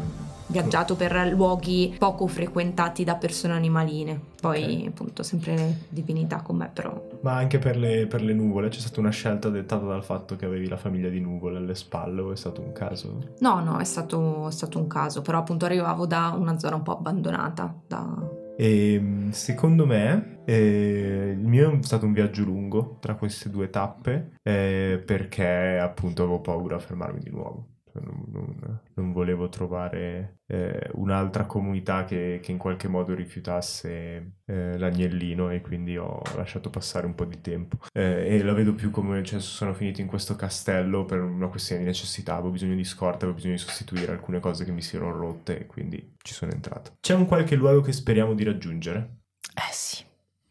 viaggiato 0.49 0.97
per 0.97 1.31
luoghi 1.33 1.95
poco 1.99 2.27
frequentati 2.27 3.05
da 3.05 3.15
persone 3.15 3.55
animaline, 3.55 4.21
poi 4.41 4.81
Ok. 4.83 4.89
appunto 4.89 5.23
sempre 5.23 5.85
divinità 5.89 6.43
con 6.43 6.57
me 6.57 6.71
però. 6.73 7.01
Ma 7.21 7.35
anche 7.37 7.59
per 7.59 7.77
le, 7.77 8.07
per 8.07 8.23
le 8.23 8.33
nuvole 8.33 8.69
c'è 8.69 8.81
stata 8.81 9.01
una 9.01 9.11
scelta 9.11 9.49
dettata 9.49 9.85
dal 9.87 10.05
fatto 10.05 10.37
che 10.37 10.45
avevi 10.45 10.69
la 10.69 10.77
famiglia 10.77 11.09
di 11.09 11.21
nuvole 11.21 11.59
alle 11.59 11.75
spalle 11.75 12.21
o 12.21 12.33
è 12.33 12.37
stato 12.37 12.61
un 12.61 12.73
caso? 12.73 13.35
No, 13.41 13.63
no, 13.63 13.79
è 13.79 13.85
stato, 13.85 14.49
è 14.49 14.53
stato 14.53 14.79
un 14.79 14.87
caso, 14.87 15.23
però 15.23 15.39
appunto 15.39 15.65
arrivavo 15.65 16.07
da 16.07 16.35
una 16.39 16.59
zona 16.59 16.77
un 16.77 16.83
po' 16.83 16.93
abbandonata. 16.97 17.75
Da... 17.87 18.47
E 18.57 18.95
Ehm, 18.95 19.31
secondo 19.31 19.87
me 19.87 20.41
eh, 20.45 21.37
il 21.39 21.47
mio 21.47 21.71
è 21.73 21.79
stato 21.83 22.07
un 22.07 22.13
viaggio 22.13 22.43
lungo 22.43 22.97
tra 23.01 23.15
queste 23.15 23.51
due 23.51 23.71
tappe 23.71 24.33
eh, 24.43 25.01
perché 25.05 25.79
appunto 25.81 26.23
avevo 26.23 26.41
paura 26.41 26.75
a 26.77 26.81
fermarmi 26.81 27.21
di 27.21 27.31
nuovo. 27.31 27.67
Cioè, 27.93 28.03
non, 28.03 28.25
non- 28.29 28.81
non 28.95 29.13
volevo 29.13 29.49
trovare 29.49 30.41
eh, 30.47 30.91
un'altra 30.95 31.47
comunità 31.47 32.05
che, 32.05 32.41
che 32.43 32.53
in 32.53 32.59
qualche 32.59 32.89
modo 32.89 33.15
rifiutasse 33.15 34.33
eh, 34.47 34.79
l'agnellino 34.79 35.51
e 35.51 35.61
quindi 35.61 35.97
ho 35.97 36.21
lasciato 36.37 36.71
passare 36.71 37.07
un 37.07 37.15
po' 37.15 37.25
di 37.25 37.41
tempo. 37.41 37.79
Eh, 37.93 38.37
e 38.37 38.43
la 38.43 38.53
vedo 38.53 38.75
più 38.75 38.91
come, 38.91 39.23
cioè, 39.25 39.41
sono 39.41 39.75
finito 39.75 40.01
in 40.01 40.07
questo 40.07 40.37
castello 40.37 41.05
per 41.05 41.21
una 41.21 41.49
questione 41.49 41.83
di 41.83 41.87
necessità, 41.87 42.35
avevo 42.35 42.51
bisogno 42.51 42.75
di 42.75 42.85
scorta, 42.85 43.19
avevo 43.25 43.35
bisogno 43.35 43.55
di 43.55 43.61
sostituire 43.61 44.13
alcune 44.13 44.41
cose 44.41 44.65
che 44.65 44.73
mi 44.73 44.83
si 44.83 44.97
erano 44.97 45.17
rotte 45.17 45.61
e 45.61 45.67
quindi 45.67 46.15
ci 46.23 46.35
sono 46.35 46.53
entrato. 46.53 46.97
C'è 47.01 47.15
un 47.15 47.27
qualche 47.27 47.55
luogo 47.57 47.81
che 47.81 47.93
speriamo 47.93 48.35
di 48.35 48.45
raggiungere? 48.45 49.17
Eh 49.55 49.73
sì. 49.73 50.05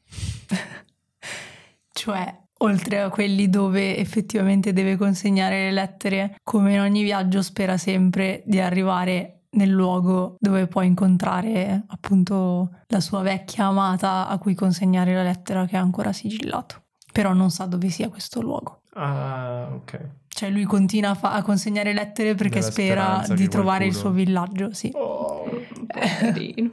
cioè, 1.94 2.47
oltre 2.60 3.02
a 3.02 3.10
quelli 3.10 3.50
dove 3.50 3.98
effettivamente 3.98 4.74
deve 4.74 4.96
consegnare 4.96 5.66
le 5.66 5.72
lettere, 5.72 6.36
come 6.44 6.74
in 6.74 6.80
ogni 6.80 7.04
viaggio 7.04 7.42
spera 7.42 7.78
sempre 7.78 8.44
di 8.46 8.60
arrivare 8.60 9.34
nel 9.52 9.70
luogo 9.70 10.36
dove 10.40 10.68
può 10.68 10.82
incontrare 10.82 11.84
appunto 11.88 12.70
la 12.88 13.00
sua 13.00 13.22
vecchia 13.22 13.66
amata 13.66 14.28
a 14.28 14.38
cui 14.38 14.54
consegnare 14.54 15.14
la 15.14 15.24
lettera 15.24 15.66
che 15.66 15.78
ha 15.78 15.82
ancora 15.82 16.12
sigillato. 16.14 16.84
Però 17.12 17.34
non 17.34 17.50
sa 17.50 17.66
dove 17.66 17.90
sia 17.90 18.10
questo 18.10 18.42
luogo. 18.42 18.82
Ah, 18.94 19.68
ok. 19.74 20.00
Cioè 20.28 20.50
lui 20.50 20.66
continua 20.66 21.12
a, 21.12 21.16
fa- 21.16 21.32
a 21.34 21.42
consegnare 21.42 21.94
lettere 21.94 22.36
perché 22.36 22.60
Nella 22.60 22.72
spera 22.72 23.24
di 23.34 23.48
trovare 23.48 23.86
il 23.88 23.94
suo 23.94 24.12
qualcuno- 24.12 24.26
villaggio, 24.26 24.74
sì. 24.74 24.92
Oh. 24.94 25.46
Poverino. 25.88 26.72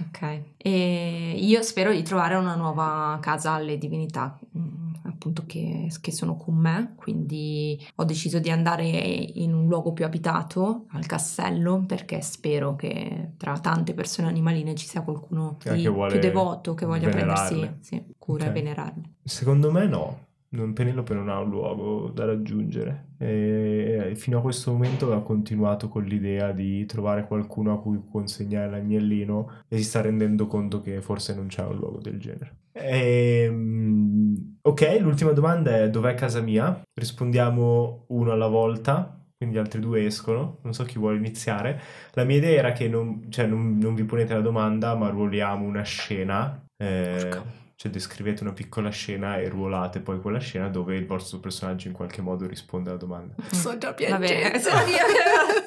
Ok. 0.00 0.42
E 0.56 1.34
io 1.38 1.62
spero 1.62 1.92
di 1.92 2.02
trovare 2.02 2.34
una 2.34 2.54
nuova 2.54 3.18
casa 3.20 3.52
alle 3.52 3.78
divinità, 3.78 4.38
mm, 4.56 4.94
appunto 5.04 5.44
che, 5.46 5.90
che 6.00 6.12
sono 6.12 6.36
con 6.36 6.54
me, 6.56 6.92
quindi 6.96 7.80
ho 7.96 8.04
deciso 8.04 8.38
di 8.38 8.50
andare 8.50 8.84
in 8.86 9.54
un 9.54 9.66
luogo 9.66 9.92
più 9.92 10.04
abitato, 10.04 10.86
al 10.90 11.06
castello, 11.06 11.84
perché 11.86 12.20
spero 12.20 12.74
che 12.76 13.32
tra 13.36 13.58
tante 13.58 13.94
persone 13.94 14.28
animaline 14.28 14.74
ci 14.74 14.86
sia 14.86 15.02
qualcuno 15.02 15.56
di 15.62 15.82
più 15.82 16.18
devoto 16.18 16.74
che 16.74 16.86
voglia 16.86 17.08
prendersi 17.08 17.54
venerarle. 17.54 17.78
sì, 17.80 18.04
cura 18.18 18.44
Ok. 18.44 18.50
e 18.50 18.52
venerarle. 18.52 19.10
Secondo 19.24 19.70
me 19.70 19.86
no. 19.86 20.25
Non, 20.56 20.72
Penelope 20.72 21.12
non 21.12 21.28
ha 21.28 21.38
un 21.38 21.50
luogo 21.50 22.08
da 22.08 22.24
raggiungere 22.24 23.08
e 23.18 24.12
fino 24.16 24.38
a 24.38 24.40
questo 24.40 24.72
momento 24.72 25.12
ha 25.12 25.22
continuato 25.22 25.88
con 25.88 26.04
l'idea 26.04 26.52
di 26.52 26.86
trovare 26.86 27.26
qualcuno 27.26 27.74
a 27.74 27.80
cui 27.80 28.00
consegnare 28.10 28.70
l'agnellino 28.70 29.62
e 29.68 29.76
si 29.76 29.84
sta 29.84 30.00
rendendo 30.00 30.46
conto 30.46 30.80
che 30.80 31.02
forse 31.02 31.34
non 31.34 31.48
c'è 31.48 31.62
un 31.62 31.76
luogo 31.76 31.98
del 31.98 32.18
genere. 32.18 32.56
Ehm, 32.72 34.58
ok, 34.62 34.98
l'ultima 35.00 35.32
domanda 35.32 35.76
è 35.76 35.90
dov'è 35.90 36.14
casa 36.14 36.40
mia? 36.40 36.82
Rispondiamo 36.94 38.04
uno 38.08 38.32
alla 38.32 38.48
volta, 38.48 39.18
quindi 39.36 39.56
gli 39.56 39.58
altri 39.58 39.80
due 39.80 40.06
escono, 40.06 40.58
non 40.62 40.72
so 40.72 40.84
chi 40.84 40.98
vuole 40.98 41.18
iniziare. 41.18 41.80
La 42.12 42.24
mia 42.24 42.36
idea 42.36 42.58
era 42.58 42.72
che 42.72 42.88
non, 42.88 43.26
cioè, 43.30 43.46
non, 43.46 43.76
non 43.78 43.94
vi 43.94 44.04
ponete 44.04 44.32
la 44.32 44.40
domanda 44.40 44.94
ma 44.94 45.08
ruoliamo 45.10 45.64
una 45.66 45.82
scena. 45.82 46.62
eh, 46.78 47.64
cioè 47.76 47.92
descrivete 47.92 48.42
una 48.42 48.54
piccola 48.54 48.88
scena 48.88 49.36
e 49.36 49.50
ruolate 49.50 50.00
poi 50.00 50.18
quella 50.20 50.38
scena 50.38 50.68
dove 50.68 50.96
il 50.96 51.06
vostro 51.06 51.38
personaggio 51.38 51.88
in 51.88 51.94
qualche 51.94 52.22
modo 52.22 52.46
risponde 52.46 52.88
alla 52.88 52.98
domanda. 52.98 53.34
Sto 53.50 53.76
già 53.76 53.94
Va 54.08 54.18
bene, 54.18 54.58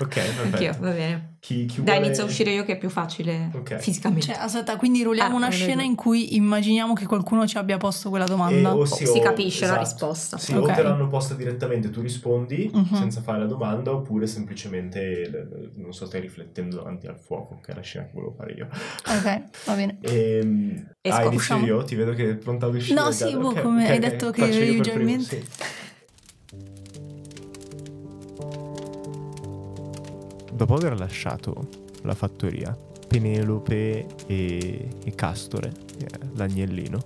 Ok, 0.00 0.16
Anch'io, 0.44 0.76
va 0.80 0.90
bene. 0.90 1.36
Chi, 1.40 1.66
chi 1.66 1.76
Dai, 1.82 1.94
vuole- 1.94 2.06
inizia 2.06 2.24
a 2.24 2.26
uscire 2.26 2.50
io 2.52 2.64
che 2.64 2.72
è 2.72 2.78
più 2.78 2.88
facile 2.90 3.50
Ok. 3.54 3.76
fisicamente. 3.78 4.26
Cioè, 4.26 4.36
aspetta, 4.40 4.76
quindi 4.76 5.04
ruliamo 5.04 5.34
Ah, 5.34 5.36
una 5.38 5.50
scena 5.50 5.82
in 5.84 5.94
cui 5.94 6.34
immaginiamo 6.34 6.94
che 6.94 7.06
qualcuno 7.06 7.46
ci 7.46 7.56
abbia 7.58 7.76
posto 7.76 8.08
quella 8.08 8.24
E- 8.24 8.28
domanda. 8.28 8.74
o 8.74 8.84
si 8.84 9.04
o- 9.04 9.20
capisce 9.20 9.66
la 9.66 9.80
esatto. 9.80 9.84
risposta. 9.84 10.36
Sì, 10.38 10.52
Ok. 10.54 10.68
o 10.68 10.72
te 10.74 10.82
l'hanno 10.82 11.06
posta 11.06 11.34
direttamente, 11.34 11.90
tu 11.90 12.00
rispondi 12.00 12.68
Mhm. 12.72 12.92
senza 12.92 13.20
fare 13.22 13.38
la 13.38 13.46
domanda, 13.46 13.92
oppure 13.92 14.26
semplicemente, 14.26 15.22
eh, 15.22 15.70
non 15.76 15.92
so, 15.92 16.06
stai 16.06 16.20
riflettendo 16.22 16.76
davanti 16.76 17.06
al 17.06 17.18
fuoco, 17.18 17.60
che 17.64 17.70
è 17.70 17.74
la 17.76 17.82
scena 17.82 18.06
che 18.06 18.10
volevo 18.14 18.32
fare 18.36 18.52
io. 18.54 18.68
Ok, 19.06 19.42
va 19.66 19.74
bene. 19.74 19.98
Ehm, 20.02 20.90
Esco, 21.00 21.16
ah, 21.16 21.20
inizio 21.22 21.36
usciamo. 21.38 21.66
io? 21.66 21.82
Ti 21.84 21.94
vedo 21.94 22.12
che 22.14 22.30
è 22.30 22.34
pronta 22.34 22.66
ad 22.66 22.74
uscire. 22.74 23.00
No, 23.00 23.10
sì, 23.12 23.32
boh, 23.36 23.48
Ok, 23.50 23.62
come 23.62 23.84
ok, 23.84 23.90
hai 23.90 23.98
detto 24.00 24.30
che 24.32 24.44
io 24.44 24.80
già 24.82 24.92
in 24.92 25.02
mente. 25.04 25.42
sì. 25.42 25.66
Dopo 30.58 30.74
aver 30.74 30.98
lasciato 30.98 31.68
la 32.02 32.16
fattoria, 32.16 32.76
Penelope 33.06 34.06
e, 34.26 34.88
e 35.04 35.14
Castore, 35.14 35.72
è 35.96 36.18
l'agnellino, 36.34 36.98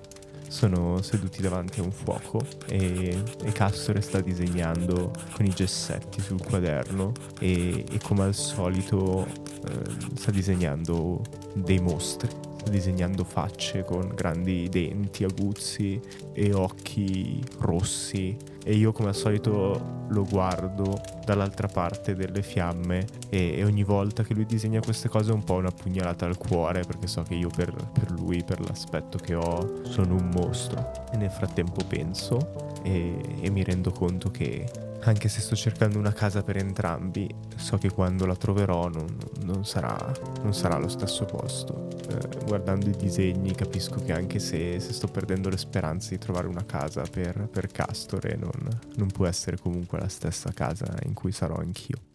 sono 0.48 1.02
seduti 1.02 1.42
davanti 1.42 1.80
a 1.80 1.82
un 1.82 1.90
fuoco 1.90 2.40
e, 2.66 3.22
e 3.44 3.52
Castore 3.52 4.00
sta 4.00 4.22
disegnando 4.22 5.10
con 5.34 5.44
i 5.44 5.50
gessetti 5.50 6.22
sul 6.22 6.42
quaderno 6.42 7.12
e, 7.40 7.84
e 7.90 8.00
come 8.02 8.22
al 8.22 8.34
solito 8.34 9.26
eh, 9.26 10.14
sta 10.14 10.30
disegnando 10.30 11.20
dei 11.52 11.78
mostri, 11.78 12.30
disegnando 12.70 13.24
facce 13.24 13.84
con 13.84 14.12
grandi 14.14 14.68
denti 14.68 15.24
aguzzi 15.24 16.00
e 16.32 16.52
occhi 16.52 17.42
rossi 17.58 18.36
e 18.64 18.74
io 18.74 18.92
come 18.92 19.08
al 19.08 19.14
solito 19.14 20.04
lo 20.08 20.24
guardo 20.24 21.00
dall'altra 21.24 21.66
parte 21.66 22.14
delle 22.14 22.42
fiamme 22.42 23.04
e, 23.28 23.56
e 23.56 23.64
ogni 23.64 23.82
volta 23.82 24.22
che 24.22 24.34
lui 24.34 24.46
disegna 24.46 24.80
queste 24.80 25.08
cose 25.08 25.30
è 25.30 25.34
un 25.34 25.42
po' 25.44 25.54
una 25.54 25.70
pugnalata 25.70 26.26
al 26.26 26.38
cuore 26.38 26.82
perché 26.82 27.06
so 27.06 27.22
che 27.22 27.34
io 27.34 27.48
per, 27.48 27.74
per 27.92 28.10
lui, 28.10 28.44
per 28.44 28.60
l'aspetto 28.60 29.18
che 29.18 29.34
ho, 29.34 29.84
sono 29.84 30.14
un 30.14 30.30
mostro. 30.32 30.92
E 31.12 31.16
nel 31.16 31.30
frattempo 31.30 31.84
penso 31.86 32.70
e, 32.82 33.18
e 33.40 33.50
mi 33.50 33.62
rendo 33.64 33.90
conto 33.90 34.30
che 34.30 34.66
anche 35.04 35.28
se 35.28 35.40
sto 35.40 35.56
cercando 35.56 35.98
una 35.98 36.12
casa 36.12 36.42
per 36.42 36.56
entrambi, 36.56 37.28
so 37.56 37.76
che 37.76 37.90
quando 37.90 38.26
la 38.26 38.36
troverò 38.36 38.88
non, 38.88 39.16
non 39.44 39.64
sarà, 39.64 39.96
non 40.42 40.54
sarà 40.54 40.78
lo 40.78 40.88
stesso 40.88 41.24
posto. 41.24 41.88
Eh, 42.08 42.44
guardando 42.44 42.88
i 42.88 42.96
disegni 42.96 43.54
capisco 43.54 43.96
che 43.96 44.12
anche 44.12 44.38
se, 44.38 44.78
se 44.78 44.92
sto 44.92 45.08
perdendo 45.08 45.48
le 45.48 45.56
speranze 45.56 46.10
di 46.10 46.18
trovare 46.18 46.46
una 46.46 46.64
casa 46.64 47.02
per, 47.10 47.48
per 47.48 47.68
Castore, 47.68 48.36
non, 48.36 48.52
non 48.96 49.08
può 49.08 49.26
essere 49.26 49.58
comunque 49.58 49.98
la 49.98 50.08
stessa 50.08 50.52
casa 50.52 50.94
in 51.04 51.14
cui 51.14 51.32
sarò 51.32 51.56
anch'io. 51.56 52.11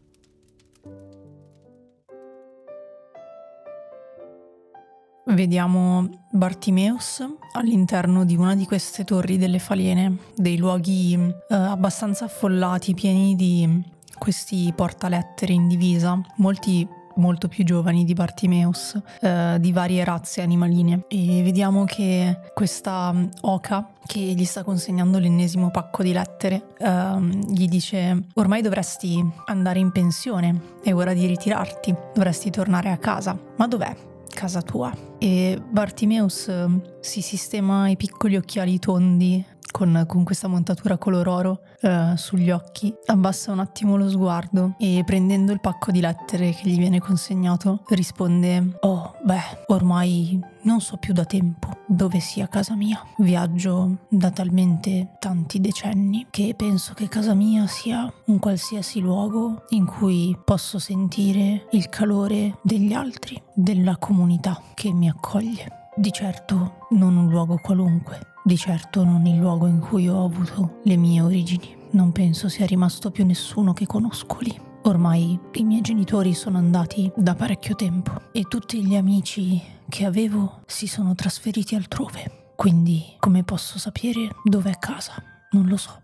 Vediamo 5.38 6.09
Bartimeus 6.31 7.23
all'interno 7.51 8.25
di 8.25 8.35
una 8.35 8.55
di 8.55 8.65
queste 8.65 9.03
torri 9.03 9.38
delle 9.38 9.59
falene, 9.59 10.17
dei 10.35 10.57
luoghi 10.57 11.13
eh, 11.13 11.53
abbastanza 11.53 12.25
affollati, 12.25 12.95
pieni 12.95 13.35
di 13.35 13.83
questi 14.17 14.73
portalettere 14.75 15.53
in 15.53 15.67
divisa, 15.67 16.19
molti 16.38 16.88
molto 17.17 17.47
più 17.47 17.63
giovani 17.63 18.03
di 18.03 18.13
Bartimeus, 18.13 18.99
eh, 19.21 19.57
di 19.59 19.71
varie 19.71 20.03
razze 20.03 20.41
animaline. 20.41 21.03
E 21.07 21.43
vediamo 21.43 21.83
che 21.85 22.39
questa 22.55 23.13
oca 23.41 23.91
che 24.07 24.19
gli 24.19 24.45
sta 24.45 24.63
consegnando 24.63 25.19
l'ennesimo 25.19 25.69
pacco 25.69 26.01
di 26.01 26.13
lettere 26.13 26.69
ehm, 26.79 27.53
gli 27.53 27.67
dice 27.67 28.23
ormai 28.33 28.63
dovresti 28.63 29.23
andare 29.45 29.77
in 29.77 29.91
pensione, 29.91 30.77
è 30.83 30.91
ora 30.93 31.13
di 31.13 31.27
ritirarti, 31.27 31.93
dovresti 32.15 32.49
tornare 32.49 32.89
a 32.89 32.97
casa. 32.97 33.38
Ma 33.55 33.67
dov'è? 33.67 34.07
Casa 34.28 34.61
tua. 34.61 34.93
E 35.17 35.61
Bartimeus 35.69 36.47
eh, 36.47 36.67
si 36.99 37.21
sistema 37.21 37.89
i 37.89 37.95
piccoli 37.95 38.36
occhiali 38.36 38.80
tondi 38.80 39.45
con, 39.71 40.05
con 40.07 40.23
questa 40.23 40.47
montatura 40.47 40.97
color 40.97 41.28
oro 41.28 41.59
eh, 41.82 42.13
sugli 42.15 42.49
occhi, 42.49 42.93
abbassa 43.05 43.51
un 43.51 43.59
attimo 43.59 43.95
lo 43.95 44.09
sguardo 44.09 44.75
e 44.80 45.03
prendendo 45.05 45.51
il 45.51 45.59
pacco 45.59 45.91
di 45.91 45.99
lettere 45.99 46.51
che 46.51 46.67
gli 46.67 46.78
viene 46.78 46.99
consegnato 46.99 47.84
risponde 47.89 48.78
Oh, 48.82 49.15
beh, 49.23 49.65
ormai 49.67 50.39
non 50.68 50.82
so 50.82 50.97
più 50.97 51.13
da 51.13 51.24
tempo 51.24 51.70
dove 51.88 52.20
sia 52.20 52.49
casa 52.49 52.76
mia. 52.76 53.01
Viaggio 53.20 53.99
da 54.09 54.30
talmente 54.32 55.15
tanti 55.18 55.61
decenni 55.61 56.28
che 56.30 56.53
penso 56.57 56.93
che 56.93 57.07
casa 57.07 57.34
mia 57.34 57.65
sia 57.68 58.11
un 58.26 58.38
qualsiasi 58.38 58.99
luogo 58.99 59.63
in 59.70 59.86
cui 59.86 60.38
posso 60.43 60.78
sentire 60.78 61.68
il 61.72 61.88
calore 61.88 62.57
degli 62.61 62.91
altri, 62.91 63.41
della 63.53 63.95
comunità 63.95 64.61
che 64.74 64.91
mi 64.91 65.07
accoglie. 65.07 65.91
Di 65.95 66.11
certo 66.11 66.88
non 66.89 67.15
un 67.15 67.30
luogo 67.30 67.57
qualunque, 67.63 68.34
di 68.43 68.57
certo 68.57 69.05
non 69.05 69.26
il 69.26 69.38
luogo 69.38 69.68
in 69.68 69.80
cui 69.80 70.09
ho 70.09 70.26
avuto 70.26 70.80
le 70.84 70.97
mie 70.97 71.22
origini. 71.22 71.76
Non 71.91 72.11
penso 72.11 72.49
sia 72.49 72.65
rimasto 72.65 73.09
più 73.09 73.26
nessuno 73.26 73.72
che 73.72 73.88
conosco 73.88 74.39
lì. 74.41 74.59
Ormai 74.84 75.39
i 75.53 75.63
miei 75.63 75.82
genitori 75.82 76.34
sono 76.34 76.57
andati 76.57 77.09
da 77.15 77.36
parecchio 77.36 77.76
tempo 77.76 78.11
e 78.34 78.43
tutti 78.43 78.86
gli 78.86 78.95
amici 78.95 79.76
che 79.89 80.05
avevo 80.05 80.61
si 80.65 80.88
sono 80.88 81.15
trasferiti 81.15 81.75
altrove. 81.75 82.51
Quindi 82.55 83.15
come 83.19 83.43
posso 83.43 83.77
sapere 83.79 84.29
dov'è 84.43 84.77
casa? 84.79 85.13
Non 85.51 85.67
lo 85.67 85.77
so. 85.77 85.99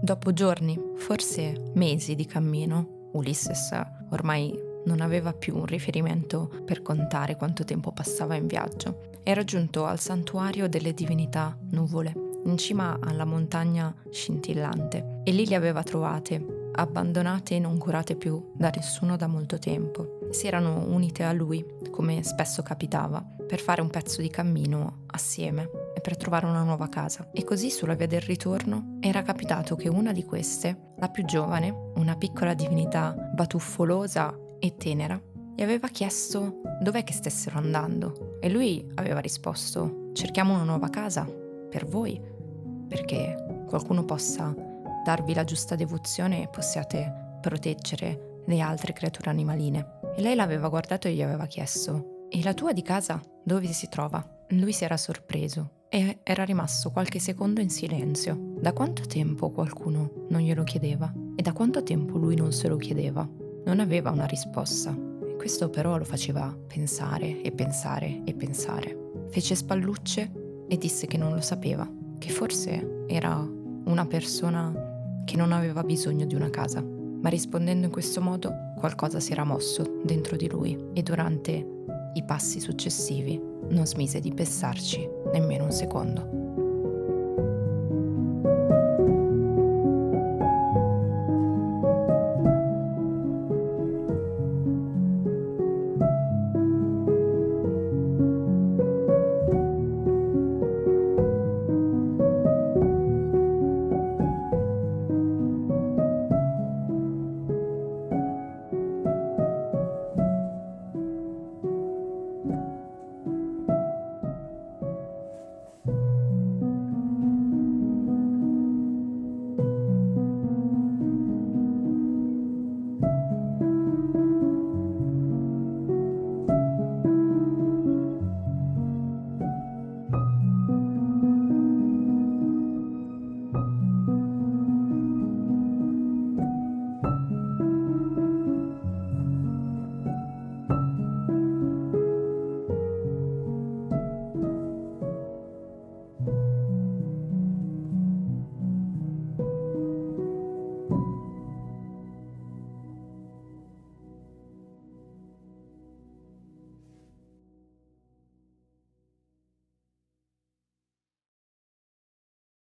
Dopo 0.00 0.32
giorni, 0.32 0.78
forse 0.96 1.70
mesi 1.74 2.14
di 2.14 2.24
cammino, 2.24 3.10
Ulysses 3.12 3.70
ormai 4.10 4.66
non 4.84 5.00
aveva 5.00 5.32
più 5.32 5.56
un 5.56 5.66
riferimento 5.66 6.62
per 6.64 6.82
contare 6.82 7.36
quanto 7.36 7.64
tempo 7.64 7.92
passava 7.92 8.34
in 8.34 8.46
viaggio. 8.46 9.20
Era 9.22 9.44
giunto 9.44 9.84
al 9.84 10.00
santuario 10.00 10.68
delle 10.68 10.94
divinità 10.94 11.56
nuvole 11.70 12.27
in 12.44 12.56
cima 12.56 12.98
alla 13.00 13.24
montagna 13.24 13.94
scintillante 14.10 15.20
e 15.24 15.32
lì 15.32 15.46
le 15.46 15.54
aveva 15.54 15.82
trovate, 15.82 16.70
abbandonate 16.72 17.56
e 17.56 17.58
non 17.58 17.78
curate 17.78 18.16
più 18.16 18.52
da 18.54 18.70
nessuno 18.74 19.16
da 19.16 19.26
molto 19.26 19.58
tempo. 19.58 20.18
Si 20.30 20.46
erano 20.46 20.84
unite 20.88 21.24
a 21.24 21.32
lui, 21.32 21.64
come 21.90 22.22
spesso 22.22 22.62
capitava, 22.62 23.24
per 23.46 23.60
fare 23.60 23.80
un 23.80 23.90
pezzo 23.90 24.20
di 24.20 24.28
cammino 24.28 25.04
assieme 25.06 25.70
e 25.94 26.00
per 26.00 26.16
trovare 26.16 26.46
una 26.46 26.62
nuova 26.62 26.88
casa. 26.88 27.30
E 27.32 27.44
così 27.44 27.70
sulla 27.70 27.94
via 27.94 28.06
del 28.06 28.20
ritorno 28.20 28.98
era 29.00 29.22
capitato 29.22 29.74
che 29.74 29.88
una 29.88 30.12
di 30.12 30.24
queste, 30.24 30.92
la 30.98 31.08
più 31.08 31.24
giovane, 31.24 31.92
una 31.94 32.16
piccola 32.16 32.54
divinità 32.54 33.14
batuffolosa 33.34 34.36
e 34.58 34.76
tenera, 34.76 35.20
gli 35.56 35.62
aveva 35.62 35.88
chiesto 35.88 36.60
dov'è 36.80 37.02
che 37.02 37.12
stessero 37.12 37.58
andando 37.58 38.38
e 38.40 38.48
lui 38.48 38.88
aveva 38.94 39.18
risposto 39.18 40.10
cerchiamo 40.12 40.54
una 40.54 40.62
nuova 40.62 40.88
casa 40.88 41.26
per 41.68 41.86
voi, 41.86 42.20
perché 42.88 43.64
qualcuno 43.66 44.04
possa 44.04 44.54
darvi 45.04 45.34
la 45.34 45.44
giusta 45.44 45.74
devozione 45.74 46.42
e 46.42 46.48
possiate 46.48 47.38
proteggere 47.40 48.42
le 48.46 48.60
altre 48.60 48.92
creature 48.92 49.30
animaline. 49.30 50.00
E 50.16 50.22
lei 50.22 50.34
l'aveva 50.34 50.68
guardato 50.68 51.08
e 51.08 51.12
gli 51.12 51.22
aveva 51.22 51.46
chiesto 51.46 52.26
e 52.30 52.42
la 52.42 52.54
tua 52.54 52.72
di 52.72 52.82
casa 52.82 53.20
dove 53.42 53.66
si 53.68 53.88
trova? 53.88 54.22
Lui 54.50 54.72
si 54.72 54.84
era 54.84 54.96
sorpreso 54.96 55.84
e 55.88 56.18
era 56.22 56.44
rimasto 56.44 56.90
qualche 56.90 57.18
secondo 57.18 57.60
in 57.60 57.70
silenzio. 57.70 58.54
Da 58.60 58.72
quanto 58.72 59.06
tempo 59.06 59.50
qualcuno 59.50 60.26
non 60.28 60.40
glielo 60.40 60.64
chiedeva? 60.64 61.12
E 61.36 61.42
da 61.42 61.52
quanto 61.52 61.82
tempo 61.82 62.18
lui 62.18 62.36
non 62.36 62.52
se 62.52 62.68
lo 62.68 62.76
chiedeva? 62.76 63.26
Non 63.64 63.80
aveva 63.80 64.10
una 64.10 64.26
risposta. 64.26 64.94
Questo 65.36 65.70
però 65.70 65.96
lo 65.96 66.04
faceva 66.04 66.54
pensare 66.66 67.40
e 67.40 67.52
pensare 67.52 68.22
e 68.24 68.34
pensare. 68.34 68.96
Fece 69.30 69.54
spallucce 69.54 70.47
e 70.68 70.76
disse 70.76 71.06
che 71.06 71.16
non 71.16 71.32
lo 71.32 71.40
sapeva, 71.40 71.88
che 72.18 72.30
forse 72.30 73.04
era 73.06 73.36
una 73.84 74.06
persona 74.06 74.72
che 75.24 75.36
non 75.36 75.52
aveva 75.52 75.82
bisogno 75.82 76.26
di 76.26 76.34
una 76.34 76.50
casa. 76.50 76.82
Ma 76.82 77.28
rispondendo 77.28 77.86
in 77.86 77.92
questo 77.92 78.20
modo 78.20 78.52
qualcosa 78.76 79.18
si 79.18 79.32
era 79.32 79.44
mosso 79.44 80.00
dentro 80.04 80.36
di 80.36 80.48
lui 80.48 80.78
e 80.92 81.02
durante 81.02 81.66
i 82.14 82.22
passi 82.22 82.60
successivi 82.60 83.40
non 83.70 83.86
smise 83.86 84.20
di 84.20 84.32
pensarci 84.32 85.08
nemmeno 85.32 85.64
un 85.64 85.72
secondo. 85.72 86.37